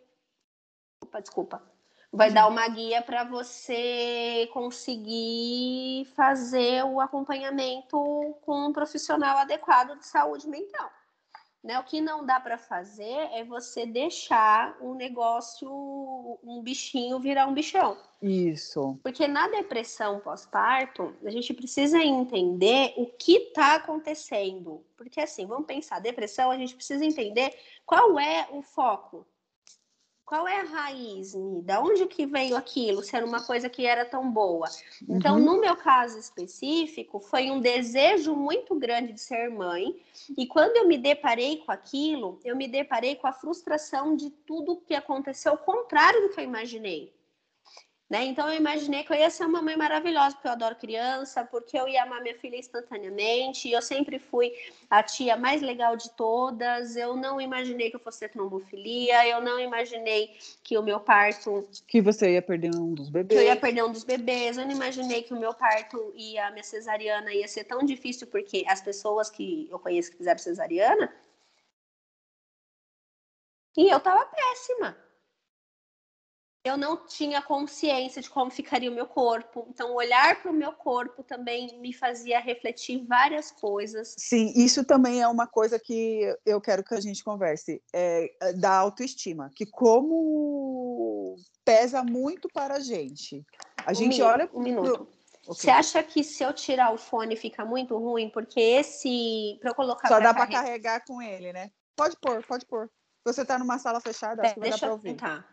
Opa, 1.02 1.20
desculpa 1.20 1.72
vai 2.12 2.30
dar 2.30 2.46
uma 2.46 2.68
guia 2.68 3.00
para 3.00 3.24
você 3.24 4.48
conseguir 4.52 6.04
fazer 6.14 6.84
o 6.84 7.00
acompanhamento 7.00 8.36
com 8.42 8.66
um 8.66 8.72
profissional 8.72 9.38
adequado 9.38 9.98
de 9.98 10.06
saúde 10.06 10.46
mental. 10.46 10.90
Né? 11.64 11.78
O 11.78 11.84
que 11.84 12.00
não 12.00 12.26
dá 12.26 12.40
para 12.40 12.58
fazer 12.58 13.30
é 13.32 13.44
você 13.44 13.86
deixar 13.86 14.76
um 14.80 14.94
negócio, 14.94 15.70
um 16.42 16.60
bichinho 16.60 17.20
virar 17.20 17.46
um 17.46 17.54
bichão. 17.54 17.96
Isso. 18.20 18.98
Porque 19.02 19.26
na 19.28 19.48
depressão 19.48 20.20
pós-parto, 20.20 21.14
a 21.24 21.30
gente 21.30 21.54
precisa 21.54 21.98
entender 21.98 22.92
o 22.96 23.06
que 23.06 23.36
está 23.36 23.76
acontecendo. 23.76 24.84
Porque 24.96 25.20
assim, 25.20 25.46
vamos 25.46 25.66
pensar, 25.66 26.00
depressão, 26.00 26.50
a 26.50 26.58
gente 26.58 26.74
precisa 26.74 27.04
entender 27.04 27.56
qual 27.86 28.18
é 28.18 28.48
o 28.50 28.60
foco 28.60 29.24
qual 30.24 30.48
é 30.48 30.60
a 30.60 30.64
raiz? 30.64 31.34
Da 31.62 31.80
onde 31.80 32.06
que 32.06 32.26
veio 32.26 32.56
aquilo? 32.56 33.02
Se 33.02 33.16
era 33.16 33.26
uma 33.26 33.44
coisa 33.44 33.68
que 33.68 33.86
era 33.86 34.04
tão 34.04 34.30
boa. 34.30 34.68
Então, 35.08 35.36
uhum. 35.36 35.44
no 35.44 35.60
meu 35.60 35.76
caso 35.76 36.18
específico, 36.18 37.20
foi 37.20 37.50
um 37.50 37.60
desejo 37.60 38.34
muito 38.34 38.74
grande 38.74 39.12
de 39.12 39.20
ser 39.20 39.50
mãe. 39.50 39.94
E 40.36 40.46
quando 40.46 40.76
eu 40.76 40.86
me 40.86 40.96
deparei 40.96 41.58
com 41.58 41.72
aquilo, 41.72 42.40
eu 42.44 42.56
me 42.56 42.66
deparei 42.66 43.16
com 43.16 43.26
a 43.26 43.32
frustração 43.32 44.16
de 44.16 44.30
tudo 44.30 44.80
que 44.86 44.94
aconteceu, 44.94 45.52
ao 45.52 45.58
contrário 45.58 46.22
do 46.22 46.28
que 46.30 46.40
eu 46.40 46.44
imaginei. 46.44 47.12
Né? 48.12 48.26
Então 48.26 48.46
eu 48.46 48.54
imaginei 48.54 49.02
que 49.04 49.10
eu 49.10 49.16
ia 49.16 49.30
ser 49.30 49.46
uma 49.46 49.62
mãe 49.62 49.74
maravilhosa, 49.74 50.34
porque 50.34 50.46
eu 50.46 50.52
adoro 50.52 50.76
criança, 50.76 51.46
porque 51.46 51.78
eu 51.78 51.88
ia 51.88 52.02
amar 52.02 52.20
minha 52.20 52.34
filha 52.34 52.58
instantaneamente, 52.58 53.70
eu 53.70 53.80
sempre 53.80 54.18
fui 54.18 54.52
a 54.90 55.02
tia 55.02 55.34
mais 55.34 55.62
legal 55.62 55.96
de 55.96 56.10
todas. 56.10 56.94
Eu 56.94 57.16
não 57.16 57.40
imaginei 57.40 57.88
que 57.88 57.96
eu 57.96 58.00
fosse 58.00 58.20
ter 58.20 58.28
trombofilia, 58.28 59.26
eu 59.26 59.40
não 59.40 59.58
imaginei 59.58 60.36
que 60.62 60.76
o 60.76 60.82
meu 60.82 61.00
parto. 61.00 61.66
Que 61.88 62.02
você 62.02 62.34
ia 62.34 62.42
perder 62.42 62.74
um 62.74 62.92
dos 62.92 63.08
bebês. 63.08 63.40
Que 63.40 63.46
eu 63.46 63.48
ia 63.48 63.58
perder 63.58 63.82
um 63.82 63.90
dos 63.90 64.04
bebês. 64.04 64.58
Eu 64.58 64.66
não 64.66 64.72
imaginei 64.72 65.22
que 65.22 65.32
o 65.32 65.40
meu 65.40 65.54
parto 65.54 66.12
e 66.14 66.36
a 66.36 66.50
minha 66.50 66.64
cesariana 66.64 67.32
ia 67.32 67.48
ser 67.48 67.64
tão 67.64 67.82
difícil, 67.82 68.26
porque 68.26 68.62
as 68.68 68.82
pessoas 68.82 69.30
que 69.30 69.66
eu 69.70 69.78
conheço 69.78 70.10
que 70.10 70.18
fizeram 70.18 70.38
cesariana. 70.38 71.10
E 73.74 73.88
eu 73.88 73.98
tava 74.00 74.26
péssima 74.26 75.01
eu 76.64 76.76
não 76.76 77.06
tinha 77.06 77.42
consciência 77.42 78.22
de 78.22 78.30
como 78.30 78.50
ficaria 78.50 78.90
o 78.90 78.94
meu 78.94 79.06
corpo. 79.06 79.66
Então, 79.68 79.94
olhar 79.94 80.40
para 80.40 80.50
o 80.50 80.54
meu 80.54 80.72
corpo 80.72 81.24
também 81.24 81.78
me 81.80 81.92
fazia 81.92 82.38
refletir 82.38 83.04
várias 83.04 83.50
coisas. 83.50 84.14
Sim, 84.16 84.52
isso 84.54 84.84
também 84.84 85.20
é 85.20 85.26
uma 85.26 85.46
coisa 85.46 85.78
que 85.78 86.32
eu 86.46 86.60
quero 86.60 86.84
que 86.84 86.94
a 86.94 87.00
gente 87.00 87.24
converse, 87.24 87.82
é, 87.92 88.52
da 88.54 88.72
autoestima, 88.76 89.50
que 89.56 89.66
como 89.66 91.34
pesa 91.64 92.04
muito 92.04 92.48
para 92.52 92.74
a 92.74 92.80
gente. 92.80 93.44
A 93.84 93.90
um 93.90 93.94
gente 93.94 94.18
minuto, 94.18 94.28
olha... 94.28 94.50
Um 94.54 94.60
minuto. 94.62 95.02
Okay. 95.02 95.54
Você 95.54 95.70
acha 95.70 96.00
que 96.04 96.22
se 96.22 96.44
eu 96.44 96.52
tirar 96.52 96.94
o 96.94 96.96
fone 96.96 97.34
fica 97.34 97.64
muito 97.64 97.98
ruim? 97.98 98.30
Porque 98.30 98.60
esse... 98.60 99.58
Para 99.60 99.70
eu 99.70 99.74
colocar 99.74 100.06
Só 100.06 100.20
dá 100.20 100.32
para 100.32 100.46
carregar 100.46 101.04
com 101.04 101.20
ele, 101.20 101.52
né? 101.52 101.72
Pode 101.96 102.16
pôr, 102.20 102.44
pode 102.46 102.64
pôr. 102.66 102.88
Você 103.24 103.42
está 103.42 103.58
numa 103.58 103.78
sala 103.78 104.00
fechada, 104.00 104.42
é, 104.42 104.46
acho 104.46 104.54
que 104.54 104.60
vai 104.60 104.70
dar 104.70 104.78
para 104.78 104.92
ouvir. 104.92 105.10
Tentar. 105.10 105.51